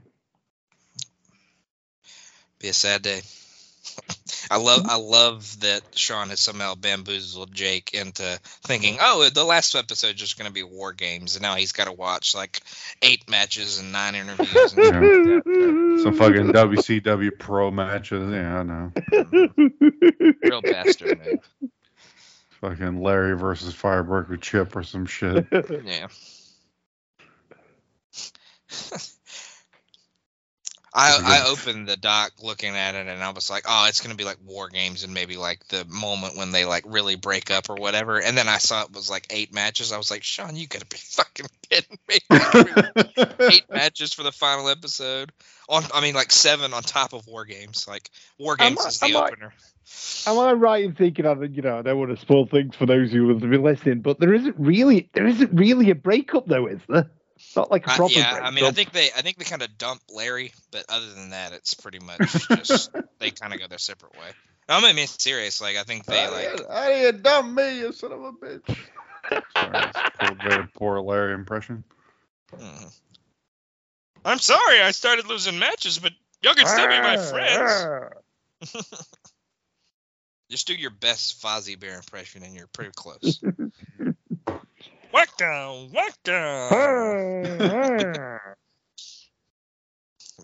[2.61, 3.21] Be a sad day.
[4.51, 9.75] I love I love that Sean has somehow bamboozled Jake into thinking, oh, the last
[9.75, 12.61] episode is just going to be war games, and now he's got to watch like
[13.03, 14.73] eight matches and nine interviews.
[14.75, 15.41] And Yeah.
[15.41, 16.01] stuff like.
[16.03, 18.31] Some fucking WCW pro matches.
[18.33, 18.93] Yeah, I know.
[20.43, 21.71] Real bastard move.
[22.61, 25.47] Fucking Larry versus Firebreaker Chip or some shit.
[25.85, 26.09] Yeah.
[30.95, 34.15] I, I opened the doc looking at it and I was like, oh, it's gonna
[34.15, 37.69] be like war games and maybe like the moment when they like really break up
[37.69, 38.21] or whatever.
[38.21, 39.93] And then I saw it was like eight matches.
[39.93, 42.19] I was like, Sean, you gotta be fucking kidding me!
[43.53, 45.31] eight matches for the final episode.
[45.69, 47.87] On, I mean, like seven on top of war games.
[47.87, 51.63] Like war games I- is the am I, am I right in thinking of you
[51.63, 54.33] know I don't want to spoil things for those who have been listening, but there
[54.35, 57.11] isn't really there isn't really a breakup though, is there?
[57.49, 58.47] It's not like a Uh, yeah, breakup.
[58.47, 61.31] I mean, I think they, I think they kind of dump Larry, but other than
[61.31, 64.29] that, it's pretty much just they kind of go their separate way.
[64.69, 65.63] No, I mean, being serious.
[65.63, 66.71] Like, I think they like.
[66.71, 68.77] I didn't dump me, you son of a bitch.
[69.31, 71.85] Sorry, that's a poor, very poor Larry impression.
[72.55, 72.85] hmm.
[74.27, 76.13] I'm sorry, I started losing matches, but
[76.43, 78.85] y'all can still be my friends.
[80.51, 83.41] Just do your best Fozzie Bear impression, and you're pretty close.
[85.19, 86.71] whack down, whack down.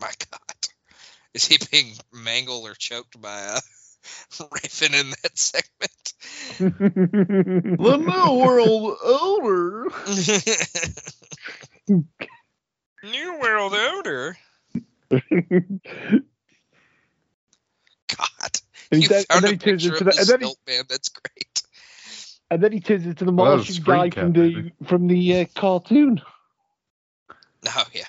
[0.00, 0.56] My God,
[1.34, 3.60] is he being mangled or choked by uh,
[4.52, 6.14] Raven in that segment?
[6.58, 9.86] The new world older.
[13.04, 14.36] New World Order.
[15.10, 15.20] God,
[18.90, 20.26] And you then- and found then a he turns picture into of the- the and
[20.28, 20.84] then he- Stilt Man.
[20.88, 21.53] That's great.
[22.50, 24.72] And then he turns into the Well, Martian Screen guy from the baby.
[24.84, 26.20] from the uh, cartoon.
[27.66, 28.04] Oh yeah,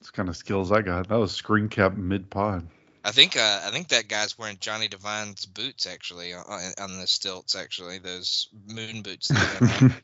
[0.00, 1.08] That's kind of skills I got.
[1.08, 2.64] That was screen cap mid pod.
[3.04, 6.44] I think uh, I think that guy's wearing Johnny Devine's boots actually on,
[6.80, 7.56] on the stilts.
[7.56, 9.28] Actually, those moon boots.
[9.34, 9.94] That he had on.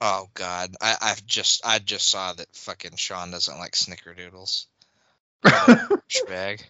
[0.00, 4.66] Oh God, I I've just I just saw that fucking Sean doesn't like snickerdoodles.
[6.28, 6.62] Bag.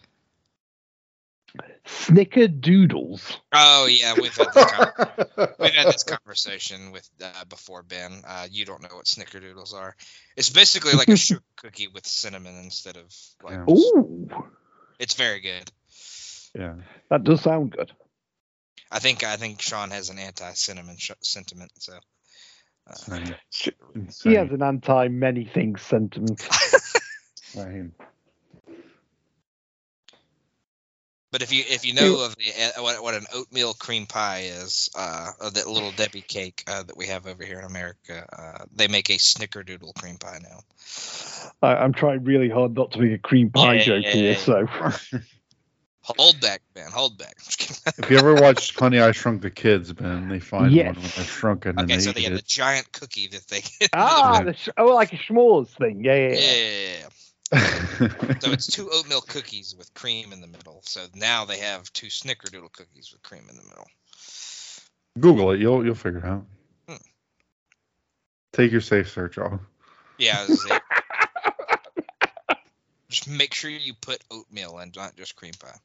[1.87, 3.37] Snickerdoodles.
[3.53, 8.23] Oh yeah, we've had this, con- we've had this conversation with uh, before Ben.
[8.27, 9.97] Uh, you don't know what snickerdoodles are.
[10.37, 13.13] It's basically like a sugar cookie with cinnamon instead of
[13.43, 13.55] like.
[13.67, 13.75] Yeah.
[13.75, 14.29] Ooh,
[14.99, 15.71] It's very good.
[16.55, 16.75] yeah.
[17.11, 17.93] that does sound good.
[18.91, 21.73] I think I think Sean has an anti-cinnamon sh- sentiment.
[21.79, 21.95] So
[22.87, 23.37] uh, Insane.
[24.23, 26.49] He has an anti many things sentiment.
[27.55, 27.93] Insane.
[31.33, 32.45] But if you if you know of the
[32.79, 36.97] uh, what, what an oatmeal cream pie is, uh, that little Debbie cake uh, that
[36.97, 40.61] we have over here in America, uh, they make a snickerdoodle cream pie now.
[41.63, 44.33] I, I'm trying really hard not to make a cream pie Yeah, joke yeah, here,
[44.33, 44.39] yeah.
[44.39, 44.67] so
[46.09, 46.91] Hold back, Ben.
[46.93, 47.37] Hold back.
[47.99, 50.87] If you ever watched Honey, I Shrunk the Kids, Ben, they find Yes.
[50.95, 53.47] one when they're shrunken and okay, they so they eat have the giant cookie that
[53.49, 53.63] they.
[53.93, 56.05] ah, the sh- oh, like a s'mores thing.
[56.05, 56.29] Yeah, yeah.
[56.29, 56.55] yeah, yeah.
[56.55, 58.39] yeah, yeah, yeah.
[58.41, 60.81] So it's two oatmeal cookies with cream in the middle.
[60.85, 63.87] So now they have two snickerdoodle cookies with cream in the middle.
[65.19, 65.61] Google it.
[65.61, 66.45] You'll you'll figure it out.
[66.89, 66.97] Hmm.
[68.53, 69.61] Take your safe search off.
[70.19, 70.43] Yeah.
[70.45, 70.81] it was a-
[73.09, 75.79] just make sure you put oatmeal and not just cream pie.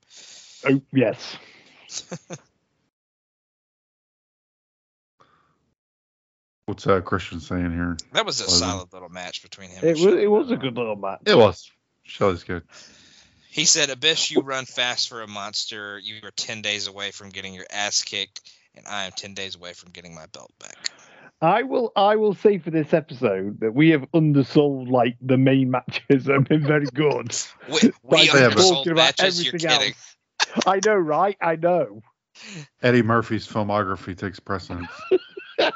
[0.69, 1.37] Oh, yes.
[6.65, 7.97] What's uh, Christian saying here?
[8.13, 9.79] That was a Wasn't- solid little match between him.
[9.83, 10.23] It and was Shelley.
[10.23, 11.21] it was a good little match.
[11.25, 11.69] It was.
[12.03, 12.63] Shelley's good.
[13.49, 15.99] He said, Abyss, you run fast for a monster.
[15.99, 18.39] You are 10 days away from getting your ass kicked,
[18.75, 20.77] and I am 10 days away from getting my belt back.
[21.41, 25.71] I will I will say for this episode that we have undersold like the main
[25.71, 27.35] matches have been very good.
[27.67, 29.93] We, we Like, undersold talking about matches, you're kidding.
[29.93, 30.17] else.
[30.65, 31.37] I know, right?
[31.41, 32.01] I know.
[32.81, 34.89] Eddie Murphy's filmography takes precedence.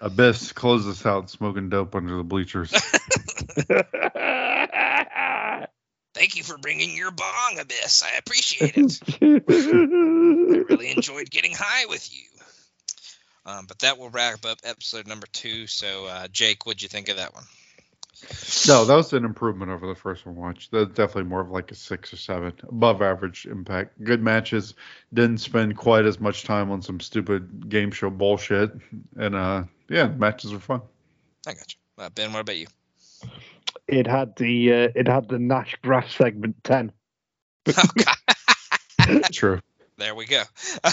[0.00, 2.70] Abyss, close this out, smoking dope under the bleachers.
[6.14, 8.02] Thank you for bringing your bong, Abyss.
[8.02, 8.98] I appreciate it.
[9.22, 12.24] I really enjoyed getting high with you.
[13.50, 15.66] Um, but that will wrap up episode number two.
[15.66, 17.44] So, uh, Jake, what'd you think of that one?
[18.68, 20.36] No, that was an improvement over the first one.
[20.36, 24.02] Watch that's definitely more of like a six or seven, above average impact.
[24.04, 24.74] Good matches.
[25.14, 28.72] Didn't spend quite as much time on some stupid game show bullshit,
[29.16, 30.82] and uh, yeah, matches were fun.
[31.46, 32.04] I got you.
[32.04, 32.66] Uh, ben, what about you?
[33.90, 36.92] it had the uh, it had the Nash graph segment ten.
[37.76, 37.82] Oh,
[39.06, 39.32] God.
[39.32, 39.60] True.
[40.00, 40.40] There we go.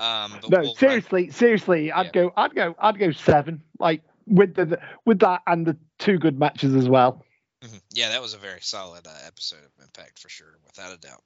[0.00, 2.12] um, but No, we'll run- seriously, seriously, I'd Yeah.
[2.12, 3.62] go, I'd go, I'd go seven.
[3.78, 7.24] Like with the with that and the two good matches as well.
[7.62, 7.80] Mhm.
[7.92, 11.22] Yeah, that was a very solid uh, episode of Impact for sure, without a doubt.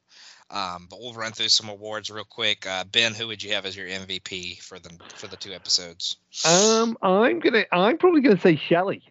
[0.50, 2.66] Um, but we'll run through some awards real quick.
[2.66, 6.16] Uh, ben, who would you have as your MVP for the for the two episodes?
[6.46, 9.02] Um, I'm gonna, I'm probably gonna say Shelley.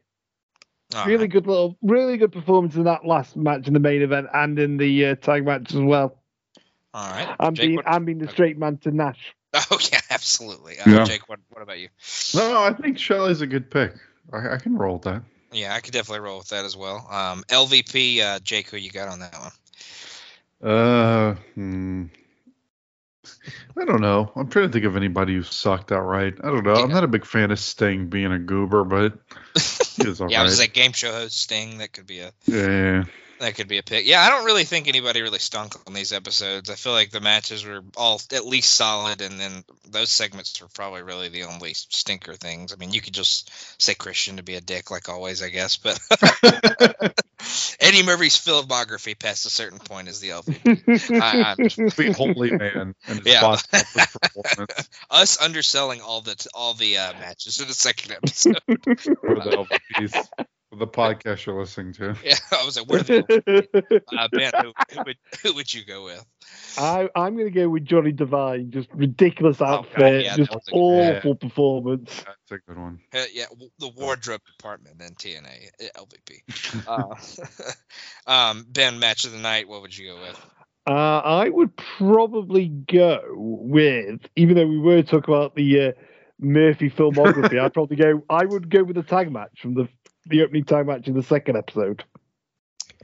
[0.96, 1.30] All really right.
[1.32, 4.76] good little, really good performance in that last match in the main event and in
[4.78, 6.18] the uh, tag match as well.
[6.94, 7.36] All right.
[7.40, 9.36] I'm Jake, being, what- I'm being the straight man to Nash.
[9.70, 10.80] Oh yeah, absolutely.
[10.80, 11.04] Uh, Yeah.
[11.04, 11.90] Jake, what what about you?
[12.34, 13.94] No, no, I think Shelley's a good pick.
[14.32, 15.24] I, I can roll with that.
[15.52, 17.06] Yeah, I could definitely roll with that as well.
[17.12, 20.72] Um, LVP, uh, Jake, who you got on that one?
[20.72, 22.06] Uh, hmm.
[23.78, 24.32] I don't know.
[24.36, 26.36] I'm trying to think of anybody who sucked outright.
[26.44, 26.74] I don't know.
[26.74, 29.14] I'm not a big fan of Sting being a goober, but
[29.98, 30.66] he was all yeah, I was right.
[30.66, 31.80] like game show host Sting.
[31.80, 33.04] That could be a yeah,
[33.42, 34.06] that could be a pick.
[34.06, 36.70] Yeah, I don't really think anybody really stunk on these episodes.
[36.70, 40.68] I feel like the matches were all at least solid, and then those segments were
[40.74, 42.72] probably really the only stinker things.
[42.72, 43.52] I mean, you could just
[43.82, 45.78] say Christian to be a dick, like always, I guess.
[45.78, 46.00] But
[47.80, 51.12] Eddie Murphy's filmography past a certain point is the LVP.
[51.22, 53.42] I, I'm just, holy man and his Yeah.
[53.42, 58.60] box office performance us underselling all the all the uh, matches in the second episode.
[60.72, 62.16] For the LVPs, for the podcast you're listening to.
[62.24, 64.52] Yeah, I was like, where the uh, Ben?
[64.64, 66.26] Who, who would who would you go with?
[66.78, 68.72] I, I'm going to go with Johnny Devine.
[68.72, 72.24] Just ridiculous God, outfit, yeah, just that was good- awful performance.
[72.26, 73.00] That's a good one.
[73.14, 73.46] Uh, yeah,
[73.80, 76.88] the wardrobe department in TNA LVP.
[76.88, 79.68] Uh, um, Ben, match of the night.
[79.68, 80.46] What would you go with?
[80.88, 85.92] Uh, I would probably go with, even though we were talking about the uh,
[86.40, 88.24] Murphy filmography, I'd probably go.
[88.30, 89.88] I would go with the tag match from the
[90.26, 92.04] the opening tag match in the second episode.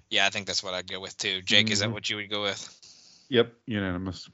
[0.09, 1.41] Yeah, I think that's what I'd go with too.
[1.41, 1.93] Jake, is that Mhm.
[1.93, 3.25] what you would go with?
[3.29, 4.29] Yep, unanimous.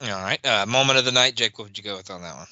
[0.00, 0.44] All right.
[0.44, 1.58] Uh, moment of the night, Jake.
[1.58, 2.46] What would you go with on that one?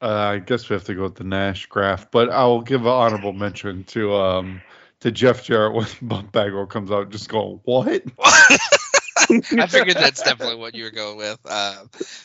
[0.00, 2.82] Uh, I guess we have to go with the Nash graph, but I will give
[2.82, 4.62] an honorable mention to um
[5.00, 8.02] to Jeff Jarrett when Bump Bagwell comes out, just going what?
[8.18, 11.38] I figured that's definitely what you were going with.
[11.44, 11.84] Uh,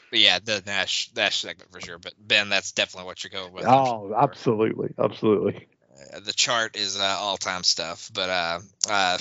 [0.09, 1.97] but yeah, the Nash Nash segment for sure.
[1.97, 3.65] But Ben, that's definitely what you're going with.
[3.65, 5.67] Oh, absolutely, absolutely.
[6.13, 8.59] Uh, the chart is uh, all time stuff, but uh,
[8.89, 9.17] uh,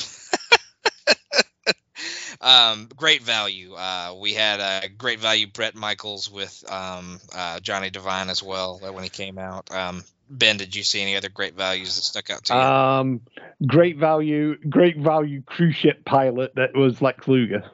[2.40, 3.74] um, great value.
[3.74, 8.81] Uh, we had a great value Bret Michaels with um, uh, Johnny Devine as well
[8.86, 9.70] uh, when he came out.
[9.74, 12.61] Um, ben, did you see any other great values that stuck out to you?
[12.61, 13.20] Um,
[13.66, 17.65] great value, great value cruise ship pilot that was Lex Luger.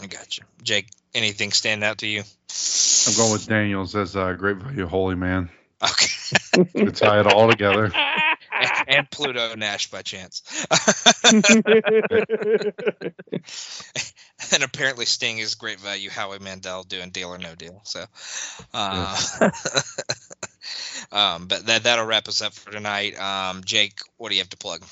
[0.00, 0.88] I got you, Jake.
[1.14, 2.22] Anything stand out to you?
[3.08, 5.50] I'm going with Daniels as a great value holy man.
[5.82, 6.84] Okay.
[6.86, 7.92] to tie it all together.
[8.88, 10.42] and Pluto Nash by chance.
[14.52, 16.10] and apparently Sting is great value.
[16.10, 17.80] Howie Mandel doing Deal or No Deal.
[17.84, 18.04] So,
[18.72, 19.40] uh,
[21.12, 23.20] um, but that that'll wrap us up for tonight.
[23.20, 24.82] Um, Jake, what do you have to plug?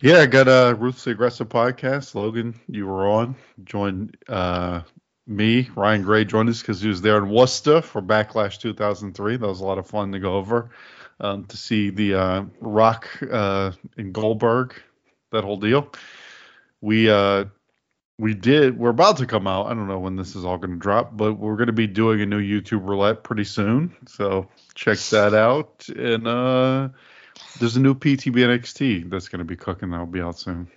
[0.00, 2.14] Yeah, I got a Ruthlessly Aggressive podcast.
[2.14, 3.36] Logan, you were on.
[3.64, 4.80] Join uh,
[5.26, 9.36] me, Ryan Gray joined us because he was there in Worcester for Backlash 2003.
[9.36, 10.70] That was a lot of fun to go over
[11.22, 14.74] um, to see the uh, Rock uh, in Goldberg,
[15.30, 15.90] that whole deal.
[16.82, 17.46] We uh,
[18.18, 18.78] we did.
[18.78, 19.66] We're about to come out.
[19.66, 21.86] I don't know when this is all going to drop, but we're going to be
[21.86, 23.96] doing a new YouTube roulette pretty soon.
[24.06, 25.88] So check that out.
[25.88, 26.88] And uh,
[27.58, 29.90] there's a new PTB NXT that's going to be cooking.
[29.90, 30.68] That'll be out soon.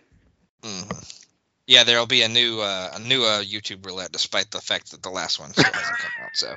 [0.62, 1.22] Mm.
[1.68, 5.02] Yeah, there'll be a new uh, a new uh, YouTube roulette, despite the fact that
[5.02, 6.30] the last one hasn't come out.
[6.34, 6.56] So,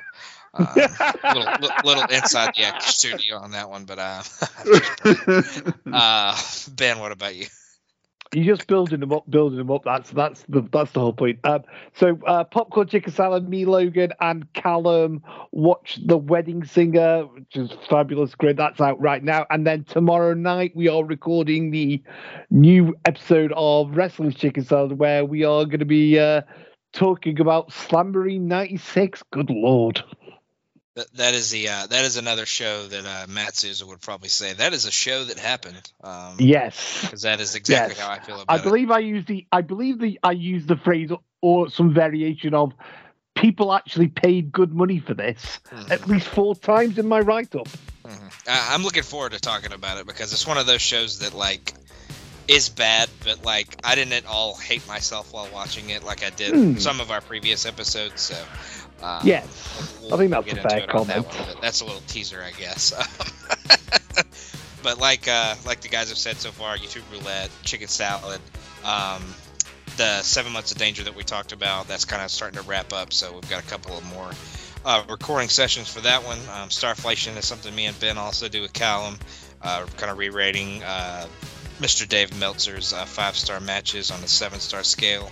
[0.53, 3.85] um, little, little, little inside the X studio on that one.
[3.85, 4.23] But uh,
[5.93, 6.37] uh,
[6.75, 7.45] Ben, what about you?
[8.31, 9.83] You're just building them up, building them up.
[9.83, 11.39] That's that's the that's the whole point.
[11.43, 11.63] Um,
[11.95, 17.71] so uh, popcorn chicken salad, me Logan and Callum watch the Wedding Singer, which is
[17.89, 18.35] fabulous.
[18.35, 19.47] Great, that's out right now.
[19.49, 22.03] And then tomorrow night we are recording the
[22.51, 26.41] new episode of Wrestling Chicken Salad, where we are going to be uh,
[26.93, 29.23] talking about Slamboree '96.
[29.31, 30.03] Good lord.
[30.95, 34.29] That, that is the uh, that is another show that uh, Matt Souza would probably
[34.29, 35.89] say that is a show that happened.
[36.03, 38.03] Um, yes, because that is exactly yes.
[38.03, 38.59] how I feel about it.
[38.59, 38.63] I it.
[38.63, 41.11] believe I used the I believe the I used the phrase
[41.41, 42.73] or some variation of
[43.35, 45.91] people actually paid good money for this Mhm.
[45.91, 47.67] at least four times in my write up.
[48.05, 48.47] Mhm.
[48.47, 51.33] I, I'm looking forward to talking about it because it's one of those shows that
[51.33, 51.73] like
[52.47, 56.31] is bad, but like I didn't at all hate myself while watching it like I
[56.31, 56.77] did Hmm.
[56.79, 58.21] some of our previous episodes.
[58.23, 58.35] So
[59.01, 61.47] uh, Yes, we'll- I think we'll that's a fair into it on that comment.
[61.53, 62.93] one, that's a little teaser, I guess.
[64.83, 68.39] but like uh, like the guys have said so far, YouTube roulette, chicken salad,
[68.85, 69.23] um,
[69.97, 72.93] the seven months of danger that we talked about, that's kind of starting to wrap
[72.93, 73.11] up.
[73.13, 74.29] So we've got a couple of more
[74.85, 76.37] uh, recording sessions for that one.
[76.39, 79.17] Um, Starflation is something me and Ben also do with Callum,
[79.61, 81.25] uh, kind of re-rating uh,
[81.79, 82.07] Mr.
[82.07, 85.29] Dave Meltzer's uh, five-star matches on a seven-star scale.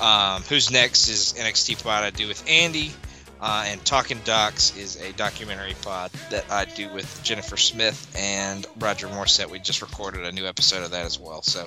[0.00, 2.92] Um, Who's next is NXT pod I do with Andy.
[3.40, 8.66] Uh, and Talking Docs is a documentary pod that I do with Jennifer Smith and
[8.78, 9.50] Roger Morset.
[9.50, 11.42] We just recorded a new episode of that as well.
[11.42, 11.66] So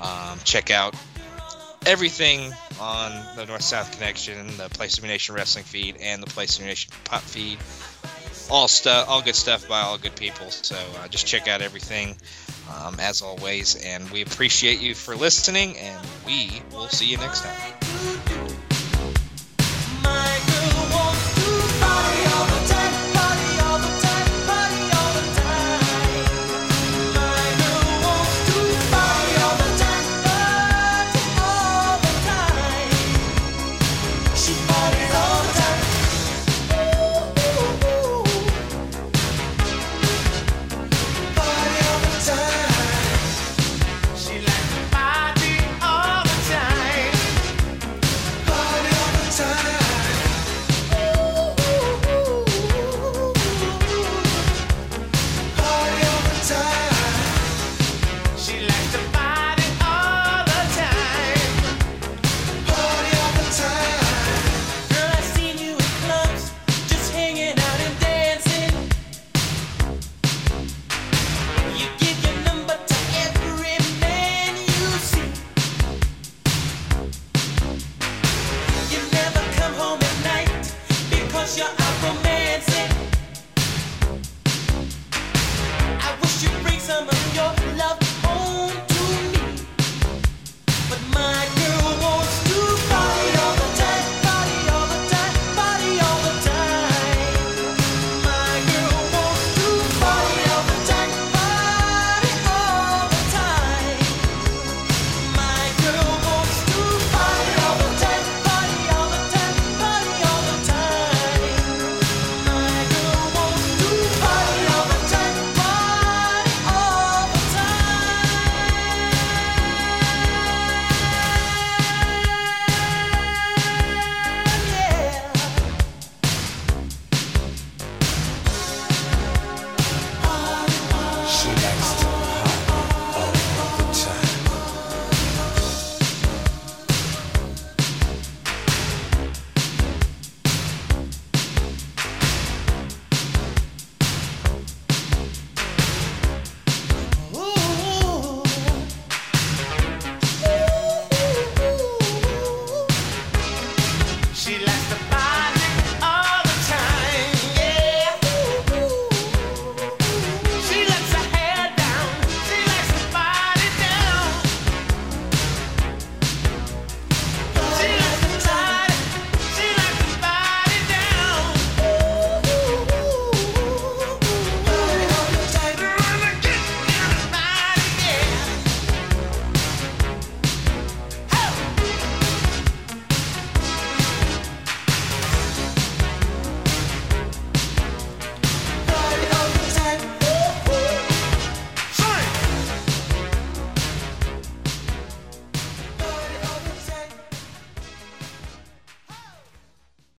[0.00, 0.94] um, check out
[1.86, 6.58] everything on the North South Connection, the Place of Nation Wrestling feed, and the Place
[6.58, 7.58] of Nation pop feed.
[8.50, 10.50] All stuff, all good stuff by all good people.
[10.50, 12.16] So uh, just check out everything
[12.70, 13.76] um, as always.
[13.76, 18.71] And we appreciate you for listening, and we will see you next time.